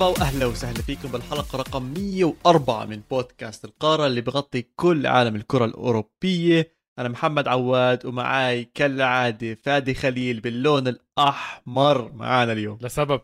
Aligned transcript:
مرحبا 0.00 0.20
وأهلا 0.20 0.46
وسهلا 0.46 0.82
فيكم 0.82 1.08
بالحلقة 1.08 1.58
رقم 1.58 1.82
104 1.82 2.84
من 2.84 3.02
بودكاست 3.10 3.64
القارة 3.64 4.06
اللي 4.06 4.20
بغطي 4.20 4.62
كل 4.62 5.06
عالم 5.06 5.36
الكرة 5.36 5.64
الأوروبية. 5.64 6.72
أنا 6.98 7.08
محمد 7.08 7.48
عواد 7.48 8.06
ومعاي 8.06 8.64
كالعادة 8.64 9.54
فادي 9.54 9.94
خليل 9.94 10.40
باللون 10.40 10.88
الأحمر 10.88 12.12
معانا 12.12 12.52
اليوم. 12.52 12.78
لسبب 12.80 13.20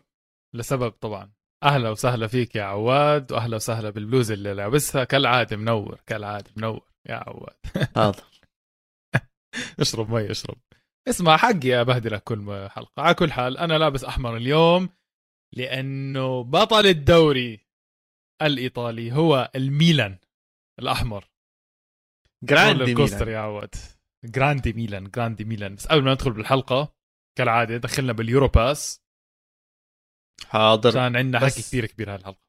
لسبب 0.55 0.91
طبعا. 0.91 1.33
أهلا 1.65 1.91
وسهلا 1.91 2.27
فيك 2.27 2.57
يا 2.57 2.63
عواد 2.63 3.33
وأهلا 3.33 3.57
وسهلا 3.57 3.91
بالبلوز 3.91 4.31
اللي 4.31 4.55
لابسها. 4.55 5.05
كالعادة 5.05 5.57
منور 5.57 6.01
كالعادة 6.07 6.51
منور 6.57 6.87
يا 7.09 7.15
عواد. 7.15 7.57
هذا 7.97 8.23
اشرب 9.81 10.11
مي 10.11 10.31
اشرب. 10.31 10.57
اسمع 11.09 11.37
حقي 11.37 11.81
ابهدلك 11.81 12.23
كل 12.23 12.69
حلقة. 12.71 13.03
على 13.03 13.15
كل 13.15 13.33
حال 13.33 13.59
أنا 13.59 13.79
لابس 13.79 14.05
أحمر 14.05 14.37
اليوم. 14.37 14.89
لأنه 15.53 16.43
بطل 16.43 16.87
الدوري 16.87 17.67
الإيطالي 18.43 19.13
هو 19.13 19.51
الميلان 19.57 20.19
الأحمر. 20.79 21.25
grande 22.45 22.95
Milan. 22.95 23.29
يا 23.29 23.39
عواد 23.39 23.75
grande 24.25 24.73
Milan 24.73 25.11
grande 25.11 25.45
Milan. 25.45 25.75
بس 25.75 25.87
قبل 25.87 26.03
ما 26.03 26.13
ندخل 26.13 26.31
بالحلقة 26.31 26.95
كالعادة 27.39 27.77
دخلنا 27.77 28.13
باليورو 28.13 28.49
باس. 28.49 29.03
حاضر. 30.47 30.89
عشان 30.89 31.17
عندنا 31.17 31.39
حكي 31.41 31.63
كثير 31.63 31.87
كبير 31.87 32.15
هالحلقة. 32.15 32.47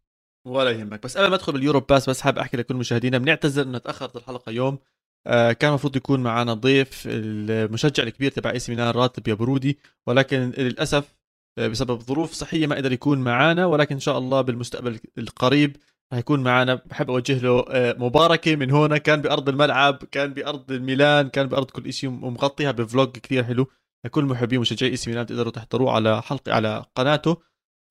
ولا 0.47 0.71
يهمك. 0.71 1.03
بس 1.03 1.17
قبل 1.17 1.27
ما 1.29 1.35
ادخل 1.35 1.53
باليورو 1.53 1.79
باس 1.79 2.09
بس 2.09 2.21
حاب 2.21 2.37
أحكي 2.37 2.57
لكل 2.57 2.75
مشاهدينا 2.75 3.17
بنعتذر 3.17 3.63
إنه 3.63 3.77
تأخرت 3.77 4.15
الحلقة 4.15 4.51
يوم. 4.51 4.79
آه 5.27 5.51
كان 5.51 5.69
المفروض 5.69 5.95
يكون 5.95 6.23
معنا 6.23 6.53
ضيف 6.53 7.03
المشجع 7.07 8.03
الكبير 8.03 8.31
تبع 8.31 8.51
إي 8.51 8.59
سي 8.59 8.71
ميلان 8.71 8.89
راتب 8.89 9.27
يا 9.27 9.33
برودي 9.33 9.79
ولكن 10.07 10.53
للأسف 10.57 11.16
بسبب 11.57 12.01
ظروف 12.01 12.33
صحية 12.33 12.67
ما 12.67 12.75
قدر 12.75 12.91
يكون 12.91 13.19
معنا 13.19 13.65
ولكن 13.65 13.95
إن 13.95 13.99
شاء 14.01 14.17
الله 14.17 14.41
بالمستقبل 14.41 14.99
القريب 15.17 15.77
راح 16.11 16.19
يكون 16.19 16.43
معنا 16.43 16.75
بحب 16.75 17.09
أوجه 17.09 17.39
له 17.39 17.65
آه، 17.69 17.95
مباركة 17.99 18.55
من 18.55 18.71
هنا. 18.71 18.97
كان 18.97 19.21
بأرض 19.21 19.49
الملعب 19.49 20.03
كان 20.11 20.33
بأرض 20.33 20.71
الميلان 20.71 21.29
كان 21.29 21.47
بأرض 21.47 21.71
كل 21.71 21.93
شيء 21.93 22.09
ومغطيها 22.09 22.71
ب 22.71 22.80
vlog 22.80 23.17
كثير 23.17 23.43
حلو. 23.43 23.67
لكل 24.05 24.25
محبي 24.25 24.57
ومشجعي 24.57 24.91
إي 24.91 24.95
سي 24.95 25.09
ميلان 25.09 25.25
تقدروا 25.25 25.51
تحضروه 25.51 25.91
على 25.91 26.21
حلقه 26.21 26.53
على 26.53 26.85
قناته 26.95 27.37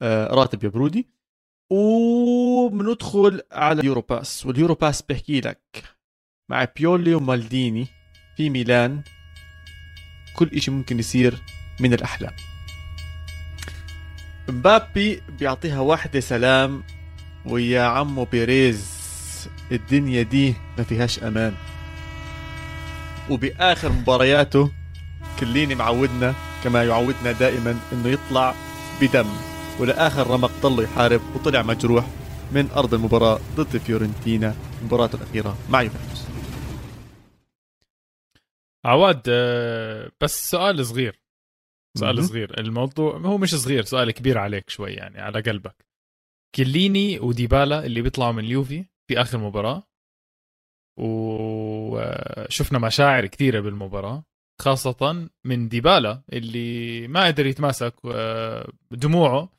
آه، 0.02 0.34
راتب 0.34 0.64
يا 0.64 0.68
برودي. 0.68 1.08
وبندخل 1.72 3.40
على 3.52 3.80
اليورو 3.80 4.00
باس 4.00 4.46
واليورو 4.46 4.74
باس 4.74 5.02
بحكي 5.02 5.40
لك 5.40 5.84
مع 6.50 6.66
بيولي 6.76 7.14
ومالديني 7.14 7.86
في 8.36 8.50
ميلان 8.50 9.02
كل 10.36 10.48
إشي 10.54 10.70
ممكن 10.70 10.98
يصير 10.98 11.34
من 11.80 11.94
الأحلام. 11.94 12.32
مبابي 14.48 15.22
بيعطيها 15.38 15.80
واحدة 15.80 16.20
سلام 16.20 16.82
ويا 17.46 17.82
عمو 17.82 18.24
بيريز 18.24 18.96
الدنيا 19.72 20.22
دي 20.22 20.54
ما 20.78 20.84
فيهاش 20.84 21.22
أمان. 21.22 21.54
وبآخر 23.30 23.92
مبارياته 23.92 24.72
كليني 25.40 25.74
معودنا 25.74 26.34
كما 26.64 26.84
يعودنا 26.84 27.32
دائما 27.32 27.78
إنه 27.92 28.08
يطلع 28.08 28.54
بدم. 29.00 29.26
ولآخر 29.80 30.30
رمق 30.30 30.50
ضل 30.62 30.84
يحارب 30.84 31.20
وطلع 31.34 31.62
مجروح 31.62 32.06
من 32.52 32.70
أرض 32.76 32.94
المباراة 32.94 33.40
ضد 33.56 33.76
فيورنتينا 33.76 34.54
مباراته 34.84 35.16
الأخيرة 35.16 35.56
مع 35.70 35.82
يوفنتوس. 35.82 36.26
عواد 38.84 39.22
آه، 39.28 40.10
بس 40.20 40.50
سؤال 40.50 40.86
صغير. 40.86 41.25
سؤال. 41.96 42.24
صغير. 42.24 42.60
الموضوع 42.60 43.16
هو 43.16 43.38
مش 43.38 43.54
صغير 43.54 43.84
سؤال 43.84 44.10
كبير 44.10 44.38
عليك 44.38 44.70
شوي 44.70 44.92
يعني 44.92 45.20
على 45.20 45.40
قلبك. 45.40 45.86
كليني 46.54 47.18
وديبالا 47.18 47.86
اللي 47.86 48.02
بيطلعوا 48.02 48.32
من 48.32 48.44
اليوفي 48.44 48.84
في 49.08 49.20
آخر 49.20 49.38
مباراة 49.38 49.82
وشفنا 50.98 52.78
مشاعر 52.78 53.26
كثيرة 53.26 53.60
بالمباراة 53.60 54.24
خاصة 54.62 55.28
من 55.44 55.68
ديبالا 55.68 56.22
اللي 56.32 57.08
ما 57.08 57.26
قدر 57.26 57.46
يتماسك 57.46 57.94
آه، 58.04 58.72
دموعه 58.90 59.52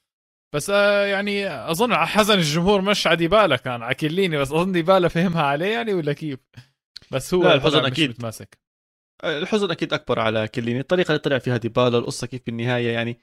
بس 0.56 0.70
آه، 0.70 1.06
يعني 1.06 1.50
أظن 1.72 1.96
حزن 1.96 2.34
الجمهور 2.34 2.82
مش 2.82 3.08
على 3.08 3.16
ديبالا 3.16 3.56
كان 3.56 3.82
على 3.84 3.96
كليني 3.96 4.38
بس 4.38 4.52
أظن 4.52 4.72
ديبالا 4.72 5.08
فهمها 5.08 5.42
عليه 5.44 5.74
يعني 5.74 5.94
ولا 5.94 6.14
كيف؟ 6.14 6.40
بس 7.12 7.34
هو 7.34 7.44
لا، 7.44 7.54
الحزن 7.54 7.86
أكيد. 7.86 8.10
متماسك. 8.10 8.58
الحزن 9.24 9.72
أكيد 9.72 9.94
أكبر 9.94 10.20
على 10.20 10.48
كليني. 10.48 10.80
الطريقة 10.80 11.08
اللي 11.08 11.20
طلع 11.20 11.38
فيها 11.38 11.58
ديبالا 11.58 11.98
القصة 11.98 12.28
كيف 12.28 12.42
بالنهاية 12.46 12.90
يعني 12.90 13.20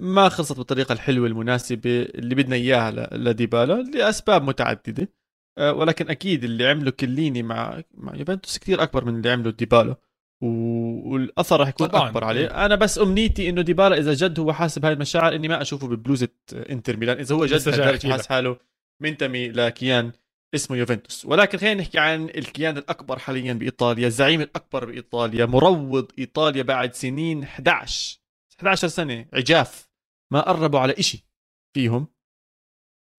ما 0.00 0.28
خلصت 0.28 0.56
بالطريقة 0.56 0.92
الحلوة 0.92 1.26
المناسبة 1.26 2.02
اللي 2.02 2.34
بدنا 2.34 2.56
إياها 2.56 3.08
لديبالا 3.12 3.82
لأسباب 3.82 4.42
متعددة. 4.42 5.08
أه، 5.58 5.72
ولكن 5.72 6.10
أكيد 6.10 6.44
اللي 6.44 6.66
عمله 6.66 6.90
كليني 6.90 7.42
مع 7.42 7.82
مع 7.94 8.14
يوفنتوس 8.16 8.58
كثير 8.58 8.82
أكبر 8.82 9.04
من 9.04 9.16
اللي 9.16 9.30
عمله 9.30 9.50
ديبالا 9.50 9.96
والأثر 10.42 11.60
راح 11.60 11.68
يكون 11.68 11.86
طبعاً. 11.86 12.08
أكبر 12.08 12.24
عليه. 12.24 12.46
أنا 12.66 12.74
بس 12.74 12.98
أمنيتي 12.98 13.48
إنه 13.48 13.62
ديبالا 13.62 13.98
إذا 13.98 14.14
جد 14.14 14.40
هو 14.40 14.52
حاسب 14.52 14.84
هاي 14.84 14.92
المشاعر 14.92 15.34
إني 15.34 15.48
ما 15.48 15.62
أشوفه 15.62 15.88
ببلوزة 15.88 16.28
إنتر 16.70 16.96
ميلان. 16.96 17.18
إذا 17.18 17.34
هو 17.34 17.46
جد 17.46 17.54
لسه 17.54 17.70
جاي 17.70 17.80
لهالدرجة 17.80 17.96
أحكي 17.96 18.08
لك. 18.08 18.12
حاس 18.12 18.26
حاله 18.26 18.56
منتمي 19.02 19.48
لكيان. 19.48 20.12
اسمه 20.54 20.76
يوفنتوس. 20.76 21.26
ولكن 21.26 21.58
خلينا 21.58 21.80
نحكي 21.80 21.98
عن 21.98 22.24
الكيان 22.24 22.78
الأكبر 22.78 23.18
حاليا 23.18 23.52
بإيطاليا 23.52 24.06
الزعيم 24.06 24.40
الأكبر 24.40 24.84
بإيطاليا 24.84 25.46
مروض 25.46 26.12
إيطاليا 26.18 26.62
بعد 26.62 26.94
سنين 26.94 27.42
11 27.42 28.20
11 28.58 28.88
سنة 28.88 29.26
عجاف. 29.32 29.88
ما 30.32 30.40
قربوا 30.40 30.78
على 30.80 30.92
إشي 30.98 31.24
فيهم. 31.74 32.06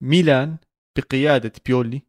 ميلان 0.02 0.56
بقيادة 0.98 1.52
بيولي 1.66 2.02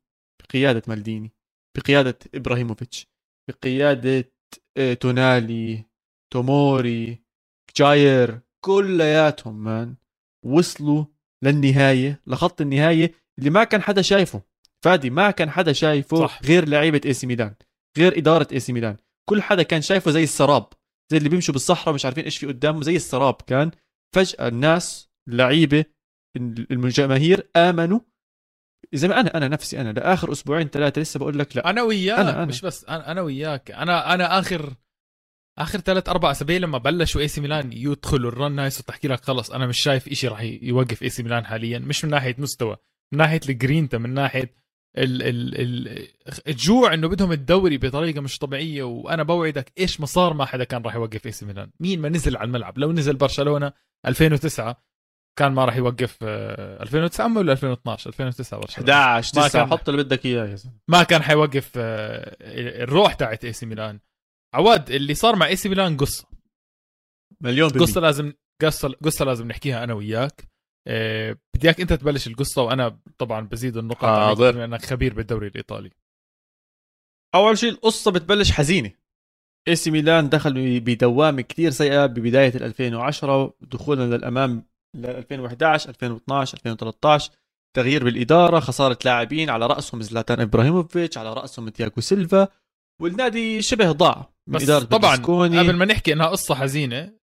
بقيادة 0.43 0.81
مالديني 0.87 1.31
بقيادة 1.77 2.19
إبراهيموفيتش 2.35 3.07
بقيادة 3.49 4.31
آه، 4.77 4.93
تونالي 4.93 5.85
توموري 6.33 7.23
جاير 7.77 8.39
كلياتهم 8.65 9.63
مان 9.63 9.95
وصلوا 10.45 11.05
للنهاية 11.43 12.21
لخط 12.27 12.61
النهاية 12.61 13.11
اللي 13.39 13.49
ما 13.49 13.63
كان 13.63 13.81
حدا 13.81 14.01
شايفه. 14.01 14.41
فادي 14.85 15.09
ما 15.09 15.31
كان 15.31 15.49
حدا 15.49 15.73
شايفه 15.73 16.17
صح. 16.17 16.39
غير 16.43 16.69
لعيبة 16.69 17.01
اي 17.05 17.13
سي 17.13 17.27
ميلان 17.27 17.53
غير 17.97 18.17
إدارة 18.17 18.47
اي 18.51 18.59
سي 18.59 18.73
ميلان 18.73 18.97
كل 19.29 19.41
حدا 19.41 19.63
كان 19.63 19.81
شايفه 19.81 20.11
زي 20.11 20.23
السراب 20.23 20.67
زي 21.11 21.17
اللي 21.17 21.29
بيمشوا 21.29 21.53
بالصحراء 21.53 21.95
مش 21.95 22.05
عارفين 22.05 22.23
إيش 22.23 22.37
في 22.37 22.47
قدامهم 22.47 22.81
زي 22.83 22.95
السراب 22.95 23.35
كان 23.47 23.71
فجأة 24.15 24.47
الناس 24.47 25.09
لعيبة 25.29 25.85
الجماهير 26.71 27.49
آمنوا 27.55 27.99
زي 28.93 29.07
ما 29.07 29.19
أنا 29.19 29.37
أنا 29.37 29.47
نفسي 29.47 29.81
أنا 29.81 29.91
لآخر 29.91 30.31
أسبوعين 30.31 30.67
ثلاثة 30.67 31.01
لسه 31.01 31.19
بقول 31.19 31.39
لك 31.39 31.57
لا 31.57 31.69
أنا 31.69 31.81
وياك 31.81 32.19
أنا. 32.19 32.29
أنا. 32.29 32.45
مش 32.45 32.61
بس 32.61 32.85
أنا 32.85 33.11
أنا 33.11 33.21
وياك 33.21 33.71
أنا 33.71 34.13
أنا 34.13 34.39
آخر 34.39 34.73
آخر 35.57 35.79
ثلاث 35.79 36.09
أربع 36.09 36.31
أسابيع 36.31 36.57
لما 36.57 36.77
بلشوا 36.77 37.21
اي 37.21 37.27
سي 37.27 37.41
ميلان 37.41 37.73
يدخلوا 37.73 38.31
ال 38.31 38.38
run 38.38 38.59
هاي 38.59 38.69
صرت 38.69 38.89
احكي 38.89 39.07
لك 39.07 39.23
خلص 39.23 39.51
أنا 39.51 39.67
مش 39.67 39.79
شايف 39.79 40.07
إشي 40.07 40.27
راح 40.27 40.41
يوقف 40.41 41.03
اي 41.03 41.09
سي 41.09 41.23
ميلان 41.23 41.45
حاليا 41.45 41.79
مش 41.79 42.05
من 42.05 42.11
ناحية 42.11 42.35
مستوى 42.37 42.77
من 43.13 43.19
ناحية 43.19 43.41
الجرينتا 43.49 43.97
من 43.97 44.13
ناحية 44.13 44.64
ال 44.97 45.23
ال 45.23 45.61
ال 45.61 46.07
الجوع 46.47 46.93
إنه 46.93 47.07
بدهم 47.07 47.31
الدوري 47.31 47.77
بطريقة 47.77 48.21
مش 48.21 48.37
طبيعية 48.37 48.83
وأنا 48.83 49.23
بوعدك 49.23 49.71
إيش 49.79 49.99
ما 49.99 50.05
صار 50.05 50.33
ما 50.33 50.45
حدا 50.45 50.63
كان 50.63 50.81
راح 50.81 50.95
يوقف 50.95 51.25
إي 51.25 51.31
سي 51.31 51.45
ميلان. 51.45 51.69
مين 51.79 52.01
ما 52.01 52.09
نزل 52.09 52.37
على 52.37 52.47
الملعب؟ 52.47 52.77
لو 52.77 52.91
نزل 52.91 53.15
برشلونة 53.15 53.73
2009 54.07 54.83
كان 55.39 55.51
ما 55.51 55.65
راح 55.65 55.75
يوقف 55.75 56.17
آه، 56.23 56.83
2009 56.83 57.37
ولا 57.37 57.51
2012 57.51 58.09
2009 58.09 58.59
برشلونة. 58.59 58.91
11 58.93 59.31
ما 59.41 59.47
9 59.47 59.61
كان- 59.61 59.71
حط 59.71 59.89
اللي 59.89 60.03
بدك 60.03 60.25
إياه 60.25 60.45
يا 60.45 60.55
زلمة. 60.55 60.75
ما 60.87 61.03
كان 61.03 61.21
حيوقف 61.23 61.71
آه، 61.77 62.35
الروح 62.83 63.13
تاعت 63.13 63.45
إي 63.45 63.53
سي 63.53 63.65
ميلان. 63.65 63.99
عواد 64.53 64.89
اللي 64.89 65.13
صار 65.13 65.35
مع 65.35 65.45
إي 65.47 65.55
سي 65.55 65.69
ميلان 65.69 65.97
قصة. 65.97 66.25
مليون 67.41 67.69
بالمية. 67.69 67.85
قصة 67.85 68.01
لازم 68.01 68.33
قصه 68.61 68.89
قصة 69.03 69.25
لازم 69.25 69.47
نحكيها 69.47 69.83
أنا 69.83 69.93
وياك. 69.93 70.41
آه، 70.41 70.47
بدي 71.55 71.65
اياك 71.67 71.81
انت 71.81 71.93
تبلش 71.93 72.27
القصة 72.27 72.61
وأنا 72.61 72.99
طبعا 73.17 73.41
بزيد 73.47 73.77
النقاط 73.77 74.03
عليك 74.03 74.27
حاضر. 74.27 74.51
بما 74.51 74.65
انك 74.65 74.85
خبير 74.85 75.13
بالدوري 75.13 75.47
الإيطالي 75.47 75.91
أول 77.35 77.57
شيء 77.57 77.69
القصة 77.69 78.11
بتبلش 78.11 78.51
حزينة 78.51 78.91
إي 79.67 79.75
سي 79.75 79.91
ميلان 79.91 80.29
دخل 80.29 80.79
بدوامة 80.79 81.41
كثير 81.41 81.71
سيئة 81.71 82.05
ببداية 82.05 82.55
ال 82.55 82.63
2010 82.63 83.53
دخولا 83.61 84.15
للأمام 84.17 84.63
ل 84.95 85.05
2011 85.05 85.89
2012 85.89 86.57
2013 86.57 87.31
تغيير 87.75 88.03
بالإدارة 88.03 88.59
خسارة 88.59 88.97
لاعبين 89.05 89.49
على 89.49 89.67
رأسهم 89.67 90.01
زلاتان 90.01 90.39
إبراهيموفيتش 90.41 91.17
على 91.17 91.33
رأسهم 91.33 91.69
تياغو 91.69 92.01
سيلفا 92.01 92.47
والنادي 93.01 93.61
شبه 93.61 93.91
ضاع 93.91 94.33
بس 94.49 94.61
طبعا. 94.85 95.15
قبل 95.59 95.75
ما 95.75 95.85
نحكي 95.85 96.13
إنها 96.13 96.27
قصة 96.27 96.55
حزينة 96.55 96.97
آه، 96.99 97.13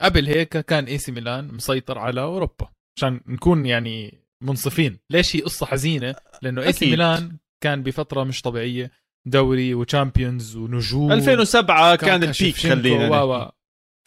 قبل 0.00 0.26
هيك 0.26 0.58
كان 0.58 0.84
إي 0.84 0.98
سي 0.98 1.12
ميلان 1.12 1.54
مسيطر 1.54 1.98
على 1.98 2.20
أوروبا 2.20 2.68
عشان 2.98 3.20
نكون 3.26 3.66
يعني 3.66 4.18
منصفين. 4.42 4.98
ليش 5.10 5.36
هي 5.36 5.40
قصة 5.40 5.66
حزينة؟ 5.66 6.14
لأنه 6.42 6.62
إي 6.62 6.72
سي. 6.72 6.90
ميلان 6.90 7.36
كان 7.62 7.82
بفترة 7.82 8.24
مش 8.24 8.42
طبيعية. 8.42 8.90
دوري 9.28 9.74
وشامبيونز 9.74 10.56
ونجوم. 10.56 11.12
2007 11.12 11.96
كان 11.96 12.14
ال 12.14 12.17
peak 12.17 12.30
شيفشينكو 12.32 12.76
خلينا 12.80 13.22
و- 13.22 13.50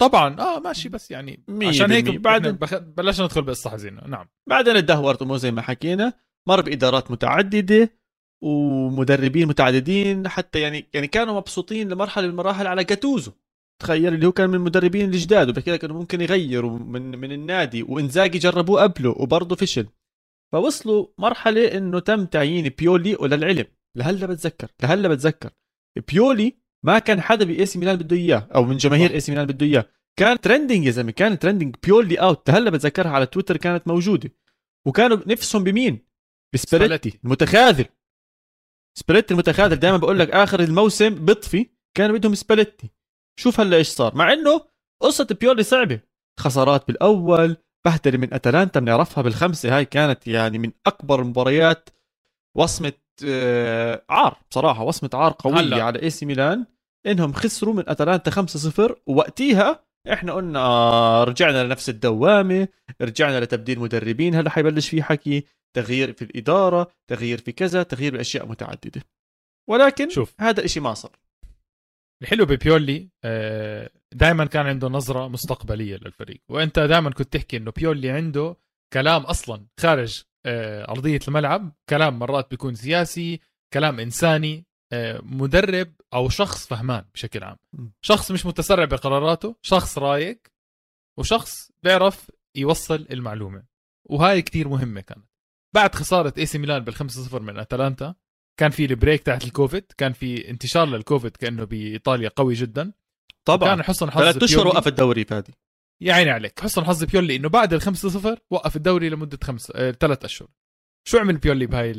طبعا 0.02 0.40
آه 0.40 0.60
ماشي 0.60 0.90
بس 0.90 1.12
يعني 1.12 1.44
عشان 1.64 1.92
هيك. 1.92 2.10
بعد 2.10 2.48
بلشنا 2.98 3.26
ندخل 3.26 3.42
بالقصة 3.42 3.70
حزينة. 3.70 4.02
نعم. 4.08 4.28
بعدين 4.50 4.74
تدهورت 4.74 5.22
امور 5.22 5.38
زي 5.38 5.52
ما 5.52 5.62
حكينا. 5.62 6.14
مر 6.48 6.62
بإدارات 6.62 7.12
متعددة 7.12 7.90
ومدربين 8.44 9.48
متعددين 9.48 10.28
حتى 10.28 10.60
يعني 10.60 10.86
يعني 10.94 11.08
كانوا 11.08 11.34
مبسوطين 11.38 11.90
لمرحلة 11.90 12.24
من 12.26 12.30
المراحل 12.30 12.68
على 12.68 12.84
جاتوزو. 12.84 13.32
تخيل 13.80 14.14
اللي 14.14 14.28
هو 14.28 14.32
كان 14.32 14.50
من 14.50 14.56
المدربين 14.56 15.06
الجداد 15.06 15.50
وبحكي 15.50 15.72
لك 15.72 15.84
انه 15.84 15.94
ممكن 15.94 16.22
يغيروا 16.22 16.80
من 16.80 17.20
من 17.20 17.32
النادي 17.32 17.84
وإنزاجي 17.84 18.38
جربوه 18.38 18.82
قبله 18.82 19.10
وبرضه 19.10 19.56
فشل. 19.56 19.88
فوصلوا 20.52 21.08
مرحلة 21.18 21.78
إنه 21.78 22.00
تم 22.00 22.26
تعيين 22.26 22.70
بيولي 22.70 23.16
وللعلم 23.16 23.66
لهلا 23.96 24.26
بتذكر 24.26 24.72
لهلا 24.84 25.08
بتذكر. 25.08 25.52
بيولي 26.08 26.58
ما 26.86 27.00
كان 27.00 27.22
حدا 27.22 27.46
باي 27.46 27.66
ميلان 27.76 27.96
بده 27.96 28.16
إياه 28.16 28.48
أو 28.56 28.64
من 28.64 28.78
جماهير. 28.78 29.12
إي 29.12 29.20
ميلان 29.30 29.46
بده 29.46 29.66
إياه. 29.66 29.86
كان 30.20 30.40
trending 30.40 30.86
يا 30.86 30.92
زلمة 30.92 31.12
كان 31.12 31.40
trending 31.40 31.76
بيولي 31.84 32.16
out 32.16 32.50
لهلا 32.50 32.70
بتذكرها 32.70 33.12
على 33.12 33.26
تويتر 33.26 33.58
كانت 33.58 33.88
موجودة. 33.88 34.32
وكانوا 34.88 35.18
نفسهم 35.28 35.64
بمين؟ 35.64 36.06
بسباليتي 36.54 37.20
المتخاذل. 37.24 37.86
سباليتي 38.98 39.34
المتخاذل. 39.34 39.76
دائما 39.76 39.98
بقول 39.98 40.20
لك 40.20 40.30
آخر 40.30 40.60
الموسم 40.60 41.26
بطفي 41.26 41.70
كانوا 41.98 42.18
بدهم 42.18 42.36
سباليتي 42.36 42.90
شوف 43.40 43.60
هلا 43.60 43.78
إيش 43.78 43.88
صار. 43.88 44.16
مع 44.16 44.34
إنه 44.34 44.62
قصة 45.02 45.28
بيولي 45.42 45.64
صعبة. 45.64 46.00
خسارات 46.40 46.88
بالأول 46.88 47.58
بهدلة 47.86 48.18
من 48.18 48.34
أتلانتا 48.34 48.80
بنعرفها 48.80 49.22
بالخمسة. 49.22 49.78
هاي 49.78 49.86
كانت 49.86 50.28
يعني 50.28 50.58
من 50.58 50.72
أكبر 50.88 51.22
المباريات 51.22 51.90
وصمة 52.58 52.94
آه، 53.26 54.06
عار 54.10 54.38
بصراحة. 54.52 54.84
وصمة 54.84 55.10
عار 55.14 55.36
قوية 55.40 55.60
هلا. 55.60 55.84
على 55.84 56.02
إي 56.02 56.10
سي 56.10 56.26
ميلان. 56.26 56.66
إنهم 57.06 57.34
خسروا 57.34 57.74
من 57.74 57.84
أتلانتا 57.90 58.32
5-0 58.32 58.96
ووقتيها 59.08 59.86
إحنا 60.14 60.34
قلنا 60.34 60.60
آه، 60.60 61.24
رجعنا 61.24 61.64
لنفس 61.64 61.90
الدوامة. 61.90 62.68
رجعنا 63.02 63.40
لتبديل 63.40 63.80
مدربين. 63.80 64.36
هلا 64.36 64.50
حيبلش 64.50 64.90
في 64.90 65.04
حكي. 65.04 65.46
تغيير 65.76 66.14
في 66.14 66.22
الإدارة 66.22 66.92
تغيير 67.08 67.38
في 67.38 67.52
كذا 67.52 67.84
تغيير 67.84 68.18
بأشياء 68.18 68.46
متعددة. 68.46 69.02
ولكن 69.70 70.10
شوف. 70.10 70.34
هذا 70.40 70.64
الشيء 70.64 70.84
ما 70.84 70.94
صار. 70.94 71.29
الحلو 72.22 72.46
ببيولي 72.46 73.10
دائما 74.14 74.46
كان 74.46 74.68
عنده 74.68 74.88
نظرة 74.88 75.28
مستقبلية 75.28 75.96
للفريق. 75.96 76.42
وأنت 76.50 76.80
دائما 76.80 77.10
كنت 77.10 77.34
تحكي 77.34 77.58
إنه 77.58 77.72
بيولي 77.72 78.12
عنده 78.12 78.56
كلام 78.94 79.22
أصلا 79.22 79.68
خارج 79.80 80.24
آه، 80.46 80.90
أرضية 80.92 81.20
الملعب 81.28 81.76
كلام 81.90 82.20
مرات 82.20 82.50
بيكون 82.50 82.76
سياسي 82.76 83.40
كلام 83.74 84.00
إنساني 84.00 84.66
آه، 84.94 85.20
مدرب 85.24 85.94
أو 86.14 86.30
شخص 86.30 86.68
فهمان 86.68 87.06
بشكل 87.14 87.44
عام. 87.44 87.58
شخص 88.02 88.32
مش 88.32 88.46
متسرع 88.46 88.86
بقراراته 88.86 89.56
شخص 89.62 89.98
رايق 89.98 90.42
وشخص 91.18 91.72
بيعرف 91.84 92.32
يوصل 92.56 93.08
المعلومة. 93.12 93.64
وهاي 94.10 94.42
كتير 94.42 94.68
مهمة 94.68 95.02
كانت. 95.02 95.26
بعد 95.76 95.96
خسارة 95.96 96.34
إي 96.38 96.46
سي 96.46 96.58
ميلان 96.58 96.84
بالخمسة 96.84 97.22
صفر 97.24 97.42
من 97.42 97.60
أتلانتا 97.60 98.16
كان 98.60 98.72
في 98.72 98.86
ال 98.86 98.92
break 98.92 99.24
تحت 99.24 99.44
الكوفيد 99.44 99.86
كان 99.98 100.14
في 100.14 100.50
انتشار 100.50 100.88
للكوفيد 100.88 101.38
كأنه 101.38 101.64
بإيطاليا 101.64 102.30
قوي 102.36 102.54
جدا. 102.54 102.94
طبعا. 103.46 103.70
كان 103.70 103.84
حسن 103.84 104.12
حظ 104.12 104.22
ثلاث 104.22 104.44
أشهر 104.44 104.68
وقف 104.68 104.88
الدوري 104.88 105.26
فادي. 105.26 105.54
يا 106.02 106.14
عيني 106.14 106.32
عليك. 106.32 106.60
حسن 106.60 106.84
حظ 106.84 107.04
بيولي 107.04 107.36
إنه 107.36 107.50
بعد 107.50 107.74
ال 107.74 107.82
5 107.82 108.10
0 108.10 108.40
وقف 108.52 108.76
الدوري 108.76 109.10
لمدة 109.10 109.40
خمس 109.44 109.72
آه، 109.76 109.92
ثلاث 109.92 110.26
أشهر. 110.26 110.48
شو 111.08 111.18
عمل 111.18 111.38
بيولي 111.38 111.66
بهاي 111.66 111.94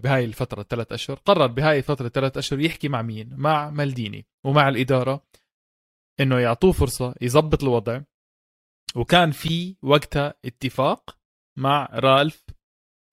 بهاي 0.00 0.24
الفترة 0.24 0.60
الثلاث 0.60 0.92
أشهر؟ 0.92 1.16
قرر 1.24 1.46
بهاي 1.46 1.78
الفترة 1.78 2.06
الثلاث 2.06 2.36
أشهر 2.36 2.60
يحكي 2.60 2.88
مع 2.88 3.02
مين؟ 3.02 3.30
مع 3.36 3.70
مالديني 3.70 4.26
ومع 4.44 4.68
الإدارة 4.68 5.24
إنه 6.20 6.38
يعطوه 6.38 6.72
فرصة 6.72 7.14
يظبط 7.20 7.62
الوضع. 7.62 8.00
وكان 8.94 9.30
في 9.30 9.76
وقتها 9.82 10.34
اتفاق 10.44 11.18
مع 11.58 11.88
رالف 11.92 12.44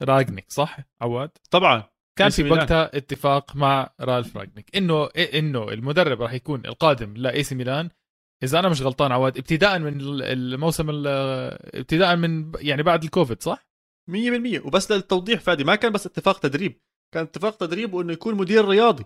راجنيك 0.02 0.52
صح؟ 0.52 0.78
عواد؟ 1.02 1.30
طبعا. 1.52 1.91
كان 2.18 2.30
في. 2.30 2.50
وقتها 2.50 2.98
اتفاق 2.98 3.56
مع 3.56 3.90
رالف 4.02 4.38
راجنيك 4.38 4.76
إنه 4.76 5.06
إنه 5.16 5.70
المدرب 5.70 6.22
راح 6.22 6.34
يكون 6.34 6.66
القادم 6.66 7.14
لإي 7.18 7.44
سي 7.44 7.56
ميلان. 7.56 7.90
إذا 8.44 8.60
أنا 8.60 8.70
مش 8.70 8.82
غلطان 8.82 9.12
عواد 9.12 9.38
ابتداء 9.38 9.80
من 9.80 10.00
ال- 10.02 10.24
الموسم 10.24 10.90
ال- 10.90 11.08
ابتداء 11.80 12.16
من 12.16 12.52
يعني 12.60 12.84
بعد 12.84 13.04
الكوفيد 13.04 13.44
صح؟ 13.44 13.68
100% 14.12 14.66
وبس 14.66 14.92
للتوضيح 14.92 15.40
فادي 15.40 15.64
ما 15.64 15.76
كان 15.76 15.92
بس 15.92 16.06
اتفاق 16.06 16.40
تدريب. 16.40 16.82
كان 17.14 17.24
اتفاق 17.24 17.58
تدريب 17.58 17.94
وإنه 17.94 18.14
يكون 18.14 18.36
مدير 18.36 18.66
رياضي. 18.68 19.04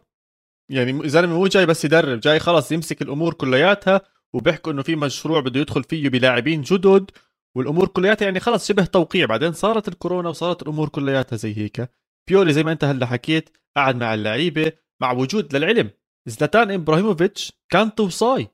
يعني 0.72 1.10
زلمه 1.10 1.34
مو 1.34 1.48
جاي 1.48 1.66
بس 1.66 1.86
يدرب 1.86 2.20
جاي 2.20 2.40
خلص 2.40 2.72
يمسك 2.72 3.02
الأمور 3.02 3.34
كلياتها 3.34 4.02
وبيحكوا 4.34 4.72
إنه 4.72 4.84
في 4.84 4.96
مشروع 4.96 5.40
بده 5.40 5.60
يدخل 5.60 5.84
فيه 5.84 6.10
بلاعبين 6.10 6.62
جدد. 6.62 7.12
والأمور 7.56 7.88
كلياتها 7.88 8.26
يعني 8.26 8.40
خلص 8.40 8.68
شبه 8.68 8.86
توقيع. 8.86 9.26
بعدين 9.26 9.52
صارت 9.54 9.88
الكورونا 9.88 10.30
وصارت 10.30 10.62
الأمور 10.62 10.90
كلياتها 10.90 11.36
زي 11.36 11.58
هيك. 11.58 11.90
بيولي 12.28 12.54
زي 12.54 12.64
ما 12.64 12.72
انت 12.72 12.84
هلا 12.84 13.06
حكيت 13.06 13.58
قعد 13.78 13.96
مع 13.96 14.14
اللعيبة 14.14 14.72
مع 15.02 15.12
وجود 15.12 15.56
للعلم. 15.56 15.90
زلاتان 16.26 16.72
إبراهيموفيتش 16.72 17.52
كان 17.70 17.96
توصاي. 17.96 18.48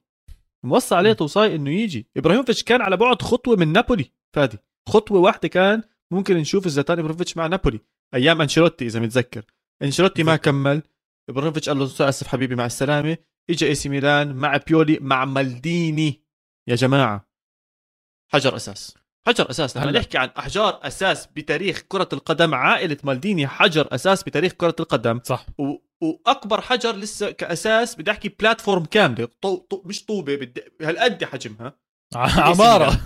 موصى 0.66 0.96
عليه 0.96 1.14
توصاي 1.14 1.56
إنه 1.56 1.70
يجي. 1.72 2.10
إبراهيموفيتش 2.18 2.64
كان 2.64 2.82
على 2.82 2.98
بعد 2.98 3.22
خطوة 3.22 3.56
من 3.56 3.72
نابولي. 3.72 4.12
فادي 4.36 4.58
خطوة 4.90 5.20
واحدة 5.20 5.48
كان 5.48 5.84
ممكن 6.12 6.38
نشوف 6.38 6.68
زلاتان 6.68 7.00
إبراهيموفيتش 7.00 7.38
مع 7.38 7.48
نابولي. 7.48 7.80
أيام 8.14 8.42
أنشيلوتي 8.42 8.86
إذا 8.86 9.00
متذكر. 9.00 9.46
أنشيلوتي 9.82 10.24
ما 10.24 10.36
كمل. 10.36 10.84
إبراهيموفيتش 11.30 11.70
قال 11.70 11.80
له 11.80 11.86
أسف 11.86 12.28
حبيبي 12.28 12.56
مع 12.56 12.66
السلامة. 12.66 13.18
اجى 13.50 13.68
إي 13.68 13.76
سي 13.76 13.90
ميلان 13.90 14.36
مع 14.36 14.58
بيولي 14.58 14.98
مع 15.02 15.26
مالديني. 15.26 16.24
يا 16.68 16.76
جماعة. 16.76 17.30
حجر 18.34 18.56
أساس. 18.56 19.01
حجر 19.28 19.50
أساس. 19.50 19.78
هلا. 19.78 20.00
نحكي 20.00 20.18
عن 20.18 20.30
أحجار 20.40 20.80
أساس 20.84 21.26
بتاريخ 21.26 21.84
كرة 21.88 22.10
القدم. 22.14 22.56
عائلة 22.56 22.98
مالديني 23.04 23.48
حجر 23.48 23.88
أساس 23.92 24.24
بتاريخ 24.24 24.52
كرة 24.52 24.76
القدم. 24.80 25.20
صح. 25.24 25.46
و... 25.58 25.76
وأكبر 26.02 26.62
حجر 26.62 26.96
لسه 26.96 27.32
كأساس 27.32 27.96
بدي 27.96 28.12
أحكي 28.12 28.30
platform 28.30 28.86
كاملة. 28.86 29.28
طو... 29.42 29.56
طو... 29.56 29.84
مش 29.86 30.06
طوبة 30.06 30.36
بدي... 30.36 30.64
هالقد 30.82 31.24
حجمها. 31.24 31.78
عمارة. 32.16 33.00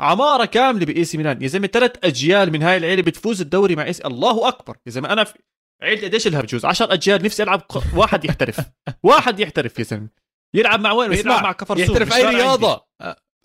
عمارة 0.00 0.44
كاملة 0.44 0.86
بإي 0.86 1.04
سي 1.04 1.18
ميلان. 1.18 1.42
يا 1.42 1.48
زلمة 1.48 1.66
ثلاث 1.66 1.92
أجيال 2.04 2.52
من 2.52 2.62
هاي 2.62 2.76
العيلة 2.76 3.02
بتفوز 3.02 3.40
الدوري 3.40 3.76
مع 3.76 3.84
إي 3.84 3.92
سي. 3.92 4.04
الله 4.04 4.48
أكبر. 4.48 4.76
يا 4.86 4.90
زلمة 4.90 5.12
أنا 5.12 5.24
في 5.24 5.38
عيلتي 5.82 6.06
قديش 6.06 6.28
لها 6.28 6.40
بجوز؟ 6.40 6.64
10 6.64 6.92
أجيال 6.92 7.24
نفسي 7.24 7.42
ألعب 7.42 7.60
ق... 7.60 7.82
واحد 7.96 8.24
يحترف. 8.24 8.60
واحد 9.08 9.40
يحترف 9.40 9.78
يا 9.78 9.84
زلمة. 9.84 10.08
يلعب 10.54 10.80
مع 10.80 10.92
وين؟ 10.92 11.12
يلعب 11.12 11.42
مع 11.42 11.52
كفر 11.52 11.78
يحترف 11.78 12.12
أي 12.12 12.24
رياضة. 12.26 12.88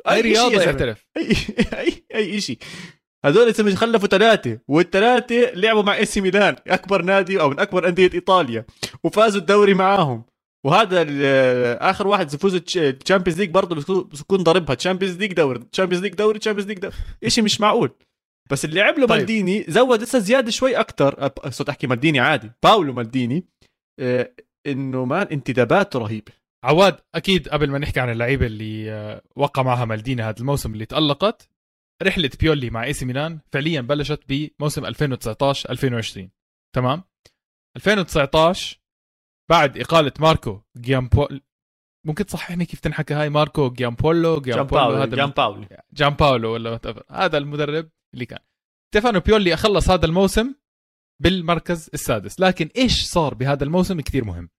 أي 0.10 0.22
رياضة 0.22 0.62
يحترف 0.64 1.06
اي 1.18 1.36
اي 1.80 2.06
أي 2.16 2.42
شيء. 2.42 2.58
هذول 3.26 3.54
خلفوا 3.78 4.08
ثلاثة 4.08 4.60
والثلاثة 4.68 5.52
لعبوا 5.54 5.84
مع 5.84 5.96
اي 5.96 6.06
سي 6.06 6.22
ميلان 6.22 6.56
أكبر 6.68 7.02
نادي 7.02 7.42
أو 7.42 7.50
من 7.50 7.60
أكبر 7.60 7.88
أندية 7.88 8.10
إيطاليا 8.14 8.66
وفازوا 9.04 9.42
الدوري 9.42 9.74
معاهم. 9.74 10.24
وهذا 10.66 11.06
آخر 11.90 12.08
واحد 12.08 12.34
يفوز 12.34 12.56
ال 12.56 12.64
Champions 12.64 13.40
League 13.40 13.50
برضه 13.50 13.76
بيكون- 13.76 14.04
بيكون 14.04 14.44
ضاربها 14.44 14.76
Champions 14.76 15.18
League 15.18 15.34
دوري 15.34 15.60
Champions 15.72 16.04
League 16.04 16.14
دوري 16.14 16.40
Champions 16.40 16.68
League 16.70 16.80
دوري. 16.80 16.94
شيء 17.28 17.44
مش 17.44 17.62
معقول. 17.62 17.92
بس 18.52 18.66
اللي 18.66 18.80
لعب 18.80 19.00
له 19.00 19.08
طيب. 19.08 19.18
مالديني 19.18 19.66
زود 19.68 20.02
لسه 20.02 20.20
زيادة 20.20 20.52
شوي 20.52 20.76
أكثر 20.76 21.30
صرت 21.50 21.70
أحكي 21.70 21.88
مالديني 21.88 22.20
عادي. 22.20 22.52
باولو 22.64 22.94
مالديني 22.94 23.46
آه، 24.00 24.32
إنه 24.68 25.06
man 25.06 25.28
انتداباته 25.32 26.00
رهيبة. 26.00 26.32
عواد 26.64 27.00
أكيد 27.16 27.50
قبل 27.50 27.72
ما 27.72 27.80
نحكي 27.80 28.00
عن 28.00 28.10
اللعيبة 28.10 28.46
اللي 28.46 28.92
آه، 28.92 29.22
وقع 29.36 29.64
معها 29.64 29.86
مالديني 29.86 30.22
هذا 30.22 30.40
الموسم 30.40 30.74
اللي 30.74 30.86
تألقت 30.86 31.50
رحلة 32.04 32.30
بيولي 32.40 32.70
مع 32.70 32.84
إي 32.84 32.94
سي 32.94 33.06
ميلان 33.06 33.40
فعليا 33.52 33.82
بلشت 33.82 34.20
بموسم 34.30 34.86
2019 34.86 35.70
2020 35.70 36.32
تمام؟ 36.76 37.04
2019 37.78 38.80
بعد 39.50 39.78
إقالة 39.78 40.14
ماركو 40.20 40.62
جيامباولو 40.78 41.42
ممكن 42.06 42.26
تصححني 42.26 42.66
كيف 42.66 42.80
تنحكى 42.80 43.14
هاي؟ 43.14 43.30
ماركو 43.30 43.70
جيامباولو 43.70 44.42
جان 44.42 44.54
جيامباولو 44.54 44.96
هذا 44.96 45.16
جان 45.16 45.30
باولو 45.30 45.68
جان 45.94 46.10
باولو 46.10 46.54
ولا. 46.54 46.80
هذا 47.12 47.38
المدرب 47.38 47.90
اللي 48.14 48.26
كان. 48.26 48.40
ستيفانو 48.94 49.20
بيولي 49.20 49.56
خلص 49.56 49.90
هذا 49.90 50.06
الموسم 50.06 50.56
بالمركز 51.22 51.90
السادس. 51.94 52.40
لكن 52.40 52.70
إيش 52.78 53.04
صار 53.06 53.34
بهذا 53.34 53.64
الموسم 53.64 54.02
كثير 54.02 54.26
مهم؟ 54.26 54.50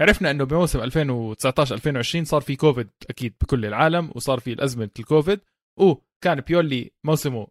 عرفنا 0.00 0.30
إنه 0.30 0.44
بموسم 0.44 0.80
2019 0.80 1.74
2020 1.74 2.24
صار 2.24 2.40
في 2.40 2.56
كوفيد 2.56 2.90
أكيد 3.10 3.34
بكل 3.40 3.66
العالم 3.66 4.10
وصار 4.14 4.40
في 4.40 4.52
الأزمة 4.52 4.90
الكوفيد. 4.98 5.40
وكان 5.76 6.40
بيولي 6.40 6.90
موسمه 7.04 7.46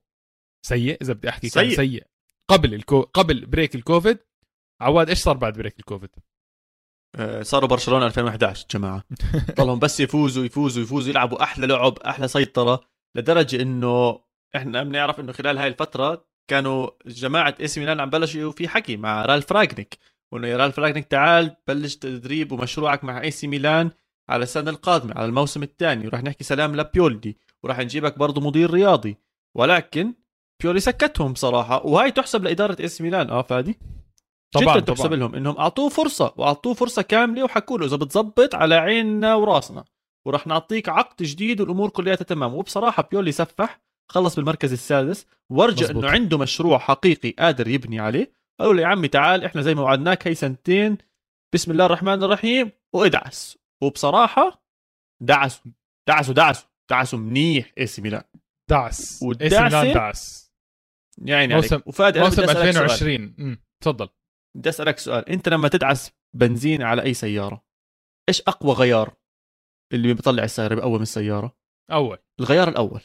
سيء 0.66 0.98
إذا 1.02 1.14
بدي 1.14 1.30
أحكي 1.30 1.50
كان 1.50 1.70
سيء. 1.70 1.76
سيء. 1.76 2.04
قبل 2.50 2.74
الكو... 2.74 3.02
قبل 3.02 3.46
break 3.46 3.76
الكوفيد. 3.76 4.20
عواد 4.82 5.10
إيش 5.10 5.20
صار 5.20 5.38
بعد 5.38 5.54
break 5.54 5.80
الكوفيد؟ 5.80 6.10
آه، 7.16 7.42
صاروا 7.42 7.70
برشلونة 7.70 8.06
2011 8.06 8.66
جماعة. 8.72 9.04
ضلهم 9.58 9.80
بس 9.80 10.00
يفوزوا 10.00 10.46
يفوزوا 10.46 10.84
يفوزوا 10.84 11.10
يلعبوا 11.10 11.44
أحلى 11.44 11.68
لعب 11.68 11.98
أحلى 11.98 12.28
سيطرة 12.28 12.84
لدرجة 13.16 13.62
إنه 13.62 14.20
إحنا 14.56 14.84
بنعرف 14.84 15.20
إنه 15.20 15.32
خلال 15.32 15.58
هاي 15.58 15.68
الفترة 15.68 16.28
كانوا 16.50 16.90
جماعة 17.06 17.56
إي 17.60 17.68
سي 17.68 17.80
ميلان 17.80 18.00
عم 18.00 18.10
بلشوا 18.10 18.52
في 18.52 18.68
حكي 18.68 18.98
مع 18.98 19.26
رالف 19.26 19.52
راجنيك. 19.52 19.98
وإنه 20.34 20.48
يا 20.48 20.58
رالف 20.58 20.80
راجنيك 20.80 21.06
تعال 21.06 21.56
بلش 21.68 21.96
تدريب 21.96 22.52
ومشروعك 22.52 23.04
مع 23.04 23.22
إي 23.22 23.32
سي 23.32 23.48
ميلان 23.48 23.92
على 24.30 24.44
السنة 24.44 24.72
القادمة 24.72 25.14
على 25.16 25.26
الموسم 25.26 25.64
الثاني. 25.64 26.08
وراح 26.08 26.24
نحكي 26.24 26.44
سلام 26.44 26.76
لبيولي 26.76 27.38
وراح 27.64 27.80
نجيبك 27.80 28.18
برضه 28.18 28.42
مدير 28.42 28.72
رياضي. 28.72 29.18
ولكن 29.56 30.14
بيولي 30.62 30.80
سكتهم 30.80 31.34
بصراحه 31.34 31.86
وهي 31.86 32.12
تحسب 32.12 32.44
لإدارة 32.44 32.86
اس 32.86 33.02
ميلان. 33.02 33.30
آه 33.30 33.42
فادي؟ 33.42 33.80
طبعا 34.52 34.76
جدا 34.76 34.86
تحسب 34.86 35.06
طبعا. 35.06 35.16
لهم 35.16 35.36
إنهم 35.36 35.58
أعطوه 35.58 35.90
فرصة 35.90 36.34
وأعطوه 36.38 36.74
فرصة 36.74 37.02
كاملة 37.02 37.44
وحكوا 37.44 37.78
له 37.78 37.86
إذا 37.86 37.96
بتزبط 37.96 38.56
على 38.56 38.76
عيننا 38.76 39.36
وراسنا. 39.36 39.84
وراح 40.26 40.48
نعطيك 40.48 40.90
عقد 40.90 41.24
جديد 41.24 41.62
والأمور 41.62 41.90
كلها 41.90 42.16
تمام. 42.16 42.54
وبصراحة 42.54 43.08
بيولي 43.12 43.32
سفح 43.32 43.82
خلص 44.12 44.36
بالمركز 44.36 44.72
السادس 44.72 45.26
ورجع. 45.50 45.90
إنه 45.90 46.10
عنده 46.10 46.38
مشروع 46.38 46.78
حقيقي 46.78 47.32
قادر 47.32 47.68
يبني 47.68 48.00
عليه. 48.00 48.37
قالوا 48.60 48.74
له 48.74 48.82
يا 48.82 48.88
عمي 48.88 49.08
تعال 49.08 49.44
إحنا 49.44 49.62
زي 49.62 49.76
ما 49.76 49.82
وعدناك 49.82 50.28
هي 50.28 50.36
سنتين 50.36 50.98
بسم 51.54 51.72
الله 51.72 51.86
الرحمن 51.86 52.24
الرحيم 52.24 52.72
وادعس. 52.96 53.58
وبصراحة 53.84 54.64
دعسوا 55.24 55.72
دعسوا 56.08 56.34
دعسوا 56.34 56.70
دعسوا 56.90 57.20
منيح 57.20 57.74
إي 57.78 57.88
سي 57.88 58.02
ميلان. 58.02 58.24
دعس. 58.70 59.24
إي 59.42 59.50
سي 59.50 59.64
ميلان 59.64 59.94
دعس. 59.94 60.52
يعني 61.26 61.54
موسم- 61.56 61.74
عليك 61.74 61.88
وفادي 61.88 62.20
موسم 62.20 62.42
بدي 62.42 62.52
أسألك 62.52 62.72
سؤال. 62.72 62.84
2020 62.86 63.36
امم 63.40 63.62
تفضل. 63.84 64.10
بدي 64.58 64.70
أسألك 64.70 64.98
سؤال. 64.98 65.30
أنت 65.30 65.50
لما 65.50 65.68
تدعس 65.68 66.12
بنزين 66.36 66.82
على 66.82 67.02
أي 67.04 67.14
سيارة 67.14 67.66
إيش 68.30 68.42
أقوى 68.42 68.74
غيار 68.74 69.14
اللي 69.94 70.14
بيطلع 70.14 70.44
السيارة 70.44 70.76
بقوم 70.76 71.02
السيارة؟ 71.02 71.58
أول. 71.92 72.18
الغيار 72.40 72.70
الأول. 72.70 73.02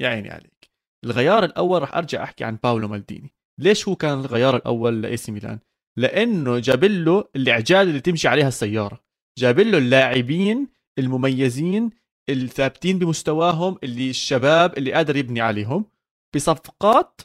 يا 0.00 0.08
عيني 0.08 0.30
عليك. 0.30 0.70
الغيار 1.04 1.44
الأول 1.44 1.80
راح 1.82 1.94
أرجع 1.96 2.22
أحكي 2.24 2.44
عن 2.44 2.56
باولو 2.56 2.88
مالديني. 2.88 3.34
ليش 3.58 3.88
هو 3.88 3.96
كان 3.96 4.20
الغيار 4.20 4.56
الأول 4.56 5.02
لاي 5.02 5.16
سي 5.16 5.32
ميلان؟ 5.32 5.58
لأنه 5.96 6.58
جاب 6.58 6.84
له 6.84 7.24
الاعجال 7.36 7.88
اللي 7.88 8.00
تمشي 8.00 8.28
عليها 8.28 8.48
السيارة. 8.48 9.04
جاب 9.38 9.60
له 9.60 9.78
اللاعبين 9.78 10.68
المميزين 10.98 11.90
الثابتين 12.28 12.98
بمستواهم 12.98 13.78
اللي 13.84 14.10
الشباب 14.10 14.78
اللي 14.78 14.92
قادر 14.92 15.16
يبني 15.16 15.40
عليهم 15.40 15.84
بصفقات 16.34 17.20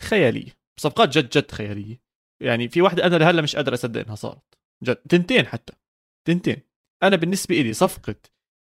خيالية 0.00 0.58
بصفقات 0.76 1.18
جد 1.18 1.28
جد 1.28 1.50
خيالية. 1.50 2.00
يعني 2.42 2.68
في 2.68 2.82
واحدة 2.82 3.06
أنا 3.06 3.16
لهلا 3.16 3.42
مش 3.42 3.56
قادر 3.56 3.74
اصدق 3.74 4.00
انها 4.00 4.14
صارت 4.14 4.58
جد. 4.84 4.96
تنتين 4.96 5.46
حتى. 5.46 5.72
تنتين. 6.24 6.56
أنا 7.02 7.16
بالنسبة 7.16 7.54
لي 7.54 7.72
صفقة 7.72 8.16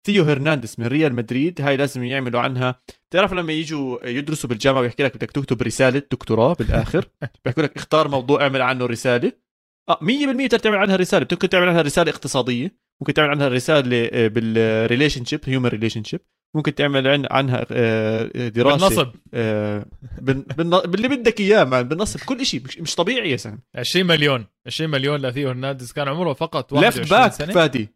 ثيو 0.06 0.24
هرنانديز 0.24 0.76
من 0.78 0.88
ريال 0.88 1.16
مدريد. 1.16 1.62
هاي 1.62 1.78
لازم 1.78 2.04
يعملوا 2.04 2.40
عنها. 2.42 2.82
تعرف 3.12 3.34
لما 3.34 3.54
يجوا 3.54 4.08
يدرسوا 4.10 4.50
بالجامعة 4.50 4.82
ويحكي 4.82 5.04
لك 5.04 5.16
بدك 5.18 5.32
تكتب 5.32 5.62
رسالة 5.62 6.00
دكتوراه 6.12 6.54
بالآخر؟ 6.54 7.06
بيحكوا 7.46 7.64
لك 7.64 7.76
اختار 7.78 8.08
موضوع 8.08 8.42
اعمل 8.44 8.62
عنه 8.62 8.86
رسالة. 8.86 9.32
آه 9.90 10.00
100% 10.02 10.48
تقدر 10.48 10.60
تعمل 10.60 10.78
عنها 10.78 10.96
رسالة. 10.96 11.28
ممكن 11.32 11.50
تعمل 11.50 11.68
عنها 11.70 11.82
رسالة 11.82 12.12
اقتصادية. 12.12 12.76
ممكن 13.02 13.14
تعمل 13.14 13.30
عنها 13.30 13.48
رسالة 13.48 14.10
آه، 14.14 14.28
بال 14.28 15.26
relationship 15.26 15.40
human 15.46 15.70
relationship 15.70 16.20
ممكن 16.56 16.76
تعمل 16.76 17.08
عن- 17.08 17.28
عنها 17.32 17.66
آه، 17.72 18.48
دراسة. 18.48 18.88
بالنصب. 18.88 19.08
آه، 19.34 19.86
باللي 20.22 21.08
بدك 21.08 21.40
إياه 21.40 21.64
man 21.64 21.88
بالنصب. 21.88 22.20
كل 22.20 22.46
شيء 22.46 22.62
مش, 22.80 22.96
طبيعي 22.96 23.32
يا 23.32 23.36
زلمه 23.36 23.58
20 23.76 24.06
مليون. 24.06 24.46
20 24.68 24.90
مليون 24.90 25.22
لثيو 25.22 25.50
هرنانديز. 25.50 25.92
كان 25.92 26.08
عمره 26.08 26.34
فقط 26.34 26.74
left 26.74 27.00
21 27.00 27.10
back 27.22 27.34
سنة. 27.34 27.54
فادي. 27.54 27.90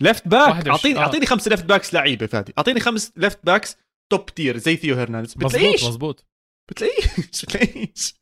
left 0.00 0.28
back 0.28 0.48
21 0.48 0.70
اعطيني 0.70 0.98
آه. 0.98 1.02
أعطيني 1.02 1.26
خمس 1.26 1.48
left 1.48 1.64
backs 1.64 1.94
لعيبة 1.94 2.26
فادي. 2.26 2.52
أعطيني 2.58 2.80
خمس 2.80 3.12
left 3.16 3.38
backs 3.46 3.76
top 4.12 4.26
tier 4.26 4.56
زي 4.56 4.76
ثيو 4.76 4.96
هرنانديز 4.96 5.34
بتلاقيش. 5.34 5.84
مزبوط 5.84 6.26
بتلاقيش 6.70 7.44
بتلاقيش. 7.44 8.14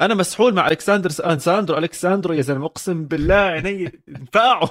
أنا 0.00 0.14
مسحول 0.14 0.54
مع 0.54 0.68
ألكس 0.68 1.10
ساندرو. 1.38 1.78
ألكس 1.78 2.03
ساندرو 2.03 2.34
يا 2.34 2.42
زلمة 2.42 2.66
أقسم 2.66 3.04
بالله 3.04 3.34
عيني 3.34 4.02
انفقعوا 4.08 4.68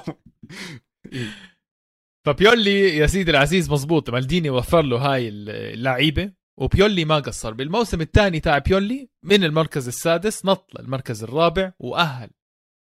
فبيولي 2.25 2.97
يا 2.97 3.07
سيدي 3.07 3.31
العزيز 3.31 3.71
مزبوط 3.71 4.09
مالديني 4.09 4.49
وفر 4.49 4.81
له 4.81 4.97
هاي 4.97 5.27
اللعيبة 5.29 6.31
وبيولي 6.59 7.05
ما 7.05 7.19
قصر. 7.19 7.53
بالموسم 7.53 8.01
الثاني 8.01 8.39
تاع 8.39 8.57
بيولي 8.57 9.09
من 9.23 9.43
المركز 9.43 9.87
السادس 9.87 10.45
نط 10.45 10.71
للمركز 10.79 11.23
الرابع 11.23 11.73
وأهل 11.79 12.29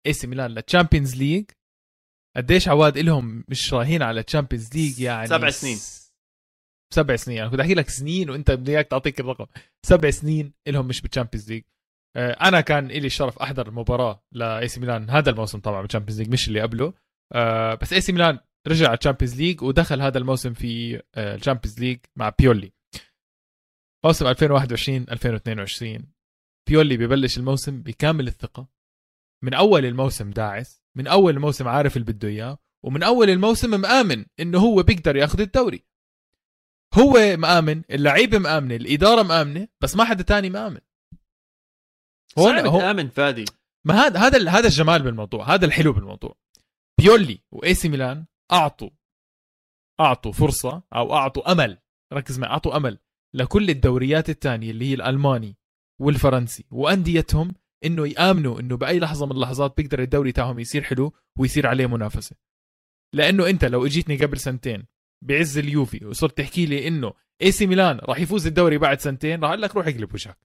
اي 0.08 0.14
سي 0.14 0.28
ميلان 0.28 0.52
لل 0.52 0.63
Champions 0.63 1.16
League 1.16 1.46
قديش 2.38 2.68
عواد 2.68 2.98
إلهم 2.98 3.44
مش 3.48 3.74
رايحين 3.74 4.02
على 4.02 4.24
Champions 4.24 4.76
League 4.76 5.00
يعني؟ 5.00 5.28
سبع 5.28 5.50
سنين. 5.50 5.78
سبع 6.94 7.16
سنين. 7.16 7.40
أنا 7.40 7.50
كنت 7.50 7.60
أحكي 7.60 7.74
لك 7.74 7.90
سنين 7.90 8.30
وأنت 8.30 8.52
بدي 8.52 8.72
اياك 8.72 8.88
تعطيك 8.88 9.20
الرقم. 9.20 9.46
سبع 9.86 10.10
سنين 10.10 10.54
إلهم 10.68 10.88
مش 10.88 11.02
بال 11.02 11.11
Champions 11.11 11.52
League 11.52 11.64
آه، 12.18 12.32
أنا 12.32 12.62
كان 12.62 12.88
لي 12.88 13.08
الشرف 13.08 13.40
أحضر 13.40 13.72
مباراة 13.72 14.24
لاي 14.32 14.68
سي 14.68 14.80
ميلان 14.80 15.10
هذا 15.10 15.30
الموسم 15.30 15.60
طبعا 15.60 15.82
بال 15.82 15.89
Champions 15.89 16.22
League 16.22 16.32
مش 16.32 16.48
اللي 16.48 16.62
قبله. 16.62 16.94
آه، 17.34 17.76
بس 17.76 17.94
اي 17.94 18.02
سي 18.02 18.12
ميلان 18.12 18.40
رجع 18.68 18.88
على 18.88 18.98
ال 18.98 19.01
Champions 19.01 19.36
League 19.42 19.62
ودخل 19.64 20.02
هذا 20.02 20.18
الموسم 20.18 20.54
في 20.54 21.02
آه، 21.16 21.36
ال 21.36 21.40
Champions 21.40 21.80
League 21.80 22.00
مع 22.16 22.30
بيولي 22.30 22.72
موسم 24.06 24.28
2021 24.28 25.06
2022 25.12 26.12
بيولي 26.70 26.98
ببلش 26.98 27.38
الموسم 27.38 27.82
بكامل 27.82 28.28
الثقة. 28.28 28.68
من 29.44 29.54
أول 29.54 29.86
الموسم 29.86 30.32
داعس. 30.32 30.85
من 30.98 31.08
أول 31.08 31.34
الموسم 31.34 31.68
عارف 31.68 31.98
اللي 31.98 32.14
بده 32.14 32.28
إياه 32.28 32.58
ومن 32.86 33.04
أول 33.04 33.30
الموسم 33.30 33.82
مآمن 33.82 34.26
إنه 34.40 34.60
هو 34.60 34.84
بيقدر 34.84 35.16
يأخذ 35.16 35.42
الدوري. 35.42 35.86
هو 36.94 37.38
مآمن 37.38 37.84
اللعيبه 37.90 38.38
مآمنه 38.38 38.76
الإدارة 38.76 39.24
مآمنة 39.24 39.68
بس 39.82 39.96
ما 39.96 40.06
حدا 40.06 40.24
تاني 40.24 40.50
مآمن. 40.50 40.82
هون 42.40 42.66
هو 42.66 42.80
تآمن 42.80 43.10
فادي. 43.10 43.46
ما 43.86 43.94
هذا 43.94 44.20
هذا 44.20 44.50
هذا 44.50 44.68
الجمال 44.68 45.04
بالموضوع 45.04 45.54
هذا 45.54 45.66
الحلو 45.66 45.94
بالموضوع. 45.94 46.36
بيولي 47.00 47.44
وإي 47.52 47.74
سي 47.74 47.90
ميلان 47.90 48.26
اعطوا 48.52 48.90
أعطوا 50.00 50.32
فرصة 50.32 50.84
أو 50.96 51.14
أعطوا 51.14 51.52
أمل 51.52 51.78
ركز 52.14 52.40
معي 52.40 52.52
أعطوا 52.52 52.78
أمل 52.78 53.00
لكل 53.34 53.70
الدوريات 53.70 54.30
الثانية 54.30 54.72
اللي 54.72 54.90
هي 54.90 54.94
الألماني 54.94 55.58
والفرنسي 56.02 56.66
وأنديتهم 56.72 57.56
إنه 57.86 58.08
يآمنوا 58.08 58.60
إنه 58.60 58.78
بأي 58.78 59.00
لحظة 59.00 59.26
من 59.26 59.32
اللحظات 59.32 59.78
بيقدر 59.78 60.02
الدوري 60.02 60.32
تاعهم 60.32 60.60
يصير 60.60 60.84
حلو 60.84 61.14
ويصير 61.38 61.68
عليه 61.68 61.86
منافسة. 61.86 62.36
لأنه 63.14 63.50
أنت 63.50 63.66
لو 63.66 63.86
إجيتني 63.86 64.18
قبل 64.18 64.40
سنتين 64.40 64.86
بعز 65.22 65.58
اليوفي 65.58 66.06
وصرت 66.06 66.38
تحكي 66.38 66.66
لي 66.66 66.88
إنه 66.88 67.14
اي 67.42 67.52
سي 67.52 67.68
ميلان 67.68 67.98
راح 67.98 68.20
يفوز 68.20 68.48
الدوري 68.48 68.78
بعد 68.78 69.00
سنتين 69.00 69.42
راح 69.42 69.50
أقول 69.50 69.62
لك 69.62 69.76
روح 69.76 69.88
اقلب 69.88 70.14
وجهك 70.14 70.38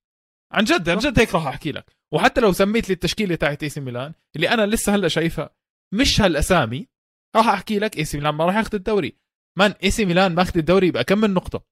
عن 0.52 0.64
جد 0.64 0.88
عن 0.88 0.98
جد 0.98 1.18
هيك 1.18 1.34
راح 1.34 1.46
أحكي 1.46 1.72
لك. 1.72 1.96
وحتى 2.12 2.40
لو 2.40 2.52
سميت 2.52 2.88
لي 2.88 2.92
التشكيلة 2.94 3.34
تاعت 3.34 3.62
اي 3.62 3.68
سي 3.68 3.80
ميلان 3.80 4.12
اللي 4.36 4.48
أنا 4.48 4.66
لسه 4.66 4.94
هلأ 4.94 5.08
شايفها 5.08 5.50
مش 5.94 6.20
هالأسامي 6.20 6.88
راح 7.36 7.48
أحكي 7.48 7.78
لك 7.78 7.98
اي 7.98 8.04
سي 8.04 8.18
ميلان 8.18 8.34
ما 8.34 8.44
راح 8.44 8.56
ياخذ 8.56 8.74
الدوري. 8.74 9.16
man 9.58 9.70
اي 9.70 9.90
سي 9.90 10.04
ميلان 10.04 10.34
ماخذ 10.34 10.58
الدوري 10.58 10.90
بكم 10.90 11.18
من 11.20 11.34
نقطة؟ 11.34 11.64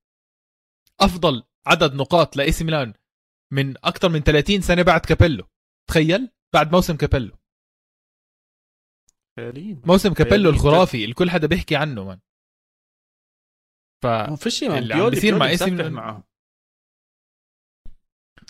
أفضل 1.00 1.42
عدد 1.66 1.94
نقاط 1.94 2.36
لاي 2.36 2.52
سي 2.52 2.64
ميلان 2.64 2.92
من 3.52 3.74
أكثر 3.84 4.08
من 4.08 4.20
30 4.20 4.60
سنة 4.60 4.82
بعد 4.82 5.00
كابيلو. 5.00 5.44
تخيل 5.88 6.30
بعد 6.54 6.72
موسم 6.72 6.96
كابيلو. 6.96 7.36
خياليين. 9.38 9.82
موسم 9.86 10.12
كابيلو. 10.14 10.50
الخرافي 10.50 11.04
اللي 11.04 11.14
كل 11.14 11.30
حدا 11.30 11.46
بيحكي 11.46 11.76
عنه 11.76 12.04
man 12.04 12.20
ف 14.04 14.06
ما 14.06 14.36
في 14.36 14.50
شيء 14.50 14.78
اللي 14.78 15.10
بيصير 15.10 15.38
مع 15.38 15.46
ميلان. 15.46 15.92
معهم 15.92 16.22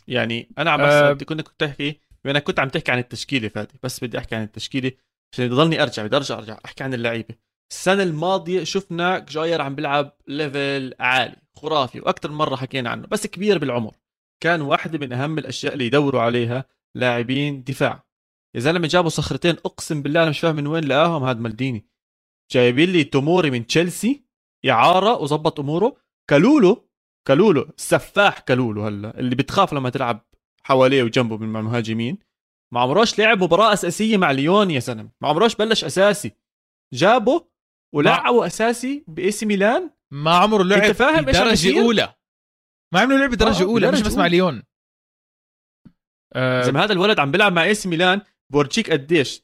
يعني 0.09 0.49
أنا 0.59 0.71
عم 0.71 0.80
أه 0.80 1.12
كنت 1.12 1.42
كنت 1.42 1.62
احكي 1.62 2.00
أنا 2.26 2.38
كنت 2.38 2.61
عم 2.61 2.68
تحكي 2.68 2.92
عن 2.92 2.99
التشكيلة 2.99 3.49
فادي 3.49 3.78
بس 3.83 4.04
بدي 4.04 4.18
أحكي 4.18 4.35
عن 4.35 4.42
التشكيلة 4.42 4.92
عشان 5.33 5.45
يضلني 5.45 5.83
أرجع 5.83 6.07
بدي 6.07 6.16
ارجع 6.16 6.38
أرجع 6.38 6.59
أحكي 6.64 6.85
عن 6.85 6.95
اللعيبة. 6.95 7.35
السنة 7.73 8.02
الماضية 8.02 8.64
شفنا 8.64 9.18
كاير 9.18 9.61
عم 9.61 9.75
بيلعب 9.75 10.16
level 10.26 10.95
عالي 11.00 11.37
خرافي 11.57 12.00
وأكثر 12.00 12.30
مرة 12.30 12.57
حكينا 12.57 12.90
عنه 12.90 13.07
بس 13.07 13.26
كبير 13.26 13.59
بالعمر. 13.59 13.97
كان 14.42 14.61
واحدة 14.61 14.99
من 14.99 15.12
أهم 15.12 15.38
الأشياء 15.38 15.73
اللي 15.73 15.87
يدوروا 15.87 16.23
عليها 16.23 16.64
لاعبين 16.97 17.64
دفاع. 17.64 18.07
يا 18.54 18.61
زلمة 18.61 18.88
جابوا 18.88 19.11
صخرتين 19.11 19.54
أقسم 19.54 20.02
بالله 20.02 20.23
أنا 20.23 20.30
مش 20.30 20.40
فاهم 20.40 20.57
من 20.57 20.66
وين 20.66 20.85
لقاهم 20.85 21.25
هذا 21.25 21.38
مالديني. 21.38 21.87
جايبين 22.52 22.92
لي 22.92 23.04
توموري 23.04 23.50
من 23.50 23.66
تشيلسي 23.66 24.25
إعارة 24.68 25.16
وظبط 25.18 25.61
أموره. 25.61 25.97
كالولو 26.30 26.88
كالولو 27.28 27.62
السفاح 27.62 28.38
كالولو 28.38 28.83
هلا 28.87 29.18
اللي 29.21 29.35
بتخاف 29.35 29.73
لما 29.73 29.90
تلعب 29.90 30.26
حواليه 30.62 31.02
وجنبه 31.02 31.37
من 31.37 31.57
المهاجمين 31.57 32.18
ما 32.75 32.80
عمروش 32.80 33.18
لعب 33.18 33.42
مباراه 33.42 33.73
أساسية 33.73 34.16
مع 34.16 34.30
ليون 34.30 34.71
يا 34.71 34.80
زلمة 34.80 35.11
ما 35.21 35.28
عمروش 35.28 35.54
بلش 35.57 35.85
أساسي. 35.85 36.33
جابه 36.95 37.49
ولعبه 37.95 38.47
أساسي 38.47 39.04
بإي 39.09 39.30
سي 39.30 39.47
ميلان. 39.47 39.90
ما 40.11 40.35
عمره 40.35 40.62
لعب 40.62 40.83
أنت 40.83 40.97
فاهم 40.97 41.16
عم 41.16 41.25
درجه؟ 41.25 41.80
أولى. 41.83 42.14
ما 42.95 43.00
عمره 43.00 43.18
لعب 43.18 43.35
درجه 43.35 43.62
آه، 43.62 43.66
أولى 43.66 43.92
مش 43.92 44.02
بس 44.02 44.14
مع. 44.16 44.26
ليون. 44.26 44.62
آه 46.32 46.62
زي 46.62 46.73
ما 46.73 46.85
هذا 46.85 46.92
الولد 46.92 47.18
عم 47.18 47.30
بيلعب 47.30 47.52
مع 47.52 47.64
إي 47.64 47.75
سي 47.75 47.88
ميلان 47.88 48.20
بورجيك 48.52 48.90
قديش؟ 48.90 49.42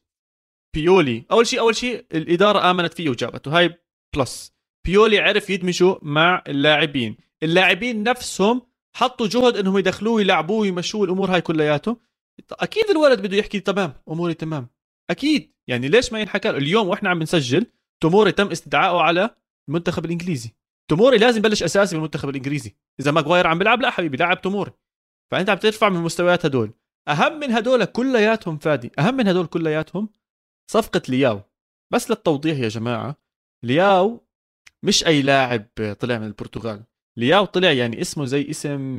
بيولي. 0.74 1.24
أول 1.32 1.46
شيء 1.46 1.60
أول 1.60 1.76
شيء 1.76 2.06
الإدارة 2.14 2.70
آمنت 2.70 2.94
فيه 2.94 3.10
وجابته. 3.10 3.58
هاي 3.58 3.78
plus 4.16 4.54
بيولي 4.86 5.18
عرف 5.18 5.50
يدمجه 5.50 5.98
مع 6.02 6.42
اللاعبين. 6.48 7.16
اللاعبين 7.42 8.02
نفسهم 8.02 8.62
حطوا 8.96 9.26
جهد 9.26 9.56
إنهم 9.56 9.78
يدخلوه 9.78 10.20
يلعبوه 10.20 10.58
ويمشوه 10.58 11.04
الأمور 11.04 11.34
هاي 11.34 11.40
كلياته. 11.40 11.96
أكيد 12.52 12.90
الولد 12.90 13.22
بده 13.22 13.36
يحكي 13.36 13.60
تمام 13.60 13.92
أموري 14.08 14.34
تمام. 14.34 14.68
أكيد. 15.10 15.54
يعني 15.68 15.88
ليش 15.88 16.12
ما 16.12 16.20
ينحكى؟ 16.20 16.50
اليوم 16.50 16.88
وإحنا 16.88 17.10
عم 17.10 17.22
نسجل 17.22 17.66
توموري 18.02 18.32
تم 18.32 18.50
استدعائه 18.50 19.00
على 19.00 19.30
المنتخب 19.68 20.04
الإنجليزي. 20.04 20.54
توموري 20.90 21.18
لازم 21.18 21.38
يبلش 21.38 21.62
أساسي 21.62 21.94
بالمنتخب 21.94 22.28
الإنجليزي. 22.28 22.76
إذا 23.00 23.10
ماجواير 23.10 23.46
عم 23.46 23.58
بيلعب 23.58 23.80
لا 23.80 23.90
حبيبي 23.90 24.16
لاعب 24.16 24.40
توموري. 24.40 24.72
فأنت 25.30 25.50
عم 25.50 25.58
ترفع 25.58 25.88
من 25.88 25.96
المستويات 25.96 26.46
هدول. 26.46 26.72
أهم 27.08 27.40
من 27.40 27.50
هدول 27.50 27.84
كلياتهم 27.84 28.58
فادي 28.58 28.92
أهم 28.98 29.14
من 29.14 29.28
هدول 29.28 29.46
كلياتهم 29.46 30.08
صفقة 30.70 31.02
لياو. 31.08 31.40
بس 31.92 32.10
للتوضيح 32.10 32.58
يا 32.58 32.68
جماعة 32.68 33.16
لياو 33.62 34.26
مش 34.82 35.06
أي 35.06 35.22
لاعب 35.22 35.66
طلع 36.00 36.18
من 36.18 36.26
البرتغال. 36.26 36.82
لياو 37.18 37.44
طلع 37.44 37.72
يعني 37.72 38.00
اسمه 38.00 38.24
زي 38.24 38.50
اسم 38.50 38.96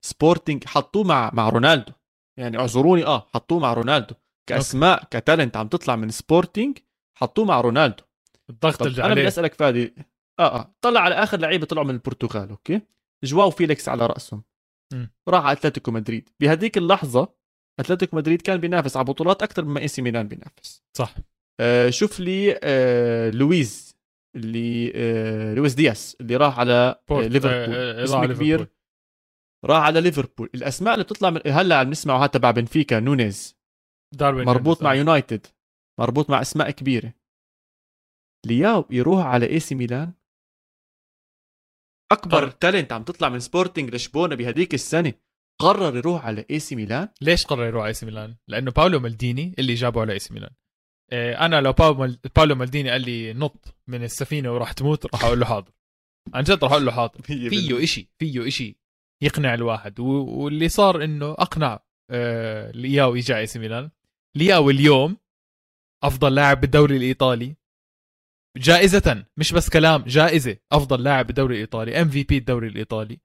سبورتنج 0.00 0.64
حطوه 0.64 1.04
مع 1.04 1.30
مع 1.34 1.48
رونالدو. 1.48 1.92
يعني 2.38 2.58
اعذروني 2.58 3.04
آه 3.06 3.26
حطوه 3.34 3.58
مع 3.58 3.72
رونالدو. 3.72 4.14
كأسماء 4.48 5.04
ك 5.10 5.17
talent 5.17 5.56
عم 5.56 5.68
تطلع 5.68 5.96
من 5.96 6.10
سبورتنج 6.10 6.78
حطوه 7.18 7.44
مع 7.44 7.60
رونالدو. 7.60 8.02
الضغط 8.50 8.82
طب 8.82 9.00
أنا 9.00 9.14
بدي 9.14 9.28
أسألك 9.28 9.54
فادي 9.54 9.94
آه 10.38 10.42
آه 10.42 10.74
طلع 10.80 11.00
على 11.00 11.14
آخر 11.14 11.38
لعيبة 11.38 11.66
طلعوا 11.66 11.86
من 11.86 11.94
البرتغال 11.94 12.50
أوكي؟ 12.50 12.80
جواو 13.24 13.50
فيليكس 13.50 13.88
على 13.88 14.06
رأسهم. 14.06 14.42
راح 15.28 15.44
على 15.44 15.52
أتلتيكو 15.52 15.90
مدريد. 15.90 16.28
بهذيك 16.40 16.78
اللحظة 16.78 17.34
أتلتيكو 17.80 18.16
مدريد 18.16 18.42
كان 18.42 18.60
بينافس 18.60 18.96
على 18.96 19.04
بطولات 19.04 19.42
أكثر 19.42 19.64
مما 19.64 19.80
إي 19.80 19.88
سي 19.88 20.02
ميلان 20.02 20.28
بينافس. 20.28 20.82
صح. 20.96 21.14
آه 21.60 21.90
شوف 21.90 22.20
لي 22.20 22.60
آه 22.62 23.30
لويز 23.30 23.96
اللي 24.36 24.92
آه 24.94 25.54
لويس 25.54 25.74
دياس 25.74 26.16
اللي 26.20 26.36
راح 26.36 26.58
على 26.58 26.72
آه 26.72 27.02
بورت. 27.08 27.26
ليفربول. 27.26 27.74
آه، 27.74 28.00
آه، 28.00 28.04
اسم 28.04 28.14
راح 28.14 28.22
على 28.22 28.34
كبير. 28.34 28.58
ليفربول. 28.58 28.76
راح 29.64 29.82
على 29.82 30.00
ليفربول. 30.00 30.50
الأسماء 30.54 30.94
اللي 30.94 31.04
بتطلع 31.04 31.30
من 31.30 31.40
هلأ 31.46 31.78
عم 31.78 31.90
نسمعه 31.90 32.18
هذا 32.18 32.26
تبع 32.26 32.50
بنفيكا 32.50 33.00
نونيز. 33.00 33.56
داروين 34.14 34.46
مربوط. 34.46 34.82
مع 34.82 34.94
يونايتد. 34.94 35.46
مربوط 36.00 36.30
مع 36.30 36.40
أسماء 36.40 36.70
كبيرة. 36.70 37.12
لياو 38.46 38.84
يروح 38.90 39.26
على 39.26 39.50
إي 39.50 39.60
سي 39.60 39.74
ميلان؟ 39.74 40.12
أكبر. 42.12 42.50
talent 42.50 42.92
عم 42.92 43.02
تطلع 43.02 43.28
من 43.28 43.40
سبورتنج 43.40 43.94
لشبونه 43.94 44.34
بهديك 44.34 44.74
السنة 44.74 45.12
قرر 45.60 45.96
يروح 45.96 46.26
على 46.26 46.44
اي 46.50 46.58
سي 46.58 46.76
ميلان 46.76 47.08
ليش 47.20 47.46
قرر 47.46 47.64
يروح 47.66 47.82
على 47.82 47.88
اي 47.88 47.94
سي 47.94 48.06
ميلان؟ 48.06 48.36
لأنه 48.48 48.70
باولو 48.70 49.00
مالديني 49.00 49.54
اللي 49.58 49.74
جابه 49.74 50.00
على 50.00 50.12
اي 50.12 50.18
سي 50.18 50.34
ميلان 50.34 50.50
إيه، 51.12 51.46
أنا 51.46 51.60
لو 51.60 51.72
باولو 51.72 51.98
مال- 51.98 52.18
باولو 52.36 52.54
مالديني 52.54 52.90
قال 52.90 53.00
لي 53.00 53.32
نط 53.32 53.74
من 53.86 54.04
السفينة 54.04 54.52
وراح 54.52 54.72
تموت 54.72 55.06
راح 55.14 55.24
أقول 55.24 55.40
له 55.40 55.46
حاضر. 55.46 55.72
عن 56.34 56.42
جد 56.42 56.64
راح 56.64 56.72
أقول 56.72 56.86
له 56.86 56.92
حاضر. 56.92 57.22
فيه 57.22 57.82
إشي 57.84 58.10
فيه 58.18 58.46
إشي 58.48 58.76
يقنع 59.22 59.54
الواحد. 59.54 60.00
و- 60.00 60.24
واللي 60.24 60.68
صار 60.68 61.04
إنه 61.04 61.30
أقنع 61.32 61.80
آه 62.10 62.70
لياو 62.70 63.14
يجي 63.16 63.32
على 63.32 63.40
اي 63.40 63.46
سي 63.46 63.58
ميلان 63.58 63.90
لياو 64.36 64.70
اليوم 64.70 65.16
أفضل 66.04 66.34
لاعب 66.34 66.60
بالدوري 66.60 66.96
الإيطالي 66.96 67.56
جائزة 68.56 69.24
مش 69.36 69.52
بس 69.52 69.70
كلام 69.70 70.04
جائزة 70.06 70.56
أفضل 70.72 71.02
لاعب 71.02 71.26
بالدوري 71.26 71.54
الإيطالي 71.54 72.02
MVP 72.02 72.38
الدوري 72.38 72.68
الإيطالي. 72.68 73.20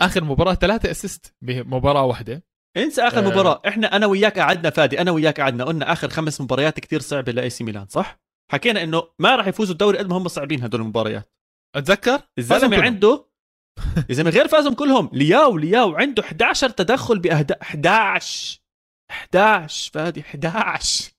آخر 0.00 0.24
مباراة 0.24 0.54
ثلاثة 0.54 0.90
assist 0.90 1.34
بمباراة 1.42 2.04
واحدة. 2.04 2.44
انسى 2.76 3.02
آخر 3.02 3.18
آه. 3.18 3.30
مباراة. 3.30 3.62
إحنا 3.68 3.96
أنا 3.96 4.06
وياك 4.06 4.38
قعدنا 4.38 4.70
فادي 4.70 5.00
أنا 5.00 5.10
وياك 5.10 5.40
قعدنا. 5.40 5.64
قلنا 5.64 5.92
آخر 5.92 6.08
خمس 6.08 6.40
مباريات 6.40 6.80
كتير 6.80 7.00
صعبة 7.00 7.32
لأي 7.32 7.50
سي 7.50 7.64
ميلان 7.64 7.86
صح؟ 7.86 8.20
حكينا 8.52 8.82
إنه 8.82 9.02
ما 9.18 9.36
راح 9.36 9.46
يفوزوا 9.46 9.72
الدوري 9.72 9.98
قد 9.98 10.06
ما 10.08 10.16
هم 10.16 10.28
صعبين 10.28 10.62
هدول 10.62 10.80
المباريات. 10.80 11.32
الزلمة 12.38 12.68
كلهم. 12.68 12.82
عنده 12.82 13.26
يا 14.08 14.14
زلمة 14.14 14.30
غير 14.30 14.48
فازهم 14.48 14.74
كلهم. 14.74 15.10
لياو 15.12 15.58
لياو 15.58 15.94
عنده 15.94 16.22
11 16.22 16.70
تدخل 16.70 17.18
باهداف 17.18 17.58
11 17.62 18.60
11 19.10 19.90
فادي 19.94 20.20
11 20.20 21.10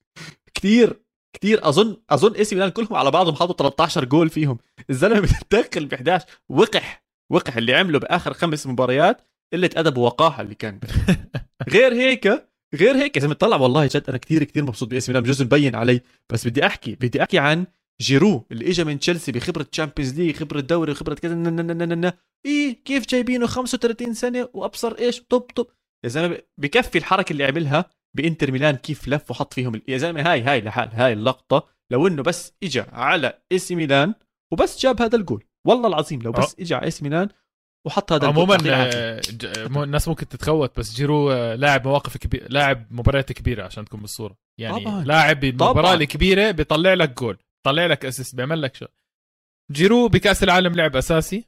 كثير 0.54 1.05
كثير 1.36 1.70
أظن 1.70 1.98
أظن 2.10 2.36
إي 2.36 2.44
سي 2.44 2.56
ميلان 2.56 2.70
كلهم 2.70 2.96
على 2.96 3.12
بعضهم 3.12 3.36
حطوا 3.36 3.56
13 3.56 4.06
جول 4.06 4.30
فيهم. 4.30 4.58
الزلمة 4.90 5.20
بتدخل 5.22 5.86
ب 5.86 5.94
11 5.94 6.26
وقح 6.50 7.06
وقح 7.32 7.58
اللي 7.58 7.76
عمله 7.76 8.00
بآخر 8.00 8.34
خمس 8.34 8.68
مباريات 8.68 9.22
قله 9.54 9.70
ادب 9.76 9.98
ووقاحه 9.98 10.42
اللي 10.42 10.56
كان. 10.56 10.80
غير 11.74 11.94
هيك 11.94 12.48
غير 12.76 12.96
هيك 12.96 13.16
يا 13.16 13.22
زلمة 13.22 13.34
طلع 13.34 13.58
والله 13.58 13.86
جد 13.86 14.04
أنا 14.10 14.18
كثير 14.18 14.44
كثير 14.44 14.64
مبسوط 14.64 14.90
بإي 14.90 15.00
سي 15.00 15.12
ميلان. 15.12 15.24
بجوز 15.24 15.42
مبين 15.42 15.76
علي. 15.76 16.02
بس 16.32 16.48
بدي 16.48 16.66
أحكي 16.66 16.96
بدي 16.96 17.22
أحكي 17.22 17.40
عن 17.40 17.66
جيرو 18.02 18.46
اللي 18.52 18.70
اجى 18.70 18.84
من 18.84 19.00
تشيلسي 19.00 19.32
بخبرة 19.32 19.64
Champions 19.64 20.20
League 20.20 20.36
خبرة 20.36 20.60
دوري 20.60 20.94
خبرة 20.94 21.14
كذا 21.14 22.14
إيه 22.46 22.84
كيف 22.86 23.08
جايبينه 23.08 23.48
35 23.48 24.14
سنة؟ 24.14 24.50
وأبصر 24.54 24.96
إيش؟ 25.00 25.22
طب 25.22 25.40
طب. 25.40 25.68
يا 26.04 26.10
زلمة 26.10 26.38
بكفي 26.58 26.98
الحركة 26.98 27.34
اللي 27.34 27.46
عملها. 27.46 27.86
بإنتر 28.16 28.52
ميلان 28.52 28.76
كيف 28.76 29.08
لف 29.08 29.32
وحط 29.32 29.54
فيهم 29.54 29.82
يا 29.88 29.98
زلمة 29.98 30.32
هاي 30.32 30.42
هاي 30.42 30.62
لحال 30.62 30.90
هاي 30.94 31.14
اللقطة 31.14 31.68
لو 31.92 32.08
إنه 32.08 32.24
بس 32.24 32.54
اجى 32.64 32.82
على 32.82 33.40
إي 33.52 33.60
سي 33.60 33.76
ميلان 33.76 34.14
وبس 34.54 34.80
جاب 34.80 35.02
هذا 35.02 35.16
الجول 35.18 35.44
والله 35.68 35.88
العظيم 35.88 36.22
لو 36.22 36.32
بس 36.32 36.56
اجى 36.60 36.76
على 36.76 36.86
إي 36.86 36.92
سي 36.92 37.04
ميلان 37.04 37.30
وحط 37.88 38.12
هذا 38.14 38.28
عموما. 38.28 38.58
آه، 38.70 39.22
مو- 39.68 39.84
الناس 39.84 40.08
ممكن 40.08 40.28
تتخوت 40.28 40.80
بس 40.80 40.94
جيرو 40.96 41.32
آه، 41.32 41.56
لاعب 41.56 41.88
مواقف 41.88 42.18
كبيره 42.18 42.48
لاعب 42.50 42.86
مباريات 42.92 43.32
كبيرة 43.32 43.64
عشان 43.64 43.86
تكون 43.86 44.02
بالصورة 44.02 44.38
يعني 44.60 44.80
طبعاً. 44.86 45.04
لاعب 45.04 45.40
بالمباراه. 45.40 45.94
الكبيره 45.94 46.52
بيطلع 46.52 46.94
لك 46.94 47.18
جول 47.20 47.38
بيطلع 47.66 47.86
لك 47.86 48.06
assist 48.06 48.36
بيعمل 48.36 48.62
لك 48.62 48.76
شغل 48.76 48.90
جيرو 49.72 50.08
بكأس 50.08 50.44
العالم 50.44 50.74
لعب 50.76 50.96
أساسي 50.96 51.46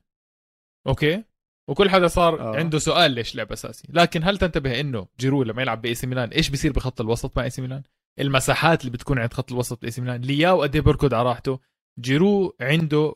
أوكي 0.87 1.23
وكل 1.67 1.89
حدا 1.89 2.07
صار 2.07 2.39
آه. 2.39 2.53
آه. 2.55 2.57
عنده 2.57 2.79
سؤال 2.79 3.11
ليش 3.11 3.35
لعب 3.35 3.51
أساسي. 3.51 3.87
لكن 3.89 4.23
هل 4.23 4.37
تنتبه 4.37 4.79
إنه 4.79 5.07
جيرو 5.19 5.43
لما 5.43 5.61
يلعب 5.61 5.81
بإي 5.81 5.95
سي 5.95 6.07
ميلان 6.07 6.29
إيش 6.29 6.49
بيصير 6.49 6.71
بخط 6.71 7.01
الوسط 7.01 7.37
مع 7.37 7.43
إي 7.43 7.49
سي 7.49 7.61
ميلان؟ 7.61 7.83
المساحات 8.19 8.81
اللي 8.81 8.91
بتكون 8.91 9.19
عند 9.19 9.33
خط 9.33 9.51
الوسط 9.51 9.81
باي 9.81 9.91
سي 9.91 10.01
ميلان. 10.01 10.21
لياو 10.21 10.61
قد 10.61 10.75
إيه 10.75 10.81
بيركض 10.81 11.13
على 11.13 11.29
راحته. 11.29 11.59
جيرو 11.99 12.55
عنده 12.61 13.15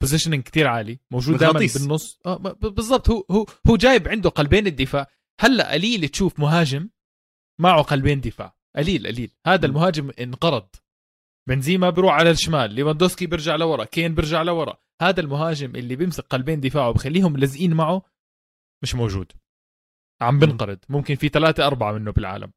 positioning 0.00 0.42
كتير 0.42 0.66
عالي 0.66 0.98
موجود 1.10 1.38
دائما. 1.38 1.58
بالنص. 1.58 2.20
ب- 2.26 2.74
بالضبط. 2.74 3.10
هو 3.10 3.24
هو 3.30 3.46
هو 3.68 3.76
جايب 3.76 4.08
عنده 4.08 4.30
قلبين 4.30 4.66
الدفاع. 4.66 5.06
هلأ 5.40 5.72
قليل 5.72 6.08
تشوف 6.08 6.40
مهاجم 6.40 6.88
معه 7.60 7.82
قلبين 7.82 8.20
دفاع. 8.20 8.56
قليل 8.76 9.06
قليل. 9.06 9.30
هذا. 9.46 9.66
المهاجم 9.66 10.10
انقرض. 10.20 10.68
بنزيما 11.48 11.90
بيروح 11.90 12.14
على 12.14 12.30
الشمال. 12.30 12.70
ليفاندوسكي 12.70 13.26
بيرجع 13.26 13.56
لورا. 13.56 13.84
كين 13.84 14.14
بيرجع 14.14 14.42
لورا. 14.42 14.78
هذا 15.02 15.20
المهاجم 15.20 15.76
اللي 15.76 15.96
بيمسك 15.96 16.24
قلبين 16.24 16.60
دفاعه 16.60 16.88
وبخليهم 16.88 17.36
لازقين 17.36 17.74
معه 17.74 18.02
مش 18.82 18.94
موجود. 18.94 19.32
عم 20.20 20.38
بنقرض. 20.38 20.78
ممكن 20.88 21.14
في 21.14 21.28
ثلاثة 21.28 21.66
أربعة 21.66 21.92
منه 21.92 22.12
بالعالم. 22.12 22.52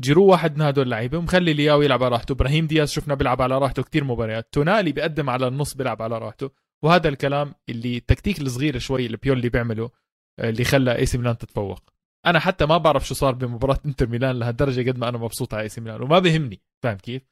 جيرو 0.00 0.26
واحد 0.26 0.56
من 0.56 0.62
هدول 0.62 0.84
اللعيبه 0.84 1.18
ومخلي 1.18 1.52
لياو 1.52 1.82
يلعب 1.82 2.02
على 2.02 2.12
راحته. 2.12 2.32
إبراهيم 2.32 2.66
دياز 2.66 2.90
شفنا 2.90 3.14
بيلعب 3.14 3.42
على 3.42 3.58
راحته 3.58 3.82
كتير 3.82 4.04
مباريات. 4.04 4.48
تونالي 4.52 4.92
بيقدم 4.92 5.30
على 5.30 5.48
النص 5.48 5.74
بيلعب 5.74 6.02
على 6.02 6.18
راحته. 6.18 6.50
وهذا 6.84 7.08
الكلام 7.08 7.54
اللي 7.68 7.96
التكتيك 7.96 8.40
الصغير 8.40 8.78
شوي 8.78 9.06
اللي 9.06 9.16
بيولي 9.16 9.48
بيعمله 9.48 9.90
آه، 10.38 10.48
اللي 10.50 10.64
خلى 10.64 10.96
إي 10.98 11.06
سي 11.06 11.18
ميلان 11.18 11.38
تتفوق. 11.38 11.82
أنا 12.26 12.38
حتى 12.38 12.66
ما 12.66 12.78
بعرف 12.78 13.06
شو 13.06 13.14
صار 13.14 13.34
بمباراة 13.34 13.78
إنتر 13.86 14.08
ميلان 14.08 14.38
لهالدرجة 14.38 14.90
قد 14.90 14.98
ما 14.98 15.08
أنا 15.08 15.18
مبسوط 15.18 15.54
على 15.54 15.62
إي 15.62 15.68
سي 15.68 15.80
ميلان. 15.80 16.02
وما 16.02 16.18
بهمني 16.18 16.60
فاهم 16.82 16.96
كيف؟ 16.96 17.22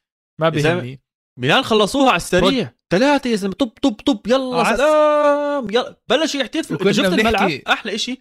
ما 0.41 0.49
بهمني 0.49 1.01
ميلان 1.39 1.63
خلصوها 1.63 2.09
على 2.09 2.17
السريع. 2.17 2.75
ثلاثة 2.91 3.31
يا 3.31 3.37
زلمة. 3.37 3.55
طب 3.55 3.69
طب 3.83 3.93
طب. 4.07 4.21
يلا 4.27 4.57
عس- 4.61 4.77
سلام. 4.77 5.71
يلا. 5.71 6.01
بلشوا 6.09 6.41
يحتفلوا 6.41 6.93
شفت 6.93 7.07
بنحكي- 7.07 7.21
الملعب 7.21 7.51
أحلى 7.69 7.99
شيء 7.99 8.21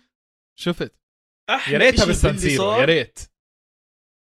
شفت. 0.59 0.93
أحلى 1.49 1.73
يا 1.73 1.79
ريتها 1.79 1.97
إشي 1.97 2.05
بالسان 2.05 2.49
سيرو 2.49 2.63
صار. 2.63 2.79
يا 2.79 2.85
ريت. 2.85 3.19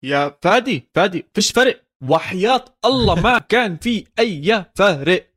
يا 0.03 0.37
فادي 0.41 0.89
فادي 0.95 1.25
فيش 1.33 1.51
فرق. 1.51 1.83
وحياة 2.09 2.65
الله 2.85 3.21
ما 3.21 3.37
كان 3.53 3.77
في 3.77 4.05
أي 4.19 4.65
فرق. 4.75 5.27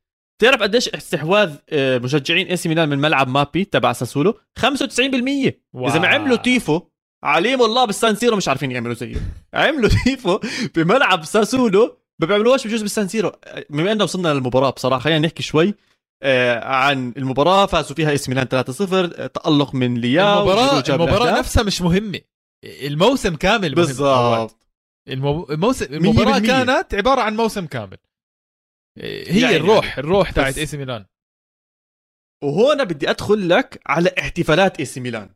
تعرف 0.41 0.61
قديش 0.61 0.89
استحواذ 0.89 1.55
آه، 1.69 1.97
مشجعين 1.97 2.47
إي 2.47 2.57
سي 2.57 2.69
ميلان 2.69 2.89
من 2.89 2.99
ملعب 2.99 3.27
مابي 3.27 3.65
تبع 3.65 3.93
ساسولو؟ 3.93 4.39
95% 4.59 5.53
اذا 5.75 5.99
ما 5.99 6.07
عملوا 6.07 6.37
تيفو. 6.37 6.81
عليم 7.23 7.61
الله 7.61 7.85
بالسان 7.85 8.15
سيرو 8.15 8.37
مش 8.37 8.47
عارفين 8.47 8.71
يعملوا 8.71 8.93
زيه. 8.93 9.15
عملوا 9.53 9.89
تيفو 10.03 10.39
بملعب 10.75 11.23
ساسولو 11.25 11.97
ما 12.21 12.27
بيعملوهاش 12.27 12.67
بجوز 12.67 12.81
بالسان 12.81 13.07
سيرو. 13.07 13.31
بما 13.69 13.91
انه 13.91 14.03
وصلنا 14.03 14.33
للمباراة 14.33 14.69
بصراحة 14.69 14.99
خلينا 15.01 15.19
نحكي 15.19 15.43
شوي 15.43 15.75
آه، 16.23 16.65
عن 16.65 17.13
المباراة. 17.17 17.65
فازوا 17.65 17.95
فيها 17.95 18.13
اي 18.13 18.18
سي 18.18 18.29
ميلان 18.29 18.47
3-0 18.47 18.93
آه، 18.93 19.27
تألق 19.27 19.75
من 19.75 19.97
لياو 19.97 20.39
المباراه 20.39 20.83
المباراة. 20.89 21.39
نفسها 21.39 21.63
مش 21.63 21.81
مهمة. 21.81 22.21
الموسم 22.63 23.35
كامل. 23.35 23.75
بالضبط. 23.75 24.57
المو... 25.07 25.47
الموسم 25.49 25.93
المباراة. 25.93 26.39
كانت 26.39 26.93
عبارة 26.93 27.21
عن 27.21 27.35
موسم 27.35 27.65
كامل. 27.65 27.97
هي 28.97 29.41
يعني 29.41 29.55
الروح 29.55 29.97
الروح 29.97 30.31
تاعت 30.31 30.57
اي 30.57 30.65
سي 30.65 30.77
ميلان. 30.77 31.05
وهنا 32.43 32.83
بدي 32.83 33.09
أدخل 33.09 33.49
لك 33.49 33.81
على 33.85 34.11
احتفالات 34.19 34.79
اي 34.79 34.85
سي 34.85 34.99
ميلان. 34.99 35.29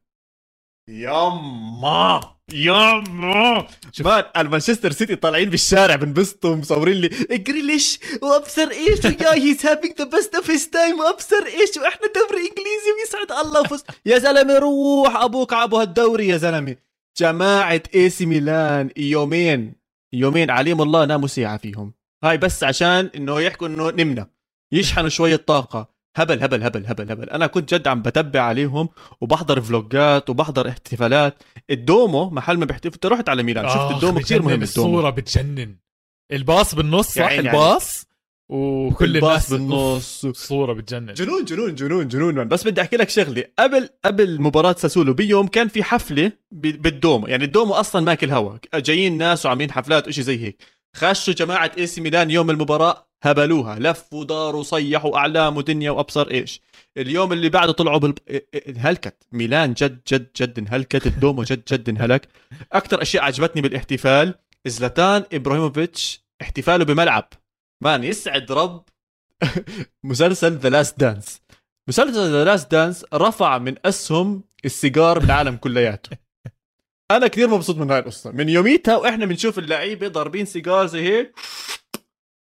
يما 0.89 2.38
يما 2.53 3.67
شوف. 3.91 4.07
man 4.07 4.23
المانشستر 4.38 4.91
سيتي 4.91 5.15
طالعين 5.15 5.49
بالشارع 5.49 5.95
بنبسطوا 5.95 6.55
مصورين 6.55 6.97
لي. 6.97 7.07
جريليش 7.38 7.99
وابصر 8.21 8.69
إيش؟ 8.71 9.05
ويا 9.05 9.33
he's 9.33 9.65
having 9.65 9.93
the 9.97 10.05
best 10.05 10.35
of 10.35 10.51
his 10.51 10.69
time 10.69 10.99
وابصر 10.99 11.45
إيش؟ 11.45 11.77
وإحنا 11.77 12.07
دوري 12.15 12.41
انجليزي 12.41 12.91
ويسعد 12.99 13.45
الله. 13.45 13.62
وفوز 13.62 13.83
يا 14.05 14.17
زلمة 14.17 14.57
روح 14.57 15.15
أبوك 15.15 15.53
عبو 15.53 15.77
هالدوري 15.77 16.27
يا 16.27 16.38
زلمة. 16.38 16.75
جماعة 17.17 17.83
اي 17.95 18.09
سي 18.09 18.25
ميلان 18.25 18.89
يومين 18.97 19.73
يومين 20.13 20.51
عليم 20.51 20.81
الله 20.81 21.05
ناموا 21.05 21.27
ساعه 21.27 21.57
فيهم. 21.57 21.93
هاي 22.23 22.38
بس 22.38 22.63
عشان 22.63 23.09
إنه 23.15 23.41
يحكوا 23.41 23.67
إنه 23.67 23.89
نمنا. 23.89 24.29
يشحنوا 24.71 25.09
شوية 25.09 25.35
طاقة. 25.35 25.98
هبل 26.17 26.43
هبل 26.43 26.63
هبل 26.63 26.85
هبل 26.85 27.11
هبل. 27.11 27.29
أنا 27.29 27.47
كنت 27.47 27.73
جد 27.73 27.87
عم 27.87 28.01
بتبع 28.01 28.41
عليهم 28.41 28.89
وبحضر 29.21 29.61
vlogات 29.62 30.29
وبحضر 30.29 30.69
احتفالات. 30.69 31.43
الدومو 31.69 32.29
محل 32.29 32.57
ما 32.57 32.65
بيحتفل 32.65 33.11
رحت 33.11 33.29
على 33.29 33.43
ميلان. 33.43 33.69
شفت 33.69 33.91
الدومو؟ 33.91 34.19
كثير 34.19 34.41
مهم 34.41 34.63
الدومو. 34.63 34.63
الصورة 34.63 35.09
بتجنن. 35.09 35.75
الباص 36.31 36.75
بالنص 36.75 37.07
صح؟ 37.07 37.21
يعني- 37.21 37.39
الباص؟ 37.39 38.09
وكل 38.49 39.15
الباص 39.15 39.51
الناس 39.51 39.69
بالنص. 39.69 40.25
الصورة 40.25 40.73
بتجنن. 40.73 41.13
جنون 41.13 41.45
جنون 41.45 41.75
جنون 41.75 42.07
جنون 42.07 42.35
man. 42.35 42.47
بس 42.47 42.67
بدي 42.67 42.81
أحكي 42.81 42.97
لك 42.97 43.09
شغلة. 43.09 43.43
قبل 43.59 43.89
قبل 44.05 44.41
مباراة 44.41 44.75
ساسولو 44.77 45.13
بيوم 45.13 45.47
كان 45.47 45.67
في 45.67 45.83
حفلة 45.83 46.31
بالدومو. 46.51 47.27
يعني 47.27 47.43
الدومو 47.45 47.73
أصلا 47.73 48.01
ماكل 48.01 48.31
هوا 48.31 48.57
جايين 48.75 49.17
ناس 49.17 49.45
وعاملين 49.45 49.71
حفلات 49.71 50.07
وشي 50.07 50.21
زي 50.23 50.43
هيك. 50.45 50.63
خشوا 50.95 51.33
جماعة 51.33 51.71
إي 51.77 51.87
سي 51.87 52.01
ميلان 52.01 52.31
يوم 52.31 52.49
المباراة. 52.49 53.08
هبلوها. 53.23 53.79
لفوا 53.79 54.25
داروا 54.25 54.63
صيحوا 54.63 55.17
اعلام 55.17 55.58
ودنيا 55.58 55.91
وأبصر 55.91 56.32
إيش. 56.32 56.62
اليوم 56.97 57.34
اللي 57.34 57.49
بعده 57.49 57.71
طلعوا 57.71 57.97
بال... 57.97 58.13
انهلكت. 58.67 59.15
ميلان 59.32 59.73
جد 59.73 59.99
جد 60.08 60.27
جد 60.38 60.60
انهلكت. 60.60 61.08
الدومو 61.08 61.43
جد 61.43 61.63
جد 61.71 61.89
انهلك. 61.89 62.27
أكثر 62.73 63.01
أشياء 63.01 63.23
عجبتني 63.23 63.62
بالاحتفال 63.62 64.36
زلاتان 64.67 65.23
إبراهيموفيتش 65.34 66.23
احتفاله 66.41 66.86
بملعب. 66.86 67.29
man 67.83 68.03
يسعد 68.03 68.51
رب 68.51 68.84
مسلسل 70.03 70.58
The 70.57 70.69
Last 70.69 70.99
Dance 70.99 71.41
مسلسل 71.88 72.32
The 72.31 72.43
Last 72.43 72.71
Dance 72.71 73.05
رفع 73.13 73.58
من 73.58 73.75
أسهم 73.86 74.43
السيجار 74.65 75.19
بالعالم 75.19 75.55
كلياته. 75.55 76.17
أنا 77.12 77.27
كثير 77.27 77.47
مبسوط 77.47 77.77
من 77.77 77.91
هاي 77.91 77.99
القصة. 77.99 78.32
من 78.32 78.49
يوميتها 78.49 78.97
وإحنا 78.97 79.25
بنشوف 79.25 79.60
اللعيبة 79.60 80.08
ضاربين 80.08 80.45
سيجار 80.45 80.88
زي 80.88 81.01
هيك. 81.01 81.36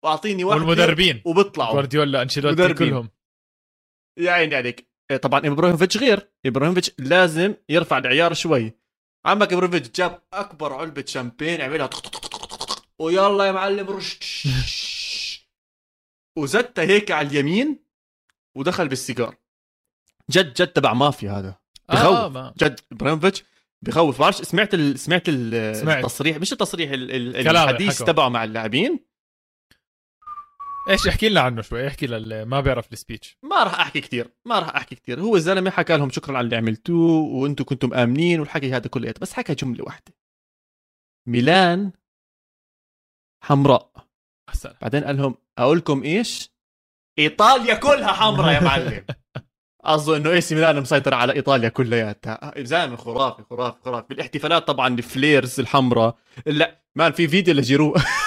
واعطيني 0.04 0.44
واحد 0.44 0.60
والمدربين 0.60 1.22
وبيطلعوا 1.24 1.72
جوارديولا 1.72 2.22
أنشيلوتي. 2.22 2.74
كلهم 2.74 3.10
يا 4.18 4.30
عيني 4.30 4.54
عليك 4.54 4.90
إيه 5.10 5.16
طبعا 5.16 5.46
إبراهيموفيتش 5.46 5.96
غير 5.96 6.30
إبراهيموفيتش 6.46 6.90
لازم 6.98 7.54
يرفع 7.68 7.98
العيار 7.98 8.34
شوي 8.34 8.72
عمك 9.26 9.52
إبراهيموفيتش 9.52 9.98
جاب 10.00 10.22
أكبر 10.32 10.72
علبة 10.72 11.04
شامبين 11.06 11.60
عملها. 11.60 11.90
ويلا 12.98 13.44
يا 13.44 13.52
معلم 13.52 13.90
رش 13.90 15.46
وزتها 16.38 16.84
هيك 16.84 17.10
على 17.10 17.28
اليمين 17.28 17.84
ودخل 18.56 18.88
بالسيجار 18.88 19.36
جد 20.30 20.52
جد 20.54 20.68
تبع 20.68 20.94
مافيا 20.94 21.30
هذا 21.30 21.54
بخوف. 21.88 22.06
آه 22.06 22.28
ما. 22.28 22.54
جد 22.58 22.80
إبراهيموفيتش 22.92 23.44
بخوف 23.82 24.20
بعرفش 24.20 24.42
سمعت 24.42 24.74
ال... 24.74 24.98
سمعت 24.98 25.28
ال... 25.28 25.76
سمعت. 25.76 25.96
التصريح 25.96 26.36
مش 26.36 26.52
التصريح 26.52 26.90
ال... 26.90 27.36
ال... 27.36 27.44
كلام 27.44 27.68
الحديث. 27.68 28.02
تبعه 28.02 28.28
مع 28.28 28.44
اللاعبين 28.44 29.06
إيش 30.88 31.08
احكي 31.08 31.28
لنا 31.28 31.40
عنه 31.40 31.62
شوي؟ 31.62 31.86
احكي 31.86 32.06
للي 32.06 32.44
ما 32.44 32.60
بيعرف 32.60 32.92
السبيتش. 32.92 33.38
ما 33.42 33.62
راح 33.62 33.80
أحكي 33.80 34.00
كثير 34.00 34.28
ما 34.44 34.58
راح 34.58 34.76
أحكي 34.76 34.94
كثير 34.94 35.20
هو 35.20 35.36
الزلمه 35.36 35.70
حكى 35.70 35.96
لهم 35.96 36.10
شكرا 36.10 36.36
على 36.36 36.44
اللي 36.44 36.56
عملتوه 36.56 37.22
وأنتم 37.22 37.64
كنتم 37.64 37.94
آمنين 37.94 38.40
والحكي 38.40 38.72
هذا 38.72 38.88
كله 38.88 39.14
بس 39.20 39.32
حكى 39.32 39.54
جملة 39.54 39.84
واحدة. 39.84 40.14
ميلان 41.28 41.92
حمراء. 43.44 43.92
أحسن. 44.48 44.74
بعدين 44.82 45.04
قال 45.04 45.16
لهم 45.16 45.34
أقول 45.58 45.78
لكم 45.78 46.02
إيش؟ 46.02 46.50
إيطاليا 47.18 47.74
كلها 47.74 48.12
حمراء 48.12 48.54
يا 48.54 48.60
معلم. 48.60 49.04
قصده 49.84 50.16
إنه 50.16 50.30
اي 50.30 50.40
سي 50.40 50.54
ميلان 50.54 50.80
مسيطر 50.80 51.14
على 51.14 51.32
إيطاليا 51.32 51.68
كلياتها 51.68 52.52
زلمة 52.56 52.96
خرافي 52.96 53.42
خرافي 53.42 53.78
خرافي. 53.84 54.06
بالإحتفالات 54.08 54.66
طبعا 54.66 54.94
ال 54.94 55.04
flares 55.04 55.60
الحمراء. 55.60 56.18
لا 56.46 56.82
man 56.96 57.12
في 57.12 57.28
فيديو 57.28 57.54
لجيرو 57.54 57.94
في 57.94 58.00
فيديو 58.00 58.04
لجيرو. 58.04 58.25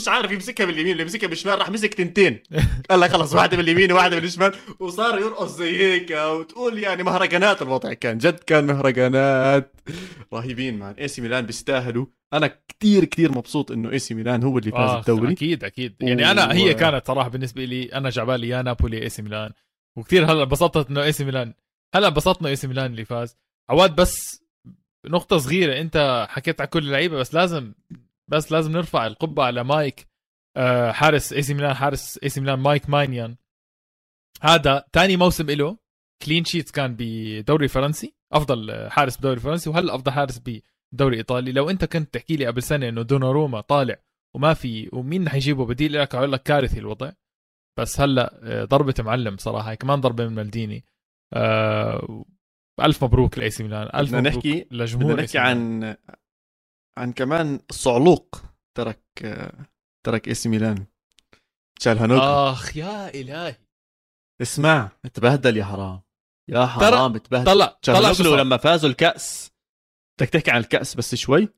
مش 0.00 0.08
عارف 0.08 0.32
يمسكها 0.32 0.66
باليمين 0.66 0.92
اللي 0.92 1.02
يمسكها 1.02 1.28
بالشمال 1.28 1.58
راح 1.58 1.70
مسك 1.70 1.94
تنتين. 1.94 2.42
قال 2.90 3.00
لك 3.00 3.10
خلص 3.10 3.34
واحدة 3.34 3.56
باليمين 3.56 3.92
وواحده 3.92 4.18
بالشمال. 4.18 4.54
وصار 4.78 5.18
يرقص 5.18 5.56
زي 5.56 5.78
هيك 5.78 6.10
وتقول 6.10 6.78
يعني 6.78 7.02
مهرجانات. 7.02 7.62
الوضع 7.62 7.92
كان 7.92 8.18
جد 8.18 8.38
كان 8.38 8.66
مهرجانات. 8.66 9.76
رهيبين 10.34 10.78
man. 10.78 10.94
إي 10.94 11.08
سي 11.08 11.22
ميلان 11.22 11.46
بيستاهلوا. 11.46 12.06
أنا 12.32 12.50
كتير 12.68 13.04
كتير 13.04 13.32
مبسوط 13.32 13.70
إنه 13.70 13.90
إي 13.90 13.98
سي 13.98 14.14
ميلان 14.14 14.42
هو 14.42 14.58
اللي 14.58 14.70
فاز 14.70 14.90
آه 14.90 14.98
الدوري. 15.00 15.32
أكيد 15.32 15.64
أكيد. 15.64 15.96
يعني 16.00 16.30
أنا 16.30 16.52
هي 16.52 16.74
كانت 16.74 17.06
صراحة 17.06 17.28
بالنسبة 17.28 17.64
لي 17.64 17.84
أنا 17.84 18.10
جعبالي 18.10 18.48
يا 18.48 18.62
نابولي 18.62 19.02
إي 19.02 19.08
سي 19.08 19.22
ميلان. 19.22 19.50
وكثير 19.96 20.32
هلا 20.32 20.42
انبسطت 20.42 20.90
إنه 20.90 21.02
إي 21.02 21.12
سي 21.12 21.24
ميلان. 21.24 21.54
هلا 21.94 22.08
انبسطنا 22.08 22.48
إي 22.48 22.56
سي 22.56 22.66
ميلان 22.66 22.86
اللي 22.86 23.04
فاز. 23.04 23.36
عواد 23.70 23.96
بس 23.96 24.42
نقطة 25.06 25.38
صغيرة. 25.38 25.80
أنت 25.80 26.26
حكيت 26.30 26.60
على 26.60 26.68
كل 26.68 26.78
اللعيبة 26.78 27.16
بس 27.16 27.34
لازم 27.34 27.72
بس 28.30 28.52
لازم 28.52 28.72
نرفع 28.72 29.06
القبعة 29.06 29.46
على 29.46 29.64
مايك 29.64 30.06
آه 30.56 30.92
حارس 30.92 31.32
اي 31.32 31.42
سي 31.42 31.54
ميلان 31.54 31.74
حارس 31.74 32.18
اي 32.22 32.28
سي 32.28 32.40
ميلان 32.40 32.58
مايك 32.58 32.90
مانيان 32.90 33.36
هذا 34.42 34.84
تاني 34.92 35.16
موسم 35.16 35.50
له 35.50 35.78
clean 36.22 36.44
sheets 36.44 36.70
كان 36.70 36.96
بدوري 36.98 37.68
فرنسي 37.68 38.14
أفضل 38.32 38.90
حارس 38.90 39.16
بدوري 39.16 39.34
الفرنسي 39.34 39.70
وهلا 39.70 39.94
أفضل 39.94 40.12
حارس 40.12 40.40
بدوري 40.92 41.16
إيطالي؟ 41.16 41.52
لو 41.52 41.70
أنت 41.70 41.84
كنت 41.84 42.14
تحكي 42.14 42.36
لي 42.36 42.46
قبل 42.46 42.62
سنة 42.62 42.88
إنه 42.88 43.02
دوناروما 43.02 43.60
طالع 43.60 43.96
وما 44.34 44.54
في 44.54 44.88
ومين 44.92 45.28
حيجيبه 45.28 45.66
بديل 45.66 45.92
لك؟ 45.92 46.14
أقول 46.14 46.32
لك 46.32 46.42
كارثي 46.42 46.78
الوضع. 46.78 47.12
بس 47.78 48.00
هلأ 48.00 48.40
آه، 48.42 48.64
ضربة 48.64 48.94
معلم 48.98 49.36
صراحة 49.36 49.74
كمان 49.74 50.00
ضربه 50.00 50.26
من 50.26 50.34
مالديني. 50.34 50.84
آه 51.32 52.24
ألف 52.80 53.04
مبروك 53.04 53.38
لاي 53.38 53.50
سي 53.50 53.62
ميلان 53.62 53.90
ألف 53.94 54.08
بدنا 54.10 54.20
مبروك 54.20 54.46
نحكي 54.46 54.66
لجمهور 54.70 55.12
بدنا 55.12 55.22
نحكي. 55.22 55.38
عن 55.38 55.96
عن 57.00 57.12
كمان 57.12 57.60
صعلوق 57.70 58.42
ترك 58.76 59.02
ترك 60.06 60.28
إي 60.28 60.34
سي 60.34 60.48
ميلان. 60.48 60.86
تشالهانوغلو 61.80 62.22
آخ 62.22 62.76
يا 62.76 63.14
إلهي. 63.14 63.56
اسمع. 64.42 64.88
تبهدل 65.14 65.56
يا 65.56 65.64
حرام. 65.64 66.00
يا 66.50 66.66
حرام 66.66 67.16
تبهدل 67.16 67.44
طلع 67.44 67.78
طلع. 67.82 68.40
لما 68.40 68.56
فازوا 68.56 68.90
الكأس. 68.90 69.52
بدك 70.18 70.28
تحكي 70.28 70.50
عن 70.50 70.60
الكأس 70.60 70.94
بس 70.94 71.14
شوي. 71.14 71.48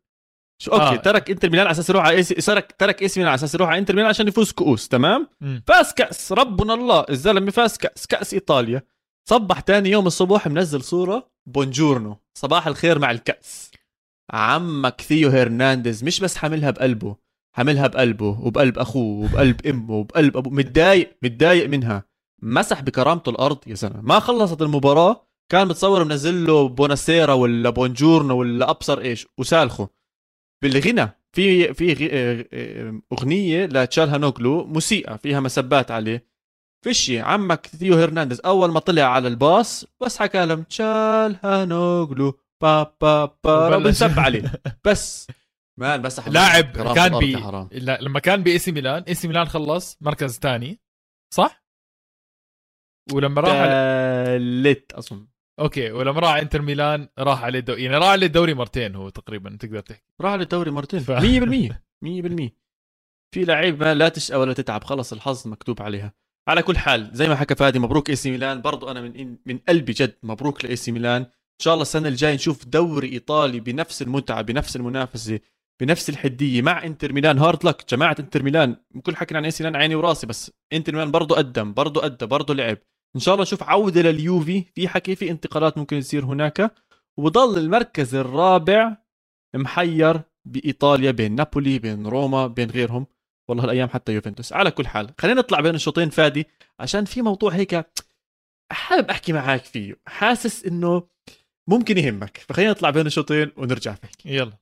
شو 0.63 0.73
okay 0.73 0.85
آه. 0.85 0.97
ترك 0.97 1.31
إنتر 1.31 1.51
ميلان 1.51 1.67
على 1.67 1.73
أساس 1.73 1.91
يروح 1.91 2.05
على 2.05 2.17
ايسي 2.17 2.35
ترك 2.35 2.75
ترك 2.79 3.03
ايسي 3.03 3.21
ميلان 3.21 3.31
على 3.31 3.39
أساس 3.39 3.55
يروح 3.55 3.69
على 3.69 3.79
إنتر 3.79 3.95
ميلان 3.95 4.09
عشان 4.09 4.29
يفوز 4.29 4.53
كؤوس 4.53 4.89
تمام؟ 4.89 5.29
مم. 5.41 5.63
فاز 5.67 5.93
كأس 5.93 6.33
ربنا 6.33 6.75
الله. 6.75 7.05
الزلمة 7.11 7.51
فاز 7.51 7.77
كأس 7.77 8.07
كأس 8.07 8.35
إيطاليا. 8.35 8.83
صبح 9.29 9.61
تاني 9.61 9.91
يوم 9.91 10.07
الصبح 10.07 10.47
منزل 10.47 10.83
صورة. 10.83 11.33
بونجورنو. 11.47 12.17
صباح 12.39 12.67
الخير 12.67 12.99
مع 12.99 13.11
الكأس. 13.11 13.71
عمك 14.33 15.01
ثيو 15.01 15.29
هرنانديز 15.29 16.05
مش 16.05 16.21
بس 16.21 16.37
حاملها 16.37 16.71
بقلبه 16.71 17.17
حاملها 17.57 17.87
بقلبه 17.87 18.41
وبقلب 18.41 18.79
أخوه 18.79 19.25
وبقلب 19.25 19.67
أمه 19.67 19.95
وبقلب 19.95 20.37
أبوه. 20.37 20.53
متضايق 20.53 21.17
متضايق 21.23 21.69
منها. 21.69 22.05
مسح 22.43 22.81
بكرامته 22.81 23.31
الأرض 23.31 23.59
يا 23.67 23.75
زلمه 23.75 24.01
ما 24.01 24.19
خلصت 24.21 24.63
المباراة 24.63 25.27
كان 25.49 25.69
متصور 25.69 26.05
منزل 26.05 26.47
له 26.47 26.69
بوناسيرا 26.69 27.33
ولا 27.33 27.71
بونجورنو 27.71 28.37
ولا 28.39 28.71
أبصر 28.71 29.01
إيش 29.01 29.27
وسالخه. 29.39 29.89
بالغنى 30.63 31.09
في 31.33 31.75
في 31.75 32.09
آه، 32.13 32.47
آه، 32.53 33.01
أغنية 33.13 33.67
لتشالهانوغلو 33.67 34.65
مسيئه 34.65 35.17
فيها 35.17 35.41
مسبات 35.41 35.91
عليه. 35.91 36.27
فيشي 36.85 37.21
عمك 37.21 37.67
ثيو 37.67 37.95
هرنانديز 37.95 38.41
أول 38.45 38.71
ما 38.71 38.81
طلع 38.81 39.03
على 39.03 39.29
الباص 39.29 39.87
بس 40.01 40.19
حكى 40.19 40.47
لهم 40.47 40.63
تشالهانوغلو. 40.63 42.39
با 42.63 42.83
با 43.01 43.27
با. 43.45 43.79
بنسب 43.85 44.19
عليه 44.19 44.53
بس. 44.85 45.27
man 45.81 46.03
بس 46.05 46.29
لاعب 46.29 46.95
كان 46.95 47.19
بي. 47.19 47.33
لا 47.79 47.99
لما 48.01 48.21
كان 48.21 48.43
باي 48.43 48.59
سي 48.59 48.73
ميلان 48.73 49.03
إي 49.03 49.15
سي 49.15 49.29
ميلان 49.29 49.45
خلص 49.47 49.99
مركز 50.01 50.39
ثاني 50.39 50.81
صح؟ 51.35 51.65
ولما 53.13 53.41
راح. 53.41 53.53
ثالث 53.53 54.95
أظن. 54.95 55.29
okay 55.61 55.93
ولما 55.93 56.21
راح 56.21 56.35
إنتر 56.35 56.63
ميلان 56.63 57.09
راح 57.19 57.45
عليه 57.45 57.59
الدوري 57.59 57.83
يعني 57.85 57.97
راح 57.97 58.09
عليه 58.09 58.27
الدوري 58.27 58.55
مرتين 58.55 58.95
هو 58.95 59.09
تقريبا 59.09 59.57
تقدر 59.57 59.81
تحكي. 59.81 60.03
راح 60.21 60.35
للدوري 60.35 60.71
مرتين. 60.71 61.01
ف- 61.01 61.11
100% 61.11 61.73
100% 62.05 62.51
في 63.35 63.45
لعيبه 63.45 63.93
لا 63.93 64.09
تشقى 64.09 64.41
ولا 64.41 64.53
تتعب 64.53 64.85
خلص 64.85 65.13
الحظ 65.13 65.49
مكتوب 65.49 65.83
عليها. 65.83 66.15
على 66.49 66.63
كل 66.63 66.79
حال 66.79 67.11
زي 67.13 67.29
ما 67.29 67.35
حكى 67.37 67.55
فادي 67.55 67.79
مبروك 67.79 68.11
إي 68.11 68.17
سي 68.17 68.31
ميلان. 68.31 68.63
برضو 68.63 68.91
أنا 68.91 69.01
من 69.01 69.37
من 69.47 69.59
قلبي 69.59 69.93
جد 69.93 70.19
مبروك 70.23 70.65
لإي 70.65 70.77
سي 70.77 70.93
ميلان. 70.93 71.27
إن 71.53 71.65
شاء 71.65 71.75
الله 71.75 71.83
السنة 71.83 72.09
الجاية 72.09 72.35
نشوف 72.35 72.65
دوري 72.65 73.13
إيطالي 73.13 73.61
بنفس 73.61 74.03
المتعة 74.03 74.43
بنفس 74.43 74.77
المنافسة 74.77 75.41
بنفس 75.81 76.11
الحدية 76.11 76.63
مع 76.63 76.85
إنتر 76.85 77.13
ميلان. 77.13 77.39
hard 77.39 77.67
luck 77.67 77.85
جماعة 77.91 78.17
إنتر 78.21 78.43
ميلان 78.43 78.77
كل 79.03 79.17
حكينا 79.17 79.39
عن 79.39 79.45
اي 79.45 79.51
سي 79.51 79.65
ميلان 79.65 79.83
عيني 79.83 79.95
وراسي 79.95 80.27
بس 80.27 80.53
إنتر 80.73 80.93
ميلان 80.93 81.11
برضو 81.11 81.35
قدم 81.35 81.73
برضو 81.73 82.01
ادى 82.01 82.27
برضو 82.27 82.53
لعب. 82.53 82.79
إن 83.17 83.21
شاء 83.21 83.35
الله 83.35 83.43
نشوف 83.43 83.63
عودة 83.63 84.03
لليوفي. 84.03 84.65
في 84.75 84.89
حكي 84.89 85.15
في 85.15 85.31
انتقالات 85.31 85.79
ممكن 85.79 86.01
تصير 86.01 86.25
هناك. 86.25 86.75
وبضل 87.17 87.59
المركز 87.59 88.15
الرابع 88.15 88.97
محير 89.55 90.21
بإيطاليا 90.45 91.11
بين 91.11 91.35
نابولي 91.35 91.79
بين 91.79 92.07
روما 92.07 92.47
بين 92.47 92.71
غيرهم. 92.71 93.07
والله 93.49 93.65
الأيام 93.65 93.89
حتى 93.89 94.13
يوفنتوس. 94.13 94.53
على 94.53 94.71
كل 94.71 94.87
حال 94.87 95.11
خلينا 95.19 95.41
نطلع 95.41 95.61
بين 95.61 95.75
الشوطين 95.75 96.11
فادي 96.11 96.47
عشان 96.81 97.05
في 97.05 97.23
موضوع 97.23 97.51
هيك 97.51 97.87
حابب 98.73 99.11
أحكي 99.11 99.33
معاك 99.33 99.65
فيه. 99.65 100.01
حاسس 100.07 100.65
إنه 100.65 101.12
ممكن 101.69 101.99
يهمك. 101.99 102.39
فخلينا 102.49 102.71
نطلع 102.71 102.91
بين 102.91 103.07
الشوطين 103.07 103.51
ونرجع 103.57 103.95
فيك. 103.95 104.27
يلا. 104.27 104.53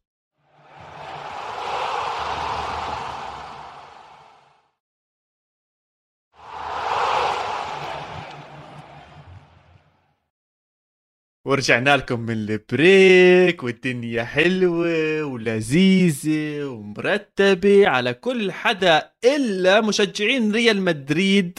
ورجعنا 11.45 11.97
لكم 11.97 12.21
من 12.21 12.31
البريك 12.31 13.63
والدنيا 13.63 14.25
حلوة 14.25 15.25
ولذيذة 15.25 16.65
ومرتبة 16.65 17.89
على 17.89 18.15
كل 18.15 18.53
حدا 18.53 19.13
إلا 19.25 19.81
مشجعين 19.81 20.53
ريال 20.53 20.83
مدريد 20.83 21.59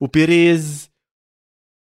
وبيريز. 0.00 0.89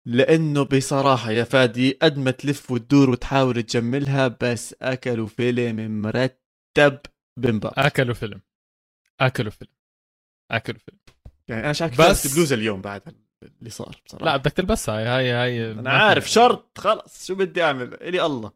لأنه 0.05 0.63
بصراحة 0.63 1.31
يا 1.31 1.43
فادي 1.43 1.91
قد 2.01 2.17
ما 2.17 2.31
تلف 2.31 2.71
وتدور 2.71 3.09
وتحاول 3.09 3.63
تجملها 3.63 4.27
بس 4.41 4.75
أكلوا 4.81 5.27
فيلم 5.27 6.01
مرتب 6.01 6.99
بمبا 7.39 7.71
أكلوا 7.87 8.13
فيلم. 8.15 8.41
أكلوا 9.19 9.51
فيلم. 9.51 9.71
أكلوا 10.51 10.79
فيلم. 10.79 10.97
يعني 11.47 11.63
أنا 11.63 11.73
شايف 11.73 12.01
بس- 12.01 12.35
بلوزة 12.35 12.55
اليوم 12.55 12.81
بعد 12.81 13.01
اللي 13.59 13.69
صار 13.69 14.01
بصراحة. 14.05 14.25
لا 14.25 14.37
بدك 14.37 14.51
تلبسها. 14.51 14.95
هاي 14.95 15.07
هاي 15.07 15.31
هاي 15.31 15.71
أنا 15.71 15.81
ما 15.81 15.89
عارف 15.91 16.29
شرط 16.29 16.77
خلص 16.77 17.27
شو 17.27 17.35
بدي 17.35 17.63
أعمل؟ 17.63 17.93
إلي 17.93 18.25
الله. 18.25 18.51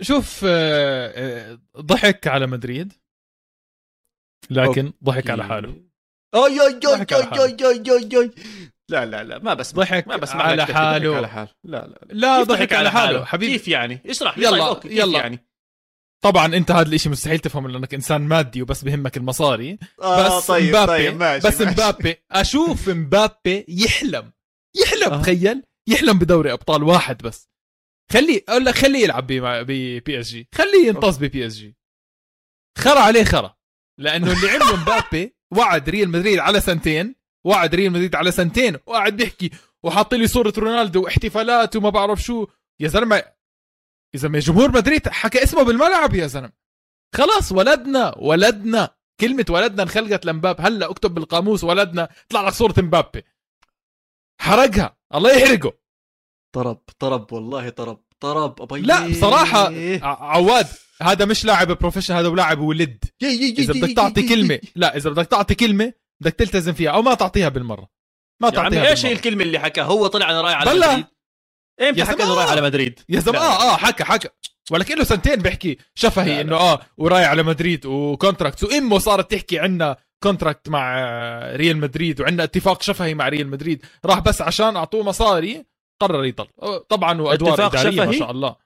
شوف 0.00 0.44
آه، 0.48 1.12
آه، 1.52 1.58
ضحك 1.80 2.26
على 2.26 2.46
مدريد. 2.46 2.92
لكن 4.50 4.92
ضحك 5.04 5.30
على 5.30 5.44
حاله. 5.44 5.68
اي 6.34 6.60
اي 6.60 6.60
اي. 6.60 7.06
اي 7.12 7.56
اي 7.60 8.18
اي 8.20 8.30
لا 8.90 9.06
لا 9.06 9.24
لا 9.24 9.38
ما 9.38 9.54
بس 9.54 9.74
ضحك 9.74 10.08
ما 10.08 10.16
بسمع 10.16 10.42
على 10.42 10.66
حاله. 10.66 11.16
على 11.16 11.28
حاله. 11.28 11.50
لا 11.64 11.86
لا 11.86 11.98
لا 12.06 12.14
لا 12.14 12.38
كيف 12.38 12.48
ضحك 12.48 12.72
على 12.72 12.90
حاله 12.90 13.24
حبيبي. 13.24 13.52
كيف 13.52 13.68
يعني؟ 13.68 14.02
اشرح 14.06 14.38
لي. 14.38 14.44
يلا، 14.44 14.50
طيب 14.50 14.62
okay، 14.62 14.88
يلا. 14.96 15.18
يعني؟ 15.18 15.48
طبعا 16.24 16.46
أنت 16.46 16.70
هذا 16.70 16.88
الإشي 16.88 17.08
مستحيل 17.08 17.38
تفهمه 17.38 17.68
لأنك 17.68 17.94
إنسان 17.94 18.20
مادي 18.20 18.62
وبس 18.62 18.84
بهمك 18.84 19.16
المصاري. 19.16 19.78
آه 20.02 20.38
بس 20.38 20.46
طيب 20.46 20.68
مبابي 20.68 20.86
طيب 20.86 21.16
ماشي 21.16 21.48
بس 21.48 21.60
ماشي. 21.60 21.72
مبابي 21.72 22.16
أشوف 22.30 22.88
مبابي 22.88 23.64
يحلم 23.68 24.32
يحلم 24.82 25.12
آه. 25.12 25.22
تخيل 25.22 25.62
يحلم 25.88 26.18
بدوري 26.18 26.52
أبطال 26.52 26.82
واحد 26.82 27.22
بس. 27.22 27.48
خليه 28.12 28.44
أقول 28.48 28.64
لك 28.64 28.74
خليه 28.74 29.04
يلعب 29.04 29.26
بـ 29.26 30.00
PSG. 30.00 30.48
خليه 30.54 30.88
ينطز 30.88 31.16
بـ 31.16 31.46
PSG. 31.46 31.76
خرا 32.78 33.00
عليه 33.00 33.24
خرا 33.24 33.56
لأنه 34.00 34.32
اللي 34.32 34.50
عمله 34.50 34.76
مبابي 34.76 35.36
وعد 35.52 35.88
ريال 35.88 36.08
مدريد 36.08 36.38
على 36.38 36.60
سنتين 36.60 37.21
وعد 37.44 37.74
ريال 37.74 37.92
مدريد 37.92 38.14
على 38.14 38.30
سنتين 38.30 38.76
وقاعد 38.86 39.16
بيحكي 39.16 39.50
وحاط 39.82 40.14
لي 40.14 40.26
صورة 40.26 40.52
رونالدو 40.58 41.02
واحتفالات 41.04 41.76
وما 41.76 41.90
بعرف 41.90 42.22
شو. 42.22 42.46
يا 42.80 42.88
زلمة 42.88 43.16
يا 43.16 44.18
زلمة 44.18 44.38
جمهور 44.38 44.72
مدريد 44.72 45.08
حكى 45.08 45.42
اسمه 45.42 45.62
بالملعب 45.62 46.14
يا 46.14 46.26
زلمة. 46.26 46.52
خلاص 47.14 47.52
ولدنا 47.52 48.14
ولدنا 48.18 48.90
كلمة 49.20 49.44
ولدنا 49.50 49.82
انخلقت 49.82 50.26
لمباب 50.26 50.56
هلا 50.60 50.90
اكتب 50.90 51.14
بالقاموس 51.14 51.64
ولدنا 51.64 52.08
طلع 52.28 52.46
لك 52.46 52.52
صورة 52.52 52.74
مبابي 52.78 53.22
حرقها 54.40 54.96
الله 55.14 55.30
يحرقه. 55.36 55.72
طرب 56.54 56.80
طرب 56.98 57.32
والله 57.32 57.68
طرب 57.68 58.00
طرب 58.20 58.62
أبي. 58.62 58.80
لا 58.80 59.08
بصراحة 59.08 59.72
ع- 60.02 60.24
عواد 60.34 60.66
هذا 61.02 61.24
مش 61.24 61.44
لاعب 61.44 61.68
professional 61.72 62.18
هذا 62.18 62.28
لاعب 62.34 62.58
ولد. 62.60 63.04
إذا 63.22 63.72
بدك 63.72 63.96
تعطي 63.96 64.28
كلمة 64.28 64.60
لا 64.74 64.96
إذا 64.96 65.10
بدك 65.10 65.26
تعطي 65.26 65.54
كلمة 65.54 65.92
بدك 66.22 66.32
تلتزم 66.34 66.72
فيها 66.72 66.90
أو 66.90 67.02
ما 67.02 67.14
تعطيها 67.14 67.48
بالمرة 67.48 67.88
ما 68.42 68.48
يا 68.48 68.58
عمي 68.60 68.70
تعطيها 68.70 68.90
إيش 68.90 69.06
هي. 69.06 69.12
الكلمة 69.12 69.42
اللي 69.42 69.58
حكاها 69.58 69.84
هو 69.84 70.06
طلع 70.06 70.30
أنا 70.30 70.40
رايح 70.40 70.56
على. 70.58 70.70
مدريد 70.74 71.06
إمتى 71.80 72.04
حكى 72.04 72.22
إنه. 72.22 72.34
رايح 72.34 72.50
على 72.50 72.60
مدريد 72.60 73.00
يا 73.08 73.20
زلمه. 73.20 73.38
آه 73.38 73.72
آه 73.72 73.76
حكى 73.76 74.04
حكى 74.04 74.28
ولكن 74.70 74.98
له 74.98 75.04
سنتين 75.04 75.36
بيحكي 75.36 75.78
شفهي. 75.94 76.40
إنه 76.40 76.56
آه 76.56 76.80
وراي 76.96 77.24
على 77.24 77.42
مدريد 77.42 77.86
و 77.86 77.95
contract 77.95 78.64
وإمه 78.64 78.98
صارت 78.98 79.30
تحكي 79.30 79.58
عنا 79.58 79.96
contract 80.22 80.68
مع 80.68 80.98
ريال 81.56 81.76
مدريد 81.76 82.20
وعندنا 82.20 82.44
اتفاق 82.44 82.82
شفهي 82.82 83.14
مع 83.14 83.28
ريال 83.28 83.48
مدريد 83.48 83.84
راح 84.04 84.18
بس 84.18 84.42
عشان 84.42 84.76
أعطوه 84.76 85.02
مصاري 85.04 85.64
قرر 86.02 86.24
يضل 86.24 86.46
آه، 86.62 86.78
طبعا 86.88 87.20
وادوار 87.20 87.52
اتفاق 87.52 87.76
إدارية 87.76 87.96
ما 88.00 88.06
شفهي؟ 88.06 88.18
شاء 88.18 88.30
الله 88.30 88.56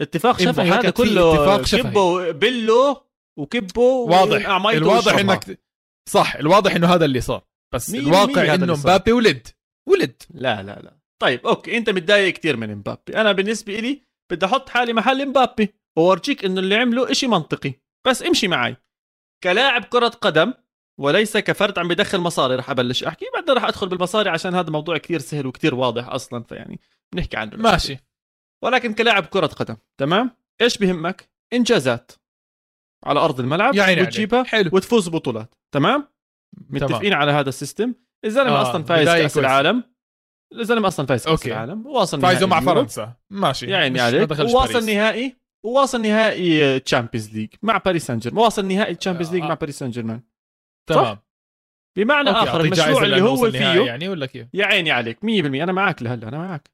اتفاق 0.00 0.40
شفهي 0.40 0.70
هذا 0.70 0.90
كله 0.90 1.34
اتفاق 1.34 1.66
شفهي. 1.66 1.82
كبه 1.82 2.30
بلو 2.30 3.06
وكبه 3.38 3.82
واضح 3.82 4.48
الواضح. 4.68 5.14
إنك 5.18 5.60
صح 6.08 6.34
الواضح 6.34 6.74
إنه 6.74 6.94
هذا 6.94 7.04
اللي 7.04 7.20
صار. 7.20 7.44
بس 7.74 7.90
بالمية 7.90 8.08
الواقع 8.08 8.42
هذا 8.42 8.64
إنه. 8.64 8.76
مبابي 8.76 9.12
ولد. 9.12 9.48
ولد. 9.88 10.22
لا 10.30 10.62
لا 10.62 10.80
لا. 10.82 10.98
طيب 11.22 11.46
أوكي 11.46 11.76
أنت 11.76 11.90
متضايق 11.90 12.34
كثير 12.34 12.56
من 12.56 12.74
مبابي. 12.74 13.16
أنا 13.20 13.32
بالنسبة 13.32 13.80
لي 13.80 14.02
بدي 14.32 14.46
أحط 14.46 14.68
حالي 14.68 14.92
محل 14.92 15.28
مبابي 15.28 15.74
وأورجيك 15.96 16.44
إنه 16.44 16.60
اللي 16.60 16.74
عمله 16.74 17.10
إشي 17.10 17.26
منطقي. 17.26 17.72
بس 18.06 18.22
امشي 18.22 18.48
معي. 18.48 18.76
كلاعب 19.42 19.84
كرة 19.84 20.08
قدم 20.08 20.54
وليس 21.00 21.36
كفرد 21.36 21.78
عم 21.78 21.88
بدخل 21.88 22.18
مصاري 22.18 22.54
رح 22.54 22.70
أبلش 22.70 23.04
أحكي. 23.04 23.26
بعدين 23.34 23.54
رح 23.54 23.64
أدخل 23.64 23.88
بالمصاري 23.88 24.30
عشان 24.30 24.54
هذا 24.54 24.70
موضوع 24.70 24.98
كثير 24.98 25.20
سهل 25.20 25.46
وكثير 25.46 25.74
واضح 25.74 26.08
أصلا 26.08 26.42
فيعني 26.42 26.80
بنحكي 27.12 27.36
عنه 27.36 27.56
ماشي. 27.56 27.96
ولكن 28.64 28.94
كلاعب 28.94 29.26
كرة 29.26 29.46
قدم 29.46 29.76
تمام؟ 29.98 30.30
إيش 30.60 30.78
بهمك؟ 30.78 31.30
إنجازات. 31.52 32.12
على 33.04 33.20
أرض 33.20 33.40
الملعب 33.40 33.74
يا 33.74 33.82
عيني 33.82 34.02
وتجيبها 34.02 34.38
عليك. 34.38 34.50
حلو. 34.50 34.70
وتفوز 34.72 35.08
بطولات. 35.08 35.54
تمام؟ 35.74 36.08
متفقين 36.70 37.12
على 37.12 37.32
هذا 37.32 37.48
ال 37.48 37.54
system. 37.54 37.94
الزلمة 38.24 38.50
آه، 38.50 38.62
أصلا 38.62 38.84
فايز 38.84 39.08
كأس. 39.08 39.38
العالم. 39.38 39.84
الزلمة 40.52 40.88
أصلا 40.88 41.06
فايز 41.06 41.24
كأس. 41.24 41.46
العالم. 41.46 41.86
وواصل 41.86 42.20
فايزوا 42.20 42.48
مع. 42.48 42.60
فرنسا. 42.60 43.12
ماشي. 43.30 43.66
ما 43.66 44.02
عليك. 44.02 44.28
باريس. 44.28 44.76
نهائي 44.76 45.36
وواصل 45.64 46.02
نهائي 46.02 46.80
Champions 46.80 47.36
League 47.36 47.48
مع 47.62 47.76
باريس 47.76 48.06
سان 48.06 48.18
جيرمان 48.18 48.44
واصل 48.44 48.64
نهائي 48.64 48.94
Champions 48.94 49.32
League 49.32 49.42
آه. 49.42 49.48
مع 49.48 49.54
باريس 49.54 49.78
سان 49.78 49.90
جيرمان 49.90 50.20
تمام. 50.88 51.18
بمعنى 51.98 52.30
آخر 52.30 52.60
المشروع 52.60 53.02
اللي 53.02 53.22
هو 53.22 53.50
فيه 53.50 53.58
يعني 53.86 54.08
ولا 54.08 54.26
كيف؟ 54.26 54.48
يا 54.54 54.66
عيني 54.66 54.90
عليك. 54.90 55.18
100% 55.24 55.62
أنا 55.62 55.72
معك 55.72 56.02
لهلا 56.02 56.28
أنا 56.28 56.38
معك 56.38 56.70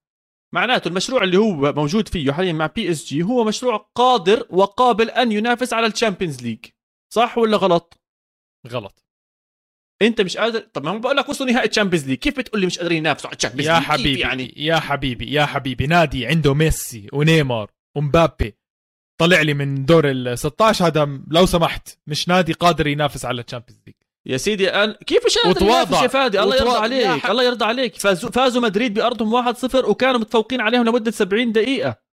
معناته 0.54 0.88
المشروع 0.88 1.22
اللي 1.22 1.36
هو 1.36 1.72
موجود 1.72 2.08
فيه 2.08 2.32
حاليا 2.32 2.52
مع 2.52 2.66
PSG 2.66 3.22
هو 3.22 3.44
مشروع 3.44 3.90
قادر 3.94 4.46
وقابل 4.50 5.10
أن 5.10 5.32
ينافس 5.32 5.72
على 5.72 5.86
ال 5.86 5.92
Champions 5.92 6.42
League. 6.42 6.64
صح 7.14 7.38
ولا 7.38 7.56
غلط؟ 7.56 8.00
غلط. 8.68 9.04
أنت 10.02 10.20
مش 10.20 10.36
قادر؟ 10.36 10.60
طب 10.60 10.84
ما 10.84 10.90
هو 10.90 10.98
بقول 10.98 11.16
لك 11.16 11.28
وصلوا 11.28 11.50
نهائي 11.50 11.68
ال 11.68 11.72
Champions 11.72 12.08
League. 12.08 12.18
كيف 12.18 12.38
بتقول 12.38 12.60
لي 12.60 12.66
مش 12.66 12.78
قادرين 12.78 12.98
ينافسوا 12.98 13.30
على 13.30 13.36
ال 13.36 13.39
Champions 13.39 13.68
يا 13.68 13.72
League؟ 13.74 13.82
كيف 13.82 13.90
حبيبي 13.90 14.20
يعني؟ 14.20 14.54
يا 14.56 14.76
حبيبي 14.80 15.32
يا 15.32 15.46
حبيبي 15.46 15.86
نادي 15.86 16.26
عنده 16.26 16.54
ميسي 16.54 17.08
ونيمار 17.12 17.70
ومبابي. 17.96 18.56
طلع 19.20 19.40
لي 19.40 19.54
من 19.54 19.84
دور 19.84 20.10
ال 20.10 20.38
16 20.38 20.86
هذا 20.86 21.20
لو 21.30 21.46
سمحت 21.46 21.98
مش 22.06 22.28
نادي 22.28 22.52
قادر 22.52 22.86
ينافس 22.86 23.24
على 23.24 23.40
ال 23.40 23.44
Champions 23.44 23.82
League. 23.86 23.96
يا 24.26 24.36
سيدي 24.36 24.70
أنا 24.70 24.98
كيف 25.06 25.22
قادر 25.44 25.64
وتواضع. 25.64 26.02
يا 26.02 26.08
فادي؟ 26.08 26.40
الله 26.40 26.56
يرضى. 26.56 26.78
عليك 26.78 27.30
الله 27.30 27.42
يرضى 27.42 27.64
عليك. 27.64 27.96
فازوا 27.96 28.30
فازوا 28.30 28.62
مدريد 28.62 28.94
بأرضهم 28.94 29.54
1-0 29.54 29.74
وكانوا 29.74 30.20
متفوقين 30.20 30.60
عليهم 30.60 30.84
لمدة 30.84 31.10
70 31.10 31.52
دقيقة. 31.52 32.10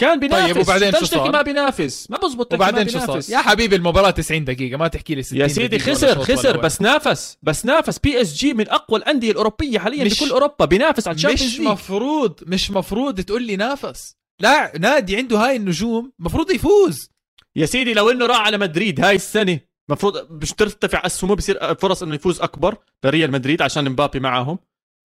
كان 0.00 0.20
بينافس. 0.20 0.52
طيب، 0.52 0.56
وبعدين 0.56 0.92
شو 0.92 1.04
صار؟ 1.04 1.32
ما 1.32 1.42
بينافس. 1.42 2.10
ما 2.10 2.18
بزبط 2.18 2.54
وبعدين 2.54 2.88
شو 2.88 2.98
صار. 2.98 3.20
يا 3.28 3.38
حبيبي 3.38 3.76
المباراة 3.76 4.10
90 4.10 4.44
دقيقة 4.44 4.76
ما 4.76 4.88
تحكي 4.88 5.14
لي 5.14 5.22
60 5.22 5.40
يا 5.40 5.48
سيدي 5.48 5.78
خسر 5.78 6.24
خسر. 6.24 6.56
بس 6.56 6.82
نافس. 6.82 7.38
بس 7.42 7.66
نافس. 7.66 7.98
PSG 7.98 8.54
من 8.54 8.68
أقوى 8.68 8.98
الأندية 8.98 9.30
الأوروبية 9.30 9.78
حاليا 9.78 10.04
بكل 10.04 10.30
أوروبا. 10.30 10.64
بينافس 10.64 11.08
على 11.08 11.14
ال 11.14 11.18
Champions 11.18 11.54
مش 11.54 11.60
مفروض 11.60 12.40
مش 12.46 12.70
مفروض 12.70 13.20
تقول 13.20 13.42
لي 13.42 13.56
نافس. 13.56 14.16
لا 14.40 14.72
نادي 14.78 15.16
عنده 15.16 15.38
هاي 15.38 15.56
النجوم 15.56 16.12
مفروض 16.18 16.50
يفوز. 16.50 17.10
يا 17.56 17.66
سيدي 17.66 17.94
لو 17.94 18.10
إنه 18.10 18.26
راح 18.26 18.40
على 18.40 18.58
مدريد 18.58 19.00
هاي 19.00 19.16
السنة 19.16 19.60
المفروض 19.88 20.32
مش 20.32 20.52
ترتفع 20.52 21.06
اسهمه 21.06 21.34
بصير 21.34 21.74
فرص 21.74 22.02
إنه 22.02 22.14
يفوز 22.14 22.40
أكبر 22.40 22.78
لريال 23.04 23.30
مدريد 23.30 23.62
عشان 23.62 23.90
مبابي 23.90 24.20
معاهم 24.20 24.58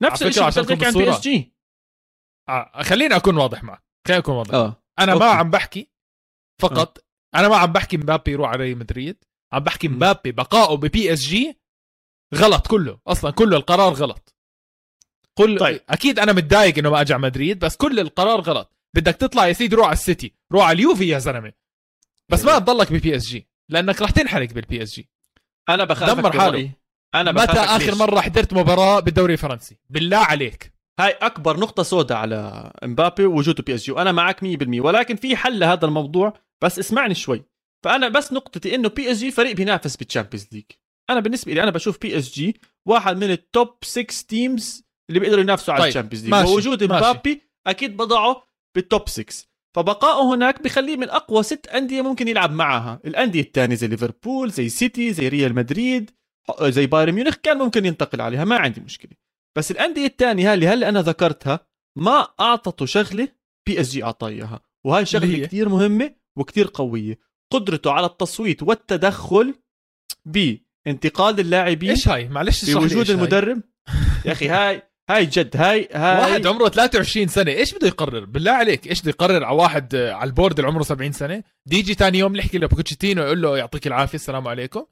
نفس 0.03 0.23
الشيء 0.23 0.43
عشان 0.43 0.65
عن 0.69 0.93
PSG 0.93 1.53
خليني 2.81 3.15
أكون 3.15 3.37
واضح 3.37 3.63
معك. 3.63 3.83
خليني 4.07 4.21
أكون 4.21 4.35
واضح. 4.35 4.53
آه 4.53 4.83
أنا 4.99 5.11
okay. 5.11 5.25
ما 5.25 5.31
عم 5.31 5.49
بحكي 5.49 5.89
فقط 6.61 7.05
أنا 7.35 7.47
ما 7.47 7.57
عم 7.57 7.71
بحكي 7.73 7.97
مبابي 7.97 8.31
يروح 8.31 8.49
على 8.49 8.63
ريال 8.63 8.77
مدريد. 8.77 9.23
عم 9.53 9.63
بحكي. 9.63 9.87
مبابي 9.87 10.31
بقائه 10.31 10.75
ب 10.75 11.13
PSG 11.13 11.59
غلط 12.35 12.67
كله. 12.67 12.99
أصلا 13.07 13.31
كله 13.31 13.57
القرار 13.57 13.93
غلط. 13.93 14.35
كل 15.37 15.59
طيب. 15.59 15.81
أكيد 15.89 16.19
أنا 16.19 16.33
متضايق 16.33 16.77
إنه 16.77 16.89
ما 16.89 17.01
اجى 17.01 17.17
مدريد 17.17 17.59
بس 17.59 17.77
كل 17.77 17.99
القرار 17.99 18.41
غلط. 18.41 18.75
بدك 18.95 19.15
تطلع 19.15 19.47
يا 19.47 19.53
سيدي 19.53 19.75
روح 19.75 19.85
على 19.85 19.93
السيتي. 19.93 20.33
روح 20.51 20.65
على 20.65 20.75
اليوفي 20.75 21.07
يا 21.07 21.19
زلمة. 21.19 21.53
بس 22.29 22.45
ما 22.45 22.59
تضلك 22.59 22.93
ب 22.93 23.15
PSG 23.15 23.48
لأنك 23.69 24.01
رح 24.01 24.09
تنحرق 24.09 24.49
بال 24.49 24.83
PSG 24.83 25.09
أنا 25.69 25.83
بخافك 25.85 26.13
دمر. 26.13 26.29
برأيي. 26.29 26.71
أنا 27.15 27.31
متى 27.31 27.51
آخر 27.51 27.85
ليش؟ 27.85 27.97
مرة 28.01 28.21
حضرت 28.21 28.53
مباراة 28.53 28.99
بالدوري 28.99 29.33
الفرنسي 29.33 29.77
بالله 29.89 30.17
عليك 30.17 30.73
هاي 30.99 31.11
أكبر 31.11 31.59
نقطة 31.59 31.83
سوداء 31.83 32.17
على 32.17 32.71
إمبابي 32.83 33.25
وجوده 33.25 33.63
PSG 33.63 33.91
وأنا 33.91 34.11
معك 34.11 34.39
100% 34.39 34.79
ولكن 34.79 35.15
في 35.15 35.35
حل 35.35 35.59
لهذا 35.59 35.85
الموضوع 35.85 36.33
بس 36.63 36.79
اسمعني 36.79 37.15
شوي 37.15 37.43
فأنا 37.85 38.09
بس 38.09 38.33
نقطتي 38.33 38.75
إنه 38.75 38.89
PSG 38.89 39.31
فريق 39.31 39.55
بينافس 39.55 39.95
بال 39.95 40.05
Champions 40.05 40.47
League 40.51 40.63
أنا 41.09 41.19
بالنسبة 41.19 41.53
لي 41.53 41.63
أنا 41.63 41.71
بشوف 41.71 42.01
PSG 42.01 42.61
واحد 42.87 43.17
من 43.17 43.31
ال 43.31 43.43
top 43.43 43.77
6 43.83 44.25
teams 44.27 44.83
اللي 45.09 45.19
بيقدروا 45.19 45.43
ينافسوا 45.43 45.73
على 45.73 45.81
طيب، 45.81 45.89
ال 45.89 45.93
Champions 45.93 46.25
League 46.25 46.49
ووجود. 46.49 46.83
إمبابي 46.83 47.41
أكيد 47.67 47.97
بضعه 47.97 48.43
بال 48.75 48.89
top 48.89 49.09
6 49.09 49.48
فبقائه 49.75 50.35
هناك 50.35 50.63
بخليه 50.63 50.97
من 50.97 51.09
أقوى 51.09 51.43
ست 51.43 51.67
أندية 51.67 52.01
ممكن 52.01 52.27
يلعب 52.27 52.51
معها. 52.51 52.99
الأندية 53.05 53.41
الثانية 53.41 53.75
زي 53.75 53.87
ليفربول 53.87 54.51
زي 54.51 54.69
سيتي 54.69 55.13
زي 55.13 55.27
ريال 55.27 55.55
مدريد 55.55 56.11
زي 56.61 56.87
بايرن 56.87 57.11
ميونخ 57.13 57.35
كان 57.35 57.57
ممكن 57.57 57.85
ينتقل 57.85 58.21
عليها 58.21 58.45
ما 58.45 58.57
عندي 58.57 58.81
مشكلة. 58.81 59.11
بس 59.57 59.71
الأندية 59.71 60.05
الثانية 60.05 60.53
اللي 60.53 60.67
هلا 60.67 60.89
أنا 60.89 61.01
ذكرتها؟ 61.01 61.59
ما 61.97 62.27
أعطته 62.39 62.85
شغلة 62.85 63.27
PSG 63.67 64.03
اعطاه 64.03 64.27
اياها 64.27 64.59
وهاي 64.85 64.99
اللي 64.99 65.11
شغله؟ 65.11 65.45
كثير 65.45 65.69
مهمة 65.69 66.15
وكثير 66.37 66.69
قوية. 66.73 67.19
قدرته 67.51 67.91
على 67.91 68.05
التصويت 68.05 68.63
والتدخل 68.63 69.55
بانتقال 70.25 71.39
اللاعبين 71.39 71.89
إيش 71.89 72.07
هاي؟ 72.07 72.27
معلش 72.27 72.71
بوجود 72.71 72.97
إيش 72.97 73.09
هاي؟ 73.09 73.15
المدرب. 73.15 73.61
يا 74.25 74.31
أخي 74.31 74.47
هاي 74.47 74.88
هاي 75.09 75.25
جد 75.25 75.57
هاي 75.57 75.89
هاي 75.91 76.19
واحد 76.19 76.47
عمره 76.47 76.69
23 76.69 77.27
سنة 77.27 77.51
إيش 77.51 77.73
بده 77.73 77.87
يقرر؟ 77.87 78.25
بالله 78.25 78.51
عليك 78.51 78.87
إيش 78.87 79.01
بده 79.01 79.09
يقرر 79.09 79.43
على 79.43 79.55
واحد 79.55 79.95
آه، 79.95 80.13
على 80.13 80.27
ال 80.27 80.33
board 80.33 80.59
اللي 80.59 80.71
عمره 80.71 80.83
70 80.83 81.11
سنة؟ 81.11 81.43
دي 81.65 81.79
يجي 81.79 81.93
ثاني 81.93 82.19
يوم 82.19 82.35
يحكي 82.35 82.57
لبوكيتينو 82.57 83.23
يقول 83.23 83.41
له 83.41 83.57
يعطيك 83.57 83.87
العافية 83.87 84.15
السلام 84.15 84.47
عليكم. 84.47 84.85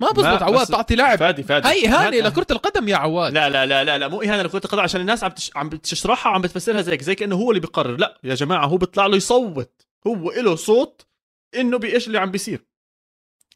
ما 0.00 0.10
بزبط 0.10 0.42
عواد 0.42 0.66
تعطي 0.66 0.94
لاعب. 0.94 1.18
فادي 1.18 1.42
فادي. 1.42 1.68
هاي 1.68 1.88
اهانه 1.88 2.16
لكرة 2.16 2.46
القدم 2.50 2.88
يا 2.88 2.96
عواد. 2.96 3.32
لا 3.32 3.48
لا 3.48 3.66
لا 3.66 3.84
لا 3.84 3.98
لا 3.98 4.08
مو 4.08 4.22
اهانه 4.22 4.42
لكرة 4.42 4.60
القدم 4.64 4.80
عشان 4.80 5.00
الناس 5.00 5.24
عم 5.24 5.30
تش... 5.30 5.50
عم 5.56 5.68
بتشرحها 5.68 6.32
وعم 6.32 6.42
بتفسرها 6.42 6.82
زيك 6.82 7.02
زي 7.02 7.14
كانه 7.14 7.36
هو 7.36 7.50
اللي 7.50 7.60
بيقرر. 7.60 7.96
لا 7.96 8.20
يا 8.24 8.34
جماعة 8.34 8.66
هو 8.66 8.76
بيطلع 8.76 9.06
له 9.06 9.16
يصوت. 9.16 9.86
هو 10.06 10.32
له 10.32 10.56
صوت 10.56 11.06
إنه 11.54 11.78
بإيش 11.78 12.06
اللي 12.06 12.18
عم 12.18 12.30
بيصير. 12.30 12.66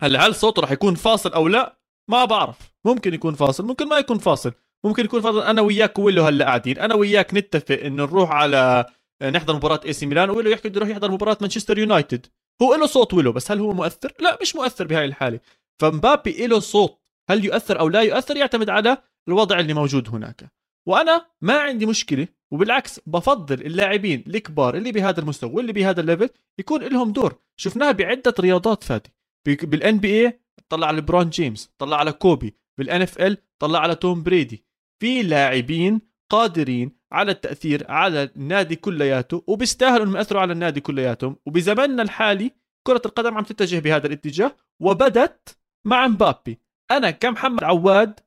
هلأ 0.01 0.27
هل 0.27 0.35
صوته 0.35 0.63
رح 0.63 0.71
يكون 0.71 0.95
فاصل 0.95 1.33
أو 1.33 1.49
لا؟ 1.49 1.79
ما 2.09 2.25
بعرف. 2.25 2.57
ممكن 2.85 3.15
يكون 3.15 3.35
فاصل 3.35 3.65
ممكن 3.65 3.89
ما 3.89 3.99
يكون 3.99 4.19
فاصل. 4.19 4.53
ممكن 4.85 5.05
يكون 5.05 5.21
فاصل 5.21 5.43
أنا 5.43 5.63
وياك 5.63 5.99
ويلو 5.99 6.25
هلأ 6.25 6.45
قاعدين. 6.45 6.79
أنا 6.79 6.95
وياك 6.95 7.35
نتفق 7.35 7.81
إنه 7.85 8.05
نروح 8.05 8.31
على 8.31 8.87
نحضر 9.23 9.57
مباراة 9.57 9.81
إي 9.85 9.93
سي 9.93 10.07
ميلان 10.07 10.31
ويلو 10.31 10.51
يحكي 10.51 10.69
بده 10.69 10.77
يروح 10.77 10.89
يحضر 10.89 11.11
مباراة 11.11 11.37
مانشستر 11.41 11.79
يونايتد. 11.79 12.27
هو 12.63 12.75
له 12.75 12.87
صوت 12.87 13.15
ويلو 13.15 13.33
بس 13.33 13.51
هل 13.51 13.61
هو 13.61 13.73
مؤثر؟ 13.73 14.13
لا 14.21 14.39
مش 14.43 14.57
مؤثر 14.57 14.87
بهاي 14.87 15.05
الحالة. 15.05 15.41
فمبابي 15.81 16.47
له 16.47 16.61
صوت. 16.61 17.01
هل 17.31 17.45
يؤثر 17.45 17.81
أو 17.81 17.89
لا 17.89 18.01
يؤثر 18.01 18.37
يعتمد 18.37 18.71
على 18.71 18.97
الوضع 19.29 19.59
اللي 19.59 19.75
موجود 19.75 20.09
هناك. 20.09 20.53
وأنا 20.89 21.27
ما 21.41 21.59
عندي 21.59 21.87
مشكلة 21.87 22.29
وبالعكس 22.53 23.01
بفضل 23.07 23.67
اللاعبين 23.67 24.25
الكبار 24.27 24.77
اللي 24.77 24.93
بهذا 24.93 25.21
المستوى 25.21 25.53
واللي 25.53 25.73
بهذا 25.73 26.01
ال 26.01 26.06
level 26.06 26.29
يكون 26.59 26.83
لهم 26.83 27.13
دور. 27.13 27.35
شفناها 27.57 27.93
بعدة 27.93 28.35
رياضات 28.41 28.85
فادي. 28.85 29.13
بال 29.47 29.99
NBA 29.99 30.41
طلع 30.69 30.87
على 30.87 31.01
ليبرون 31.01 31.31
جيمس 31.31 31.71
طلع 31.79 31.97
على 31.97 32.13
كوبي. 32.13 32.57
بال 32.79 33.03
NFL 33.03 33.39
طلع 33.59 33.79
على 33.79 33.95
توم 33.95 34.23
بريدي. 34.23 34.65
في 35.05 35.23
لاعبين 35.23 36.01
قادرين 36.31 36.97
على 37.13 37.33
التأثير 37.33 37.91
على 37.91 38.23
النادي 38.23 38.77
كلياته 38.77 39.45
وبيستاهلوا 39.47 40.05
انهم 40.05 40.17
يأثروا 40.17 40.41
على 40.41 40.53
النادي 40.53 40.81
كلياتهم. 40.81 41.37
وبزمننا 41.47 42.03
الحالي 42.03 42.51
كرة 42.87 43.03
القدم 43.07 43.37
عم 43.37 43.45
تتجه 43.45 43.79
بهذا 43.79 44.07
الاتجاه 44.07 44.57
وبدت 44.81 45.59
مع 45.87 46.07
مبابي. 46.07 46.61
أنا 46.91 47.11
كمحمد 47.11 47.65
عواد 47.65 48.21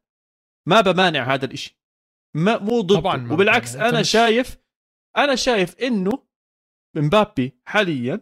ما 0.67 0.81
بمانع 0.81 1.33
هذا 1.33 1.45
الإشي. 1.45 1.79
ما 2.35 2.57
مو 2.57 2.81
ضد 2.81 2.95
طبعاً 2.95 3.33
وبالعكس 3.33 3.75
أنا 3.75 4.03
شايف 4.03 4.57
أنا 5.17 5.35
شايف 5.35 5.75
إنه 5.79 6.23
مبابي 6.95 7.59
حاليا 7.65 8.21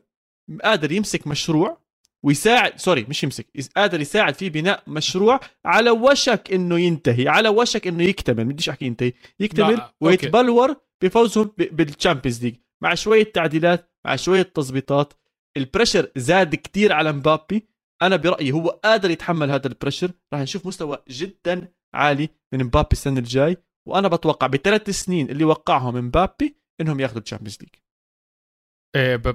قادر 0.64 0.92
يمسك 0.92 1.28
مشروع 1.28 1.85
ويساعد 2.26 2.80
sorry 2.80 3.06
مش 3.10 3.24
يمسك 3.24 3.48
قادر 3.76 4.02
يساعد 4.02 4.34
في 4.36 4.50
بناء 4.50 4.84
مشروع 4.88 5.40
على 5.66 5.90
وشك 5.90 6.54
إنه 6.54 6.80
ينتهي 6.80 7.28
على 7.28 7.50
وشك 7.50 7.88
إنه 7.88 8.04
يكتمل 8.04 8.46
بديش 8.46 8.70
أحكي 8.70 8.86
ينتهي 8.86 9.14
يكتمل. 9.40 9.68
ويتبلور 10.02 10.76
بفوزهم 11.04 11.52
بال 11.58 11.73
Champions 11.73 12.44
League 12.44 12.56
مع 12.84 12.94
شوية 12.96 13.24
تعديلات 13.24 13.92
مع 14.06 14.16
شوية 14.16 14.42
تظبيطات. 14.42 15.14
ال 15.58 15.64
pressure 15.64 16.12
زاد 16.16 16.56
كتير 16.56 16.94
على 16.94 17.12
مبابي. 17.12 17.68
أنا 18.02 18.16
برأيي 18.16 18.52
هو 18.52 18.70
قادر 18.70 19.10
يتحمل 19.12 19.52
هذا 19.52 19.68
ال 19.68 19.73
pressure 19.73 20.12
راح 20.34 20.42
نشوف 20.42 20.68
مستوى 20.68 20.98
جدا 21.10 21.72
عالي 21.94 22.30
من 22.54 22.64
مبابي 22.64 22.90
السنة 22.92 23.20
الجاي 23.20 23.58
وأنا 23.88 24.08
بتوقع 24.08 24.48
بثلاث 24.48 24.90
سنين 24.90 25.30
اللي 25.30 25.44
وقعهم 25.44 25.96
مبابي 25.96 26.56
إنهم 26.82 27.00
ياخذوا 27.00 27.22
ال 27.22 27.25
Champions 27.25 27.58
League 27.62 27.70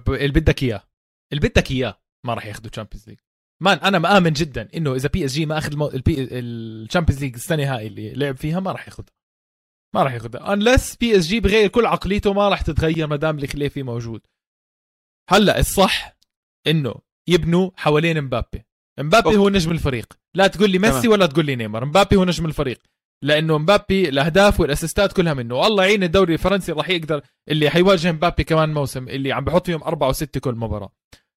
اللي 0.09 0.40
بدك 0.40 0.62
إياه 0.62 0.83
اللي 1.33 1.48
بدك 1.48 1.70
إياه. 1.70 1.99
ما 2.26 2.35
راح 2.35 2.46
ياخذوا 2.46 2.70
Champions 2.70 3.09
League 3.09 3.18
man 3.62 3.79
أنا 3.78 3.98
مآمن 3.98 4.33
جدا 4.33 4.68
إنه 4.74 4.94
إذا 4.94 5.09
PSG 5.09 5.46
ما 5.46 5.59
أخذ 5.59 5.72
المو... 5.72 5.90
ال 6.09 6.20
Champions 6.20 7.24
League 7.24 7.35
السنة 7.35 7.76
هاي 7.76 7.87
اللي 7.87 8.12
لعب 8.12 8.37
فيها 8.37 8.61
ما 8.61 8.72
راح 8.72 8.87
ياخذها 8.87 9.12
ما 9.94 10.02
راح 10.02 10.12
ياخذها 10.12 10.52
unless 10.53 10.96
PSG 10.96 11.40
بغير 11.40 11.68
كل 11.68 11.87
عقليته 11.87 12.33
ما 12.33 12.48
راح 12.48 12.62
تتغير 12.62 13.06
ما 13.06 13.16
دام 13.16 13.38
الخليفي 13.38 13.83
موجود. 13.83 14.20
هلأ 15.30 15.59
الصح 15.59 16.16
إنه 16.66 16.94
يبنوا 17.28 17.70
حوالين 17.76 18.20
مبابي. 18.20 18.64
مبابي. 19.00 19.37
هو 19.37 19.48
نجم 19.48 19.70
الفريق. 19.70 20.18
لا 20.35 20.46
تقول 20.46 20.70
لي 20.70 20.78
ميسي. 20.78 21.09
ولا 21.09 21.26
تقول 21.26 21.46
لي 21.46 21.56
نيمار. 21.56 21.85
مبابي 21.85 22.16
هو 22.16 22.24
نجم 22.24 22.46
الفريق. 22.46 22.83
لأنه 23.24 23.59
مبابي 23.59 24.09
الأهداف 24.09 24.61
والأسيستات 24.61 25.12
كلها 25.12 25.35
منه. 25.35 25.54
والله 25.54 25.85
يعين 25.85 26.02
الدوري 26.02 26.35
الفرنسي 26.35 26.72
راح 26.72 26.88
يقدر 26.88 27.22
اللي 27.48 27.70
حيواجه 27.70 28.12
مبابي 28.12 28.44
كمان 28.44 28.74
موسم 28.74 29.09
اللي 29.09 29.33
عم 29.33 29.44
بحط 29.44 29.66
فيهم 29.66 29.83
أربعة 29.83 30.09
وستة 30.09 30.40
كل 30.40 30.54
مباراة. 30.54 30.92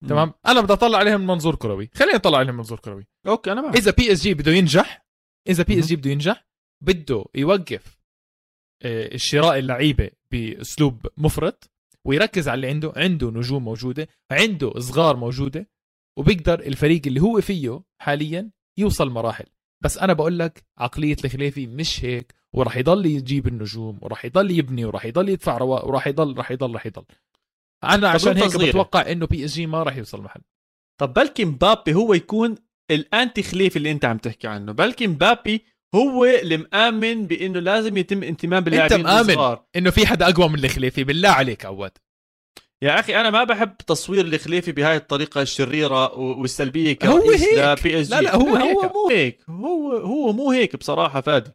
تمام؟ 0.08 0.34
أنا 0.48 0.62
بدي 0.62 0.74
أطلع 0.74 0.98
عليهم 0.98 1.22
من 1.22 1.28
منظور 1.28 1.56
كروي. 1.56 1.90
خليني 1.96 2.16
أطلع 2.16 2.38
عليهم 2.38 2.52
من 2.54 2.58
منظور 2.58 2.80
كروي. 2.80 3.08
okay 3.28 3.52
أنا 3.52 3.62
معك. 3.62 3.76
إذا 3.76 3.92
PSG 3.92 4.34
بده 4.34 4.52
ينجح 4.52 5.06
إذا 5.50 5.64
PSG 5.64 5.96
بده 5.96 6.12
ينجح 6.12 6.46
بده 6.82 7.26
يوقف 7.36 7.98
آه، 8.82 9.14
الشراء 9.16 9.60
اللعيبة 9.60 10.10
بأسلوب 10.32 11.08
مفرط 11.18 11.72
ويركز 12.06 12.48
على 12.48 12.56
اللي 12.56 12.68
عنده. 12.68 12.94
عنده 12.96 13.32
نجوم 13.32 13.64
موجودة 13.64 14.08
عنده 14.32 14.80
صغار 14.80 15.16
موجودة 15.16 15.70
وبيقدر 16.18 16.60
الفريق 16.60 17.02
اللي 17.08 17.22
هو 17.22 17.42
فيه 17.42 17.82
حاليا 18.02 18.50
يوصل 18.78 19.10
مراحل. 19.10 19.46
بس 19.82 19.98
أنا 19.98 20.14
بقول 20.14 20.40
لك 20.40 20.64
عقلية 20.78 21.16
الخليفي 21.26 21.68
مش 21.68 22.06
هيك 22.06 22.34
وراح 22.54 22.78
يضل 22.78 23.06
يجيب 23.06 23.48
النجوم 23.48 24.00
وراح 24.02 24.26
يضل 24.26 24.52
يبني 24.52 24.86
وراح 24.86 25.06
يضل 25.06 25.30
يدفع 25.30 25.58
رواتب 25.58 25.88
وراح 25.88 26.08
يضل 26.08 26.38
راح 26.38 26.52
يضل 26.52 26.74
راح 26.74 26.86
يضل. 26.86 27.04
أنا 27.84 28.10
عشان 28.10 28.38
هيك 28.38 28.46
صغيرة. 28.52 28.70
بتوقع 28.70 29.12
إنه 29.12 29.26
PSG 29.26 29.66
ما 29.66 29.84
راح 29.84 29.98
يوصل 29.98 30.22
محل 30.22 30.42
طب 31.02 31.14
بلكي 31.14 31.46
مبابي 31.46 31.94
هو 31.94 32.14
يكون 32.14 32.56
ال 32.92 33.02
anti 33.02 33.44
خليفي 33.44 33.76
اللي 33.78 33.92
أنت 33.92 34.06
عم 34.06 34.18
تحكي 34.18 34.48
عنه 34.48 34.72
بلكي 34.72 35.08
مبابي 35.08 35.66
هو 35.96 36.26
اللي 36.26 36.58
مآمن 36.58 37.28
بإنه 37.28 37.60
لازم 37.60 37.98
يتم 37.98 38.24
اهتمام 38.24 38.64
باللاعبين 38.64 39.04
مآمن. 39.04 39.30
الصغار 39.30 39.66
إنه 39.76 39.90
في 39.90 40.08
حدا 40.08 40.30
أقوى 40.30 40.50
من 40.50 40.66
الخليفي 40.66 41.04
بالله 41.04 41.30
عليك 41.30 41.66
عواد 41.66 41.92
يا 42.84 43.00
أخي 43.00 43.16
أنا 43.22 43.30
ما 43.30 43.44
بحب 43.44 43.78
تصوير 43.78 44.26
الخليفي 44.26 44.72
بهاي 44.72 44.96
الطريقة 44.96 45.42
الشريرة 45.42 46.14
والسلبية 46.20 46.98
هو 47.04 47.20
كرئيس. 47.22 47.44
ل 47.54 48.02
PSG 48.02 48.16
لا، 48.16 48.22
لا، 48.22 48.36
هو 48.36 48.56
هيك. 48.56 48.78
هو 48.78 48.92
مو 48.94 49.10
هيك 49.10 49.50
هو 49.50 49.98
هو 49.98 50.34
مو 50.34 50.52
هيك 50.52 50.76
بصراحة 50.76 51.22
فادي 51.22 51.52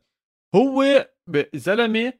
هو 0.55 1.09
زلمه 1.55 2.13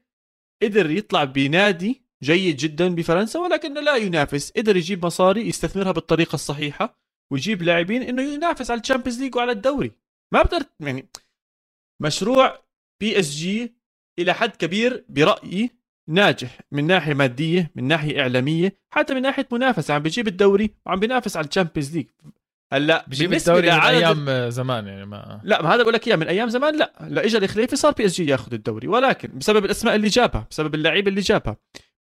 قدر 0.63 0.91
يطلع 0.91 1.23
بنادي 1.23 2.08
جيد 2.23 2.57
جدا 2.57 2.95
بفرنسا 2.95 3.39
ولكنه 3.39 3.81
لا 3.81 3.95
ينافس. 3.95 4.51
قدر 4.51 4.77
يجيب 4.77 5.05
مصاري 5.05 5.47
يستثمرها 5.47 5.91
بالطريقة 5.91 6.35
الصحيحة 6.35 6.99
ويجيب 7.31 7.63
لاعبين 7.63 8.01
إنه 8.01 8.21
ينافس 8.21 8.71
على 8.71 8.79
ال 8.81 8.85
Champions 8.85 9.21
League 9.21 9.35
وعلى 9.35 9.51
الدوري. 9.51 9.91
ما 10.33 10.41
بقدر 10.41 10.65
يعني 10.79 11.09
مشروع 12.01 12.63
PSG 13.01 13.75
إلى 14.19 14.33
حد 14.33 14.55
كبير 14.55 15.05
برأيي 15.09 15.71
ناجح 16.09 16.61
من 16.71 16.87
ناحية 16.87 17.13
مادية 17.13 17.71
من 17.75 17.83
ناحية 17.83 18.21
إعلامية 18.21 18.77
حتى 18.89 19.13
من 19.13 19.21
ناحية 19.21 19.47
منافسة. 19.51 19.93
عم 19.93 20.01
بيجيب 20.01 20.27
الدوري 20.27 20.73
وعم 20.85 20.99
بينافس 20.99 21.37
على 21.37 21.47
ال 21.47 21.52
Champions 21.52 21.97
League 21.97 22.07
هلأ 22.73 23.05
بجيب 23.07 23.33
الدوري 23.33 23.71
من 23.71 23.79
أيام 23.79 24.49
زمان 24.49 24.87
يعني 24.87 25.05
ما 25.05 25.41
لا 25.43 25.61
ما 25.61 25.75
هذا 25.75 25.81
بقول 25.81 25.93
لك 25.93 26.07
إياه 26.07 26.15
من 26.15 26.27
أيام 26.27 26.49
زمان 26.49 26.77
لا. 26.77 26.93
لا 27.07 27.25
اجى 27.25 27.37
الخليفي 27.37 27.75
صار 27.75 27.91
PSG 27.91 28.25
ياخذ 28.31 28.53
الدوري 28.53 28.87
ولكن 28.87 29.37
بسبب 29.37 29.65
الأسماء 29.65 29.95
اللي 29.95 30.07
جابها 30.07 30.47
بسبب 30.51 30.75
اللعيبه 30.75 31.09
اللي 31.09 31.21
جابها. 31.21 31.57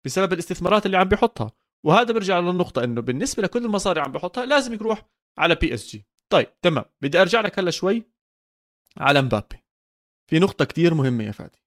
بسبب 0.09 0.33
الاستثمارات 0.33 0.87
اللي 0.87 0.97
عم 0.97 1.09
بيحطها. 1.09 1.53
وهذا 1.87 2.13
بيرجع 2.13 2.39
للنقطة 2.39 2.85
إنه 2.85 3.01
بالنسبة 3.01 3.43
لكل 3.43 3.65
المصاري 3.65 4.01
عم 4.01 4.13
بيحطها 4.13 4.47
لازم 4.47 4.73
يروح 4.73 5.09
على 5.39 5.55
PSG 5.55 6.07
طيب 6.33 6.61
تمام. 6.61 6.85
بدي 7.01 7.21
أرجع 7.21 7.41
لك 7.41 7.59
هلا 7.59 7.71
شوي 7.71 8.03
على 8.97 9.23
مبابي. 9.23 9.65
في 10.31 10.39
نقطة 10.39 10.65
كتير 10.65 10.95
مهمة 10.95 11.25
يا 11.25 11.33
فادي. 11.33 11.63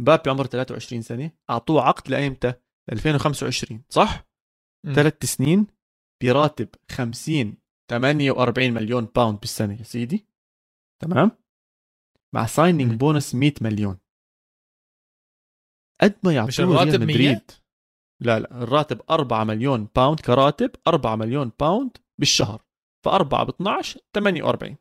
مبابي 0.00 0.30
عمره 0.30 0.46
23 0.46 1.02
سنة 1.02 1.30
أعطوه 1.50 1.82
عقد 1.82 2.08
لأيمتى؟ 2.10 2.54
2025 2.92 3.82
صح. 3.88 4.26
ثلاث 4.94 5.24
سنين 5.24 5.66
براتب 6.22 6.68
50 6.90 7.56
48 7.90 8.72
مليون 8.72 9.04
pound 9.04 9.40
بالسنة 9.40 9.78
يا 9.78 9.82
سيدي. 9.84 10.26
تمام؟ 11.02 11.30
مع 12.34 12.46
signing 12.46 12.92
bonus 13.00 13.34
100 13.34 13.52
مليون. 13.60 13.98
قد 16.00 16.18
ما 16.24 16.34
يعطوه 16.34 16.84
ريال 16.84 16.98
100 16.98 16.98
مدريد. 16.98 17.50
لا 18.20 18.38
لا 18.38 18.62
الراتب 18.62 19.02
4 19.10 19.44
مليون 19.44 19.88
pound 19.96 20.20
كراتب 20.20 20.70
4 20.88 21.16
مليون 21.16 21.52
pound 21.60 21.96
بالشهر 22.18 22.62
ف4 23.08 23.22
ب 23.22 23.48
12 23.48 24.00
48 24.14 24.76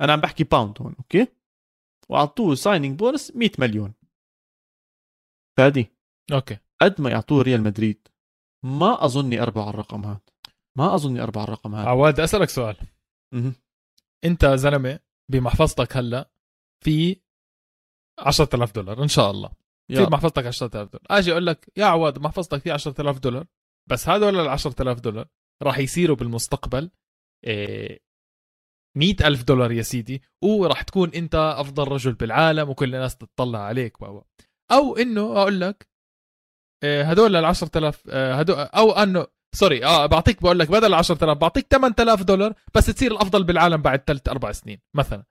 أنا 0.00 0.12
عم 0.12 0.20
بحكي 0.20 0.44
pound 0.44 0.82
هون 0.82 0.94
okay؟ 0.98 1.26
واعطوه 2.08 2.54
signing 2.54 2.98
bonus 2.98 3.36
100 3.36 3.50
مليون. 3.58 3.94
فادي. 5.58 5.90
أوكي. 6.32 6.58
قد 6.80 7.00
ما 7.00 7.10
يعطوه 7.10 7.42
ريال 7.42 7.62
مدريد. 7.62 8.08
ما 8.64 9.04
أظني 9.04 9.42
أربع 9.42 9.62
على 9.62 9.70
الرقم 9.70 10.04
هذا 10.04 10.20
ما 10.78 10.94
أظني 10.94 11.22
أربع 11.22 11.40
على 11.40 11.48
الرقم 11.48 11.74
هذا 11.74 11.88
عواد 11.88 12.20
أسألك 12.20 12.48
سؤال. 12.48 12.76
مهم. 13.34 13.54
أنت 14.24 14.46
زلمة 14.46 15.00
بمحفظتك 15.30 15.96
هلأ 15.96 16.30
في 16.84 17.16
10000 18.18 18.72
في 18.72 19.02
إن 19.02 19.08
شاء 19.08 19.30
الله. 19.30 19.50
في 19.88 19.94
يا. 19.94 20.04
بمحفظتك 20.04 20.46
10000 20.46 20.74
دولار. 20.74 21.06
أجي 21.10 21.32
أقول 21.32 21.46
لك 21.46 21.72
يا 21.76 21.84
عواد 21.84 22.18
محفظتك 22.18 22.58
في 22.58 22.70
10000 22.70 23.18
دولار. 23.18 23.46
بس 23.90 24.08
هذول 24.08 24.40
ال 24.40 24.48
10000 24.48 25.00
دولار؟ 25.00 25.28
راح 25.62 25.78
يصيروا 25.78 26.16
بالمستقبل 26.16 26.90
مئة 28.96 29.26
ألف 29.26 29.42
دولار 29.42 29.72
يا 29.72 29.82
سيدي 29.82 30.22
وراح 30.44 30.82
تكون 30.82 31.10
أنت 31.14 31.34
أفضل 31.34 31.88
رجل 31.88 32.12
بالعالم 32.12 32.70
وكل 32.70 32.94
الناس 32.94 33.16
تطلع 33.16 33.58
عليك 33.58 34.02
و 34.02 34.22
أو 34.72 34.96
إنه 34.96 35.36
أقول 35.42 35.60
لك 35.60 35.88
آه، 36.84 37.02
هدول 37.02 37.36
ال 37.36 37.44
10000 37.44 38.02
آه، 38.10 38.34
هدول 38.34 38.56
أو 38.56 38.92
أنه 38.92 39.26
sorry 39.54 39.84
آه 39.84 40.06
بعطيك 40.06 40.42
بقول 40.42 40.58
لك 40.58 40.70
بدل 40.70 40.94
10000 40.94 41.38
بعطيك 41.38 41.66
8000 41.70 42.22
دولار 42.22 42.54
بس 42.74 42.86
تصير 42.86 43.12
الأفضل 43.12 43.44
بالعالم 43.44 43.82
بعد 43.82 44.02
ثلاث 44.06 44.28
أربع 44.28 44.52
سنين 44.52 44.80
مثلا. 44.96 45.24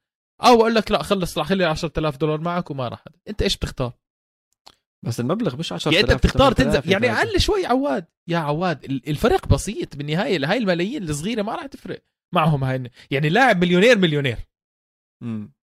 أو 0.43 0.53
أقول 0.53 0.75
لك 0.75 0.91
لا 0.91 1.03
خلص 1.03 1.37
راح 1.37 1.47
خلي 1.47 1.65
10000 1.65 2.17
دولار 2.17 2.41
معك 2.41 2.71
وما 2.71 2.87
راح 2.87 3.03
أنت 3.29 3.41
إيش 3.41 3.57
بتختار؟ 3.57 3.93
بس 5.07 5.19
المبلغ 5.19 5.57
مش 5.57 5.73
10000 5.73 5.95
يعني 5.95 6.13
انت 6.13 6.17
بتختار 6.17 6.51
تنزل. 6.51 6.91
يعني 6.91 7.11
أقل 7.11 7.39
شوي 7.39 7.65
عواد. 7.65 8.05
يا 8.27 8.37
عواد 8.37 8.83
الفريق 8.83 9.47
بسيط 9.47 9.95
بالنهاية 9.95 10.51
هاي 10.51 10.57
الملايين 10.57 11.03
الصغيرة 11.03 11.41
ما 11.41 11.55
راح 11.55 11.65
تفرق 11.65 12.03
معهم 12.33 12.63
هاي 12.63 12.91
يعني 13.11 13.29
لاعب 13.29 13.61
مليونير 13.61 13.97
مليونير. 13.97 14.37
امم 15.23 15.53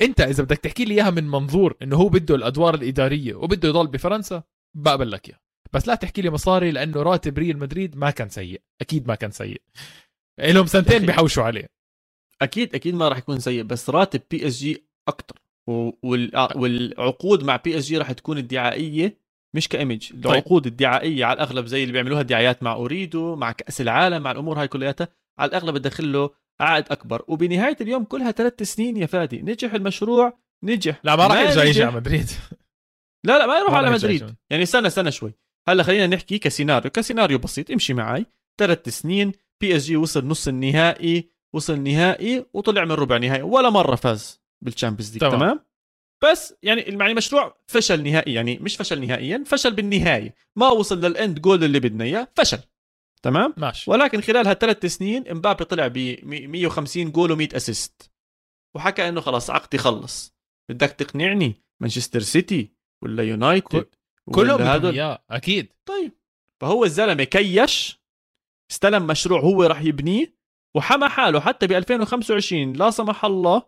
انت 0.00 0.20
إذا 0.20 0.42
بدك 0.42 0.58
تحكي 0.58 0.84
لي 0.84 0.94
إياها 0.94 1.10
من 1.10 1.28
منظور 1.28 1.76
إنه 1.82 1.96
هو 1.96 2.08
بده 2.08 2.34
الأدوار 2.34 2.74
الإدارية 2.74 3.34
وبده 3.34 3.68
يضل 3.68 3.86
بفرنسا 3.86 4.42
بقبل 4.76 5.10
لك 5.10 5.28
إياها. 5.28 5.40
بس 5.72 5.88
لا 5.88 5.94
تحكي 5.94 6.22
لي 6.22 6.30
مصاري 6.30 6.70
لأنه 6.70 7.02
راتب 7.02 7.38
ريال 7.38 7.58
مدريد 7.58 7.96
ما 7.96 8.10
كان 8.10 8.28
سيء. 8.28 8.62
أكيد 8.80 9.08
ما 9.08 9.14
كان 9.14 9.30
سيء. 9.30 9.62
لهم 10.38 10.66
سنتين 10.66 11.06
بيحوشوا 11.06 11.44
عليه. 11.44 11.68
أكيد 12.42 12.74
أكيد 12.74 12.94
ما 12.94 13.08
راح 13.08 13.18
يكون 13.18 13.40
سيء 13.40 13.62
بس 13.62 13.90
راتب 13.90 14.22
PSG 14.30 14.84
أكثر 15.08 15.38
والعقود 15.66 17.44
مع 17.44 17.56
PSG 17.56 17.98
راح 17.98 18.12
تكون 18.12 18.38
الدعائيه 18.38 19.24
مش 19.54 19.68
ك 19.68 19.74
image. 19.74 20.10
طيب. 20.10 20.26
العقود 20.26 20.66
الدعائيه 20.66 21.24
على 21.24 21.34
الأغلب 21.34 21.66
زي 21.66 21.82
اللي 21.82 21.92
بيعملوها 21.92 22.20
الدعايات 22.20 22.62
مع 22.62 22.72
Ooredoo 22.72 23.36
مع 23.36 23.52
كأس 23.52 23.80
العالم 23.80 24.22
مع 24.22 24.30
الأمور 24.30 24.60
هاي 24.60 24.68
كلياتها 24.68 25.08
على 25.38 25.48
الأغلب 25.48 25.78
تدخل 25.78 26.12
له 26.12 26.30
عائد 26.60 26.84
أكبر. 26.90 27.24
وبنهاية 27.28 27.76
اليوم 27.80 28.04
كلها 28.04 28.30
ثلاث 28.30 28.62
سنين 28.62 28.96
يا 28.96 29.06
فادي. 29.06 29.42
نجح 29.42 29.74
المشروع 29.74 30.38
نجح. 30.62 31.00
لا 31.04 31.16
ما 31.16 31.26
راح 31.26 31.40
يرجع 31.40 31.64
يجي 31.64 31.82
على 31.82 31.96
مدريد. 31.96 32.30
لا 33.24 33.38
لا 33.38 33.46
ما 33.46 33.58
يروح 33.58 33.74
على 33.74 33.90
مدريد. 33.90 34.34
يعني 34.50 34.62
استنى 34.62 34.86
استنى 34.86 35.10
شوي. 35.12 35.34
هلا 35.68 35.82
خلينا 35.82 36.06
نحكي 36.06 36.38
كسيناريو. 36.38 36.90
كسيناريو 36.90 37.38
بسيط. 37.38 37.70
امشي 37.70 37.94
معي 37.94 38.26
ثلاث 38.58 38.88
سنين 38.88 39.32
PSG 39.60 39.96
وصل 39.96 40.26
نص 40.26 40.48
النهائي 40.48 41.28
وصل 41.54 41.80
نهائي 41.80 42.46
وطلع 42.52 42.84
من 42.84 42.92
ربع 42.92 43.16
نهائي. 43.16 43.42
ولا 43.42 43.70
مرة 43.70 43.94
فاز. 43.94 44.43
بال 44.64 44.73
Champions 44.73 45.12
League 45.12 45.20
تمام. 45.20 45.40
تمام؟ 45.40 45.60
بس 46.24 46.54
يعني 46.62 46.80
يعني 46.80 47.10
المشروع 47.10 47.56
فشل 47.66 48.02
نهائي 48.02 48.34
يعني 48.34 48.58
مش 48.58 48.76
فشل 48.76 49.06
نهائيا 49.06 49.44
فشل 49.46 49.74
بالنهايه 49.74 50.34
ما 50.56 50.68
وصل 50.68 51.00
لل 51.00 51.16
end 51.16 51.40
goal 51.40 51.64
اللي 51.64 51.80
بدنا 51.80 52.04
إياه 52.04 52.28
فشل. 52.36 52.58
تمام؟ 53.22 53.54
ماشي. 53.56 53.90
ولكن 53.90 54.20
خلال 54.20 54.46
هالثلاث 54.46 54.86
سنين 54.86 55.28
مبابي 55.28 55.64
طلع 55.64 55.86
ب 55.86 56.18
150 56.24 57.10
جول 57.12 57.48
و100 57.48 57.54
assist 57.56 58.10
وحكى 58.76 59.08
إنه 59.08 59.20
خلاص 59.20 59.50
عقدي 59.50 59.78
خلص. 59.78 60.34
بدك 60.70 60.90
تقنعني؟ 60.90 61.62
مانشستر 61.80 62.20
سيتي 62.20 62.72
ولا 63.02 63.22
يونايتد 63.22 63.86
كلهم 64.34 64.86
إياه 64.86 65.24
أكيد. 65.30 65.72
طيب. 65.86 66.12
فهو 66.60 66.84
الزلمة 66.84 67.24
كيش 67.24 68.04
استلم 68.70 69.06
مشروع 69.06 69.40
هو 69.40 69.62
راح 69.62 69.82
يبنيه 69.82 70.34
وحمى 70.76 71.08
حاله 71.08 71.40
حتى 71.40 71.66
ب 71.66 71.72
2025 71.72 72.72
لا 72.72 72.90
سمح 72.90 73.24
الله 73.24 73.62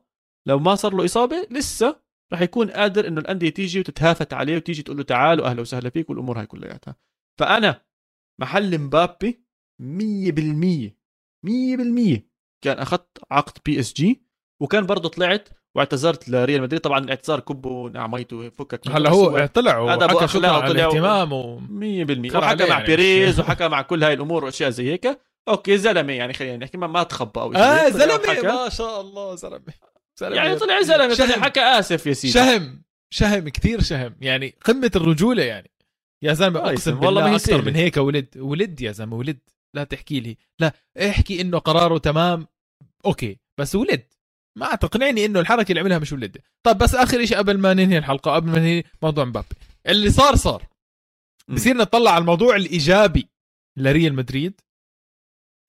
لو 0.47 0.59
ما 0.59 0.75
صار 0.75 0.95
له 0.95 1.05
إصابة 1.05 1.47
لسه 1.51 2.01
راح 2.33 2.41
يكون 2.41 2.71
قادر 2.71 3.09
إنه 3.09 3.21
الأندية 3.21 3.49
تيجي 3.49 3.81
وتتهافت 3.81 4.33
عليه 4.33 4.57
وتيجي 4.57 4.83
تقول 4.83 4.97
له 4.97 5.03
تعال 5.03 5.41
واهلا 5.41 5.61
وسهلا 5.61 5.91
فيك 5.91 6.11
والأمور 6.11 6.39
هاي 6.39 6.47
كلياتها 6.47 6.97
فأنا 7.39 7.83
محل 8.41 8.79
مبابي 8.79 9.47
100% 9.83 9.85
100% 11.47 12.21
كان 12.65 12.79
أخذت 12.79 13.19
عقد 13.31 13.59
PSG 13.67 14.27
وكان 14.63 14.87
برضه 14.87 15.09
طلعت 15.09 15.49
واعتذرت 15.77 16.29
لريال 16.29 16.63
مدريد. 16.63 16.81
طبعا 16.81 16.99
الاعتذار 16.99 17.41
كبه 17.41 17.89
نعميته 17.89 18.49
فكك 18.49 18.89
هلا 18.89 19.11
هو 19.11 19.47
طلع 19.55 19.79
وحكى 19.79 20.29
شكرا 20.29 20.49
على 20.49 20.73
الاهتمام 20.73 21.33
و... 21.33 21.59
100% 21.59 22.37
وحكى 22.37 22.65
مع 22.65 22.69
يعني 22.69 22.87
بيريز 22.87 23.39
وحكى 23.41 23.69
مع 23.69 23.83
كل 23.83 24.05
هاي 24.05 24.13
الأمور 24.15 24.45
وأشياء 24.45 24.71
زي 24.71 24.93
هيك. 24.93 25.21
okay 25.49 25.79
زلمة 25.79 26.13
يعني 26.13 26.33
خلينا 26.33 26.57
نحكي 26.57 26.79
ما, 26.79 26.87
ما 26.87 27.03
تخبى 27.03 27.41
أو 27.41 27.53
شيء 27.53 27.63
آه 27.63 27.89
زلمة 27.89 28.43
ما 28.43 28.69
شاء 28.69 29.01
الله 29.01 29.35
زلمة. 29.35 29.73
يعني 30.21 30.57
طلع 30.57 30.83
زلمه 30.83 31.15
شهم. 31.15 31.45
حكى 31.45 31.61
آسف 31.61 32.07
يا 32.07 32.13
سيدي. 32.13 32.33
شهم 32.35 32.83
شهم 33.15 33.49
كثير 33.49 33.83
شهم. 33.83 34.17
يعني 34.21 34.55
قمة 34.65 34.91
الرجولة 34.97 35.43
يعني. 35.43 35.71
يا 36.25 36.33
زلمة 36.33 36.61
أقسم 36.61 37.05
والله 37.05 37.21
ما 37.31 37.37
أكثر 37.37 37.65
من 37.65 37.75
هيك 37.75 37.97
ولد. 37.97 38.39
ولد 38.39 38.81
يا 38.81 38.93
زلمة 38.93 39.17
ولد. 39.17 39.39
لا 39.75 39.85
تحكي 39.85 40.21
لي. 40.21 40.37
لا 40.61 40.73
احكي 41.11 41.41
إنه 41.41 41.59
قراره 41.59 41.99
تمام. 41.99 42.47
أوكي. 43.07 43.39
بس 43.61 43.75
ولد. 43.75 44.13
ما 44.59 44.75
تقنعني 44.75 45.25
إنه 45.25 45.41
الحركة 45.41 45.69
اللي 45.71 45.81
عملها 45.81 45.99
مش 45.99 46.13
ولد. 46.13 46.39
طيب 46.67 46.79
بس 46.79 46.95
آخر 46.95 47.25
شيء 47.25 47.39
قبل 47.39 47.59
ما 47.59 47.75
ننهي 47.75 47.99
الحلقة 47.99 48.35
قبل 48.35 48.51
ما 48.51 48.59
ننهي 48.59 48.85
موضوع 49.03 49.25
مبابي. 49.25 49.57
اللي 49.87 50.11
صار 50.11 50.37
صار. 50.37 50.67
بصير 51.49 51.77
نطلع 51.77 52.11
على 52.11 52.21
الموضوع 52.21 52.57
الإيجابي 52.57 53.29
لريال 53.79 54.15
مدريد. 54.15 54.61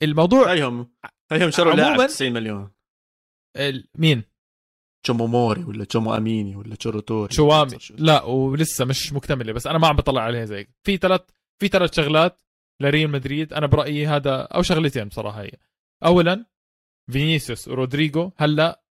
الموضوع 0.03 0.53
هيهم 0.53 0.91
هيهم 1.31 1.51
شروا 1.51 1.73
لاعب 1.73 2.07
90 2.07 2.33
مليون. 2.33 2.71
مين؟ 3.95 4.23
تشومو 5.07 5.27
موري 5.27 5.63
ولا 5.63 5.85
تشومو 5.85 6.15
أميني 6.15 6.55
ولا 6.55 6.75
تشوروتوري 6.75 7.33
شوامي. 7.33 7.77
لا 7.97 8.23
ولسه 8.23 8.85
مش 8.85 9.13
مكتملة 9.13 9.53
بس 9.53 9.67
أنا 9.67 9.77
ما 9.77 9.87
عم 9.87 9.95
بطلع 9.95 10.21
عليها 10.21 10.45
زي 10.45 10.67
في 10.83 10.97
ثلاث 10.97 11.21
في 11.59 11.67
ثلاث 11.67 11.95
شغلات 11.95 12.39
لريال 12.81 13.09
مدريد. 13.09 13.53
أنا 13.53 13.67
برأيي 13.67 14.07
هذا 14.07 14.41
أو 14.41 14.61
شغلتين 14.61 15.07
بصراحة 15.07 15.41
هي. 15.41 15.51
اولا 16.05 16.45
فينيسيوس 17.11 17.67
ورودريجو 17.67 18.31
هلأ 18.37 18.83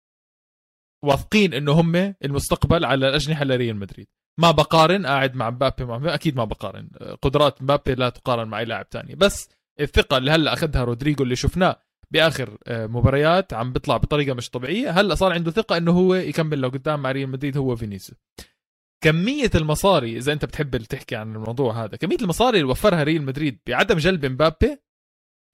واثقين 1.03 1.53
إنه 1.53 1.71
هم 1.71 1.95
المستقبل 1.95 2.85
على 2.85 3.09
الأجنحة 3.09 3.45
لريال 3.45 3.75
مدريد. 3.75 4.07
ما 4.39 4.51
بقارن 4.51 5.05
قاعد 5.05 5.35
مع 5.35 5.49
مبابي 5.49 5.85
مع 5.85 6.13
أكيد 6.13 6.35
ما 6.35 6.43
بقارن. 6.43 6.89
قدرات 7.21 7.61
مبابي 7.61 7.95
لا 7.95 8.09
تقارن 8.09 8.47
مع 8.47 8.59
أي 8.59 8.65
لاعب 8.65 8.85
ثاني 8.91 9.15
بس 9.15 9.49
الثقة 9.79 10.17
اللي 10.17 10.31
هلأ 10.31 10.53
أخذها 10.53 10.83
رودريجو 10.83 11.23
اللي 11.23 11.35
شفناه 11.35 11.79
بآخر 12.13 12.57
آه، 12.67 12.87
مباريات 12.87 13.53
عم 13.53 13.73
بيطلع 13.73 13.97
بطريقة 13.97 14.33
مش 14.33 14.49
طبيعية. 14.49 14.89
هلأ 14.89 15.15
صار 15.15 15.33
عنده 15.33 15.51
ثقة 15.51 15.77
إنه 15.77 15.91
هو 15.91 16.15
يكمل 16.15 16.61
لقدام 16.61 17.01
مع 17.01 17.11
ريال 17.11 17.29
مدريد 17.29 17.57
هو 17.57 17.75
فينيسيوس. 17.75 18.19
كمية 19.03 19.51
المصاري 19.55 20.17
إذا 20.17 20.33
أنت 20.33 20.45
بتحب 20.45 20.77
تحكي 20.77 21.15
عن 21.15 21.35
الموضوع 21.35 21.83
هذا 21.83 21.97
كمية 21.97 22.17
المصاري 22.21 22.59
اللي 22.59 22.71
وفرها 22.71 23.03
ريال 23.03 23.21
مدريد 23.21 23.59
بعدم 23.67 23.97
جلب 23.97 24.25
مبابي 24.25 24.77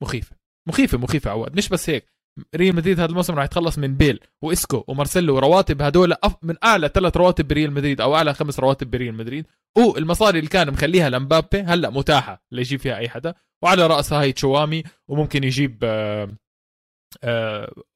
مخيفة. 0.02 0.36
مخيفة 0.68 0.98
مخيفة 0.98 1.30
عواد. 1.30 1.56
مش 1.56 1.68
بس 1.68 1.90
هيك. 1.90 2.14
ريال 2.56 2.76
مدريد 2.76 3.00
هذا 3.00 3.10
الموسم 3.10 3.34
راح 3.34 3.44
يتخلص 3.44 3.78
من 3.78 3.96
بيل 3.96 4.20
وإسكو 4.42 4.84
ومارسيلو 4.88 5.34
ورواتب 5.36 5.82
هدول 5.82 6.14
من 6.42 6.54
أعلى 6.64 6.88
ثلاث 6.88 7.16
رواتب 7.16 7.48
بريال 7.48 7.72
مدريد 7.72 8.00
أو 8.00 8.16
أعلى 8.16 8.34
خمس 8.34 8.60
رواتب 8.60 8.90
بريال 8.90 9.14
مدريد. 9.14 9.46
والمصاري 9.76 10.38
اللي 10.38 10.50
كان 10.50 10.70
مخليها 10.70 11.10
لمبابي 11.10 11.60
هلأ 11.60 11.90
متاحة 11.90 12.42
ليجيب 12.52 12.80
فيها 12.80 12.96
أي 12.96 13.08
حدا. 13.08 13.34
وعلى 13.64 13.86
رأسها 13.86 14.22
هي 14.22 14.32
تشوامي 14.32 14.82
وممكن 15.08 15.44
يجيب 15.44 15.78
آه 15.82 16.28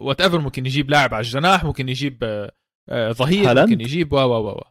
what 0.01 0.21
آه، 0.21 0.25
ever 0.25 0.39
ممكن 0.41 0.67
يجيب 0.67 0.91
لاعب 0.91 1.15
على 1.15 1.25
الجناح 1.25 1.65
ممكن 1.65 1.89
يجيب 1.89 2.19
آه, 2.23 2.53
آه، 2.89 3.13
ظهير 3.13 3.51
هلند. 3.51 3.59
ممكن 3.59 3.81
يجيب 3.81 4.13
و 4.13 4.17
و 4.17 4.49
و 4.49 4.63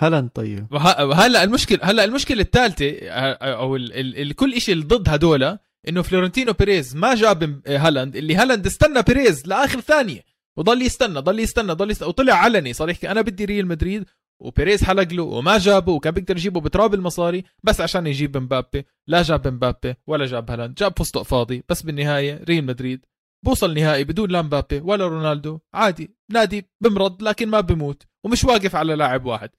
هلا 0.00 0.30
طيب. 0.34 0.74
هلا 1.14 1.44
المشكلة 1.44 1.78
هلا 1.82 2.04
المشكلة 2.04 2.40
الثالثة 2.40 3.08
أو 3.08 3.76
ال 3.76 3.92
ال 3.92 4.18
ال 4.18 4.32
كل 4.34 4.60
شيء 4.60 4.82
ضد 4.82 5.08
هدول 5.08 5.58
إنه 5.88 6.02
فلورنتينو 6.02 6.52
بيريز 6.52 6.96
ما 6.96 7.14
جاب 7.14 7.62
هالاند. 7.68 8.16
اللي 8.16 8.34
هالاند 8.36 8.66
استنى 8.66 9.02
بيريز 9.02 9.46
لآخر 9.46 9.80
ثانية 9.80 10.20
وضل 10.56 10.82
يستنى 10.82 11.18
ضل 11.18 11.40
يستنى 11.40 11.72
ضل 11.72 11.90
يستنى 11.90 12.08
وطلع 12.08 12.34
علني. 12.34 12.72
صار 12.72 12.90
يحكي 12.90 13.10
أنا 13.10 13.20
بدي 13.20 13.44
ريال 13.44 13.66
مدريد 13.66 14.04
وبيريز 14.40 14.84
حلق 14.84 15.12
له 15.12 15.22
وما 15.22 15.58
جابه 15.58 15.92
وكان 15.92 16.14
بيقدر 16.14 16.36
يجيبه 16.36 16.60
بتراب 16.60 16.94
المصاري 16.94 17.44
بس 17.62 17.80
عشان 17.80 18.06
يجيب 18.06 18.36
مبابي. 18.36 18.86
لا 19.06 19.22
جاب 19.22 19.48
مبابي 19.48 19.94
ولا 20.06 20.26
جاب 20.26 20.50
هالاند 20.50 20.74
جاب 20.74 20.98
فستق 20.98 21.22
فاضي. 21.22 21.64
بس 21.68 21.82
بالنهاية 21.82 22.44
ريال 22.48 22.64
مدريد 22.64 23.04
بوصل 23.46 23.74
نهائي 23.74 24.04
بدون 24.04 24.30
لا 24.30 24.42
مبابي 24.42 24.80
ولا 24.80 25.06
رونالدو 25.06 25.58
عادي 25.74 26.16
نادي 26.30 26.70
بمرض 26.80 27.22
لكن 27.22 27.48
ما 27.48 27.60
بموت 27.60 28.02
ومش 28.24 28.44
واقف 28.44 28.76
على 28.76 28.94
لاعب 28.94 29.24
واحد. 29.24 29.50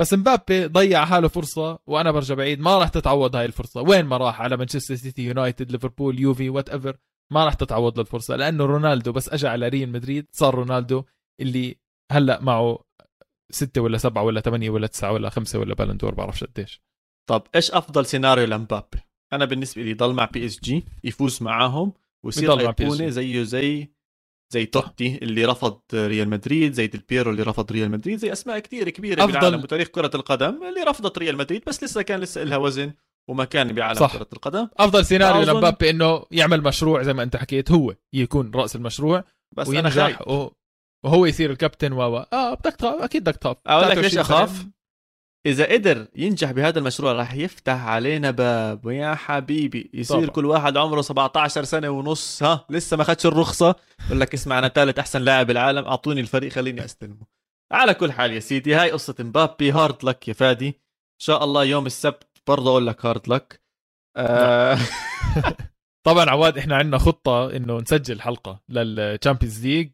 بس 0.00 0.14
مبابي 0.14 0.66
ضيع 0.66 1.04
حاله 1.04 1.28
فرصة 1.28 1.78
وأنا 1.86 2.10
برجع 2.10 2.34
بعيد 2.34 2.60
ما 2.60 2.78
راح 2.78 2.88
تتعوض 2.88 3.36
هاي 3.36 3.44
الفرصة. 3.44 3.82
وين 3.82 4.04
ما 4.04 4.16
راح 4.16 4.40
على 4.40 4.56
مانشستر 4.56 4.94
سيتي 4.94 5.22
يونايتد 5.22 5.72
ليفربول 5.72 6.20
يوفي 6.20 6.50
whatever 6.50 6.96
ما 7.32 7.44
راح 7.44 7.54
تتعوض 7.54 7.98
الفرصه 7.98 8.36
لأنه 8.36 8.64
رونالدو 8.64 9.12
بس 9.12 9.28
أجى 9.28 9.48
على 9.48 9.68
ريال 9.68 9.92
مدريد 9.92 10.26
صار 10.32 10.54
رونالدو 10.54 11.04
اللي 11.40 11.76
هلأ 12.12 12.40
معه 12.40 12.84
ستة 13.50 13.80
ولا 13.80 13.98
سبعة 13.98 14.22
ولا 14.22 14.40
ثمانية 14.40 14.70
ولا 14.70 14.86
تسعة 14.86 15.12
ولا 15.12 15.30
خمسة 15.30 15.58
ولا 15.58 15.74
بالندور 15.74 16.14
بعرفش 16.14 16.44
قديش. 16.44 16.82
طب 17.28 17.42
إيش 17.54 17.70
أفضل 17.70 18.06
سيناريو 18.06 18.44
لمبابي؟ 18.44 18.98
أنا 19.32 19.44
بالنسبة 19.44 19.82
لي 19.82 19.94
ضل 19.94 20.12
مع 20.14 20.24
PSG 20.24 20.84
يفوز 21.04 21.42
معاهم 21.42 21.92
ويصير 22.24 22.60
ايقونه 22.60 23.08
زيه 23.08 23.42
زي 23.42 23.88
زي 24.52 24.66
توتي 24.66 25.18
اللي 25.22 25.44
رفض 25.44 25.80
ريال 25.94 26.28
مدريد 26.28 26.72
زي 26.72 26.86
ديل 26.86 27.02
بيرو 27.08 27.30
اللي 27.30 27.42
رفض 27.42 27.72
ريال 27.72 27.90
مدريد 27.90 28.18
زي 28.18 28.32
أسماء 28.32 28.58
كثير 28.58 28.90
كبيرة 28.90 29.24
أفضل... 29.24 29.32
بالعالم 29.32 29.60
وتاريخ 29.62 29.88
كرة 29.88 30.10
القدم 30.14 30.60
اللي 30.68 30.82
رفضت 30.82 31.18
ريال 31.18 31.36
مدريد 31.36 31.62
بس 31.66 31.84
لسه 31.84 32.02
كان 32.02 32.20
لسه 32.20 32.42
لها 32.44 32.56
وزن 32.56 32.92
ومكان 33.28 33.72
بعالم 33.72 33.98
صح. 34.00 34.16
كرة 34.16 34.26
القدم 34.32 34.68
أفضل 34.76 35.04
سيناريو 35.06 35.44
أظن- 35.44 35.48
لمبابي 35.48 35.90
إنه 35.90 36.24
يعمل 36.30 36.62
مشروع 36.62 37.02
زي 37.02 37.12
ما 37.12 37.22
أنت 37.22 37.36
حكيت 37.36 37.70
هو 37.70 37.94
يكون 38.12 38.50
رأس 38.54 38.76
المشروع 38.76 39.24
بس 39.56 39.68
وينجح 39.68 40.28
و- 40.28 40.50
وهو 41.04 41.26
يصير 41.26 41.50
الكابتن 41.50 41.92
و 41.92 42.02
آه 42.32 42.54
بدك 42.54 42.72
تخاف 42.76 43.02
أكيد 43.02 43.22
بدك 43.22 43.36
تخاف 43.36 43.56
أقول 43.66 43.88
لك 43.90 43.98
ليش 43.98 44.12
23 44.14 44.20
أخاف. 44.20 44.66
إذا 45.46 45.72
قدر 45.72 46.06
ينجح 46.16 46.50
بهذا 46.50 46.78
المشروع 46.78 47.12
راح 47.12 47.34
يفتح 47.34 47.84
علينا 47.84 48.30
باب. 48.30 48.86
ويا 48.86 49.14
حبيبي 49.14 49.90
يصير 49.94 50.16
طبعا. 50.16 50.30
كل 50.30 50.46
واحد 50.46 50.76
عمره 50.76 51.00
17 51.00 51.64
سنة 51.64 51.88
ونص. 51.88 52.42
ها 52.42 52.66
لسه 52.70 52.96
ما 52.96 53.02
اخذش 53.02 53.26
الرخصة. 53.26 53.74
يقول 54.06 54.20
لك 54.20 54.34
اسمع 54.34 54.58
أنا 54.58 54.68
ثالث 54.68 54.98
أحسن 54.98 55.22
لاعب 55.22 55.46
بالعالم 55.46 55.84
أعطوني 55.84 56.20
الفريق 56.20 56.52
خليني 56.52 56.84
أستلمه. 56.84 57.26
على 57.72 57.94
كل 57.94 58.12
حال 58.12 58.32
يا 58.32 58.40
سيدي 58.40 58.74
هاي 58.74 58.90
قصة 58.90 59.14
مبابي. 59.20 59.72
hard 59.72 60.04
luck 60.04 60.28
يا 60.28 60.32
فادي. 60.32 60.68
إن 60.68 61.20
شاء 61.22 61.44
الله 61.44 61.64
يوم 61.64 61.86
السبت 61.86 62.28
برضه 62.46 62.70
أقول 62.70 62.86
لك 62.86 63.06
hard 63.06 63.28
luck 63.28 63.62
آه. 64.16 64.78
طبعا 66.06 66.30
عواد 66.30 66.58
إحنا 66.58 66.76
عندنا 66.76 66.98
خطة 66.98 67.56
إنه 67.56 67.78
نسجل 67.78 68.20
حلقة 68.20 68.62
لل 68.68 68.86
Champions 68.86 69.66
League 69.66 69.90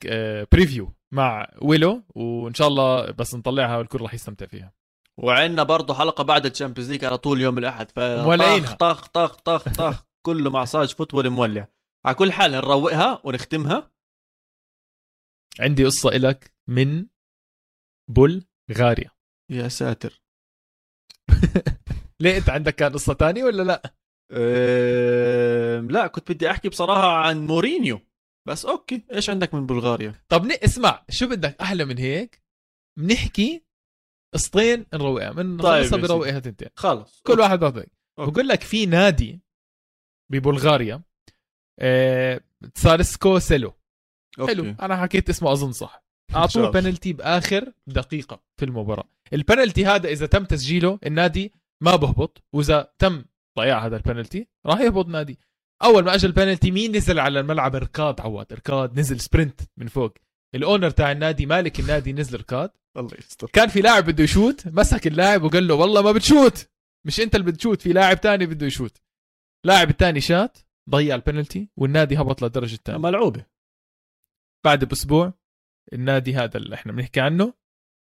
preview 0.52 0.94
مع 1.14 1.48
ويلو. 1.62 2.02
وإن 2.14 2.54
شاء 2.54 2.68
الله 2.68 3.10
بس 3.10 3.34
نطلعها 3.34 3.76
والكل 3.76 4.00
راح 4.00 4.14
يستمتع 4.14 4.46
فيها. 4.46 4.79
وعندنا 5.22 5.62
برضه 5.62 5.94
حلقة 5.94 6.24
بعد 6.24 6.46
ال 6.46 6.51
Champions 6.51 6.90
League 6.90 7.04
على 7.04 7.18
طول 7.18 7.40
يوم 7.40 7.58
الأحد. 7.58 7.86
مولعينها. 7.98 8.74
طخ 8.74 9.08
طخ 9.08 9.36
طخ 9.36 9.62
طخ 9.64 9.74
طخ 9.74 10.04
كله 10.26 10.50
مع 10.50 10.64
صاج 10.64 10.94
football 10.94 11.30
مولع. 11.30 11.68
على 12.06 12.14
كل 12.14 12.32
حال 12.32 12.50
نروقها 12.50 13.20
ونختمها. 13.24 13.92
عندي 15.60 15.84
قصة 15.84 16.08
إلك 16.08 16.54
من 16.68 17.06
بلغاريا 18.10 19.10
يا 19.50 19.68
ساتر. 19.68 20.22
ليه 22.20 22.38
أنت 22.38 22.50
عندك 22.50 22.74
كان 22.74 22.92
قصة 22.92 23.12
تانية 23.12 23.44
ولا 23.44 23.62
لا. 23.62 23.94
لا 25.80 26.06
كنت 26.06 26.32
بدي 26.32 26.50
أحكي 26.50 26.68
بصراحة 26.68 27.12
عن 27.12 27.46
مورينيو. 27.46 28.00
بس 28.48 28.66
okay 28.66 29.04
إيش 29.12 29.30
عندك 29.30 29.54
من 29.54 29.66
بلغاريا؟ 29.66 30.14
طب 30.28 30.46
اسمع 30.46 31.04
شو 31.10 31.28
بدك؟ 31.28 31.60
أحلى 31.60 31.84
من 31.84 31.98
هيك. 31.98 32.42
بنحكي 32.98 33.64
قصتين 34.34 34.86
نروقها 34.94 35.32
من 35.32 35.56
طيب 35.56 35.94
بروقها 35.94 36.38
تنتين. 36.38 36.68
خلص 36.76 37.20
كل 37.26 37.40
واحد 37.40 37.58
بياخذ. 37.58 37.82
بقول 38.18 38.48
لك 38.48 38.62
في 38.62 38.86
نادي 38.86 39.40
ببلغاريا 40.30 41.02
آه 41.78 42.40
تسارسكو 42.74 43.38
سيلو. 43.38 43.72
okay. 44.38 44.52
حلو 44.52 44.74
أنا 44.82 44.96
حكيت 45.02 45.28
اسمه 45.30 45.52
أظن 45.52 45.72
صح. 45.72 46.04
أعطوه 46.34 46.70
بنالتي 46.70 47.12
بآخر 47.12 47.72
دقيقة 47.86 48.42
في 48.56 48.64
المباراة. 48.64 49.08
البنالتي 49.32 49.86
هذا 49.86 50.08
إذا 50.08 50.26
تم 50.26 50.44
تسجيله 50.44 50.98
النادي 51.06 51.52
ما 51.80 51.96
بهبط. 51.96 52.42
وإذا 52.52 52.92
تم 52.98 53.24
ضياع 53.58 53.86
هذا 53.86 53.96
البنالتي 53.96 54.48
راح 54.66 54.80
يهبط 54.80 55.06
نادي. 55.06 55.38
أول 55.82 56.04
ما 56.04 56.14
أجى 56.14 56.26
البنالتي 56.26 56.70
مين 56.70 56.96
نزل 56.96 57.18
على 57.18 57.40
الملعب؟ 57.40 57.76
ركاد 57.76 58.20
عواد 58.20 58.52
ركاد 58.52 58.98
نزل 58.98 59.20
sprint 59.20 59.60
من 59.76 59.86
فوق. 59.86 60.14
الأونر 60.54 60.90
تاع 60.90 61.12
النادي 61.12 61.46
مالك 61.46 61.80
النادي 61.80 62.12
نزل 62.12 62.38
ركاد. 62.38 62.70
الله 62.96 63.10
يستر. 63.18 63.50
كان 63.52 63.68
في 63.68 63.80
لاعب 63.80 64.04
بده 64.04 64.24
يشوت 64.24 64.68
مسك 64.68 65.06
اللاعب 65.06 65.42
وقال 65.42 65.68
له 65.68 65.74
والله 65.74 66.02
ما 66.02 66.12
بتشوت. 66.12 66.70
مش 67.06 67.20
أنت 67.20 67.34
اللي 67.34 67.52
بتشوت 67.52 67.82
في 67.82 67.92
لاعب 67.92 68.20
تاني 68.20 68.46
بده 68.46 68.66
يشوت. 68.66 69.02
لاعب 69.66 69.90
الثاني 69.90 70.20
شات 70.20 70.58
ضيع 70.90 71.14
البنالتي 71.14 71.68
والنادي 71.76 72.16
هبط 72.16 72.42
للدرجة 72.42 72.74
الثانية 72.74 72.98
ملعوبة. 72.98 73.46
بعد 74.64 74.84
بأسبوع 74.84 75.32
النادي 75.92 76.34
هذا 76.34 76.56
اللي 76.56 76.74
إحنا 76.74 76.92
بنحكي 76.92 77.20
عنه 77.20 77.54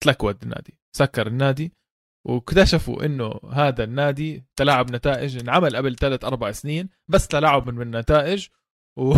تلكود 0.03 0.43
النادي. 0.43 0.79
سكر 0.95 1.27
النادي 1.27 1.73
واكتشفوا 2.27 3.05
إنه 3.05 3.39
هذا 3.51 3.83
النادي 3.83 4.43
تلاعب 4.55 4.91
نتائج 4.91 5.37
انعمل 5.37 5.75
قبل 5.75 5.95
ثلاث 5.95 6.25
أربع 6.25 6.51
سنين 6.51 6.89
بس 7.07 7.27
تلاعب 7.27 7.69
من 7.69 7.81
النتائج 7.81 8.47
و... 8.97 9.13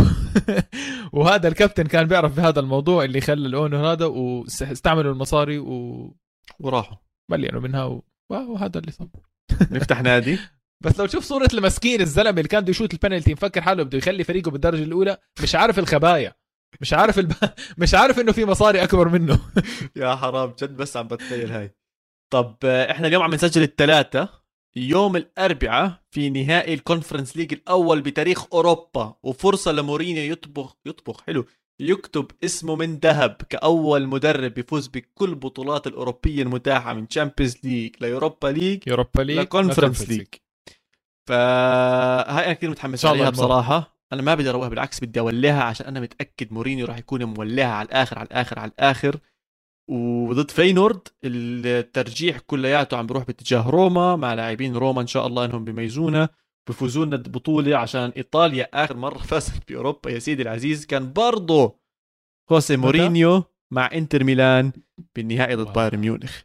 وهذا 1.13 1.47
الكابتن 1.47 1.83
كان 1.83 2.07
بيعرف 2.07 2.35
بهذا 2.35 2.59
الموضوع 2.59 3.03
اللي 3.03 3.21
خلى 3.21 3.47
ال 3.47 3.52
owner 3.52 3.77
هذا 3.91 4.05
واستعملوا 4.05 5.13
المصاري 5.13 5.57
ومليانوا 5.57 6.13
وراحوا. 6.59 6.97
منها 7.31 7.83
و... 7.83 8.03
وهذا 8.29 8.79
اللي 8.79 8.91
صار. 8.91 9.07
نفتح 9.71 10.01
نادي. 10.01 10.39
بس 10.83 10.99
لو 10.99 11.05
تشوف 11.05 11.23
صورة 11.23 11.49
المسكين 11.53 12.01
الزلمة 12.01 12.29
اللي 12.29 12.43
كان 12.43 12.61
بده 12.61 12.71
يشوت 12.71 12.93
البنالتي 12.93 13.33
مفكر 13.33 13.61
حاله 13.61 13.83
بده 13.83 13.97
يخلي 13.97 14.23
فريقه 14.23 14.51
بالدرجة 14.51 14.83
الأولى. 14.83 15.17
مش 15.43 15.55
عارف 15.55 15.79
الخبايا. 15.79 16.33
مش 16.81 16.93
عارف 16.93 17.19
الب... 17.19 17.33
مش 17.81 17.93
عارف 17.93 18.19
إنه 18.19 18.31
في 18.31 18.45
مصاري 18.45 18.83
أكبر 18.83 19.09
منه. 19.09 19.39
يا 19.95 20.15
حرام 20.15 20.53
جد 20.61 20.77
بس 20.77 20.97
عم 20.97 21.07
بتخيل 21.07 21.51
هاي. 21.51 21.75
طب 22.33 22.57
إحنا 22.65 23.07
اليوم 23.07 23.23
عم 23.23 23.33
نسجل 23.33 23.63
الثلاثة 23.63 24.42
يوم 24.75 25.15
الأربعاء 25.15 26.01
في 26.11 26.29
نهائي 26.29 26.73
ال 26.73 26.79
Conference 26.79 27.37
League 27.37 27.53
الأول 27.53 28.01
بتاريخ 28.01 28.53
أوروبا 28.53 29.15
وفرصة 29.23 29.71
لمورينيو 29.71 30.31
يطبخ 30.31 30.77
يطبخ 30.85 31.21
حلو 31.21 31.45
يكتب 31.79 32.31
اسمه 32.43 32.75
من 32.75 32.95
ذهب 32.95 33.37
كأول 33.49 34.07
مدرب 34.07 34.57
يفوز 34.57 34.87
بكل 34.87 35.35
بطولات 35.35 35.87
الأوروبية 35.87 36.43
المتاحة 36.43 36.93
من 36.93 37.07
Champions 37.07 37.57
League 37.63 37.95
ل 38.01 38.08
Europa 38.08 38.47
League 38.47 38.87
Europa 38.87 39.21
League 39.21 39.37
ل 39.39 39.46
Conference 39.46 40.09
League 40.09 40.27
فهاي 41.29 42.45
أنا 42.45 42.53
كثير 42.53 42.69
متحمس 42.69 43.05
عليها. 43.05 43.29
بصراحة. 43.29 43.97
أنا 44.13 44.21
ما 44.21 44.35
بدي 44.35 44.49
أروقها 44.49 44.69
بالعكس 44.69 44.99
بدي 44.99 45.19
أوليها 45.19 45.63
عشان 45.63 45.85
أنا 45.85 45.99
متأكد 45.99 46.53
مورينيو 46.53 46.85
راح 46.85 46.97
يكون 46.97 47.23
موليها 47.23 47.73
على 47.73 47.85
الآخر 47.85 48.19
على 48.19 48.27
الآخر 48.27 48.59
على 48.59 48.71
الآخر. 48.71 49.19
وضد 49.89 50.51
فينورد 50.51 51.07
الترجيح 51.25 52.39
كلياته 52.39 52.97
عم 52.97 53.07
بيروح 53.07 53.23
باتجاه 53.23 53.69
روما 53.69 54.15
مع 54.15 54.33
لاعبين 54.33 54.75
روما 54.75 55.01
إن 55.01 55.07
شاء 55.07 55.27
الله 55.27 55.45
إنهم 55.45 55.63
بيميزونا 55.63 56.29
بيفوزوا 56.67 57.05
لنا 57.05 57.15
البطوله 57.15 57.77
عشان 57.77 58.09
إيطاليا 58.17 58.69
آخر 58.73 58.97
مرة 58.97 59.17
فازت 59.29 59.71
بأوروبا. 59.71 60.11
يا 60.11 60.19
سيدي 60.19 60.41
العزيز 60.41 60.85
كان 60.85 61.13
برضه 61.13 61.79
خوسي 62.49 62.77
مورينيو 62.77 63.43
مع 63.73 63.89
إنتر 63.93 64.23
ميلان 64.23 64.71
بالنهائي 65.15 65.55
ضد. 65.55 65.73
بايرن 65.73 65.99
ميونخ. 65.99 66.41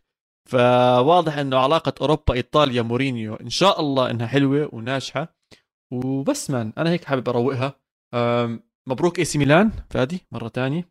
فواضح 0.49 1.39
إنه 1.39 1.59
علاقة 1.59 1.95
أوروبا 2.01 2.35
إيطاليا 2.35 2.83
مورينيو 2.83 3.35
إن 3.35 3.51
شاء 3.51 3.81
الله 3.81 4.11
إنها 4.11 4.27
حلوة 4.27 4.69
وناجحة. 4.75 5.37
وبس 5.93 6.51
man 6.51 6.73
أنا 6.79 6.91
هيك 6.91 7.05
حابب 7.05 7.29
أروقها. 7.29 7.75
مبروك 8.89 9.19
AC 9.19 9.39
Milan 9.39 9.73
فادي 9.91 10.27
مرة 10.33 10.49
تانية. 10.49 10.89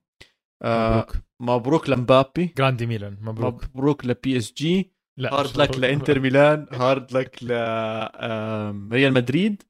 أه، 0.64 0.89
مبروك. 0.89 1.26
مبروك 1.41 1.89
لمبابي. 1.89 2.53
grande 2.57 2.86
ميلان 2.85 3.17
مبروك. 3.21 3.63
مبروك 3.75 4.05
ل 4.05 4.38
PSG 4.38 4.91
لا 5.17 5.33
hard 5.34 5.57
luck. 5.57 5.78
لإنتر 5.77 6.19
ميلان 6.19 6.67
hard 6.72 7.11
luck 7.18 7.43
لريال 7.43 9.13
مدريد. 9.13 9.63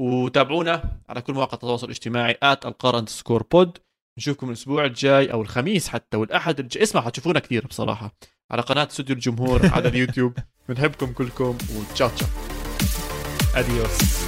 وتابعونا 0.00 1.00
على 1.08 1.22
كل 1.22 1.32
مواقع 1.32 1.54
التواصل 1.54 1.86
الاجتماعي 1.86 2.38
at 2.42 2.66
القرن 2.66 3.06
Score 3.06 3.42
Pod 3.42 3.78
نشوفكم 4.18 4.48
الأسبوع 4.48 4.84
الجاي 4.84 5.32
أو 5.32 5.42
الخميس 5.42 5.88
حتى 5.88 6.16
والأحد. 6.16 6.60
الجاي 6.60 6.82
اسمع 6.82 7.00
حتشوفونا 7.00 7.40
كثير 7.40 7.66
بصراحة. 7.66 8.14
على 8.50 8.62
قناة 8.62 8.86
استوديو 8.86 9.16
الجمهور 9.16 9.66
على 9.66 9.88
اليوتيوب. 9.88 10.34
بنحبكم 10.68 11.12
كلكم 11.12 11.58
وتشاو 11.76 12.08
تشاو. 12.08 12.28
اديوس 13.54 14.24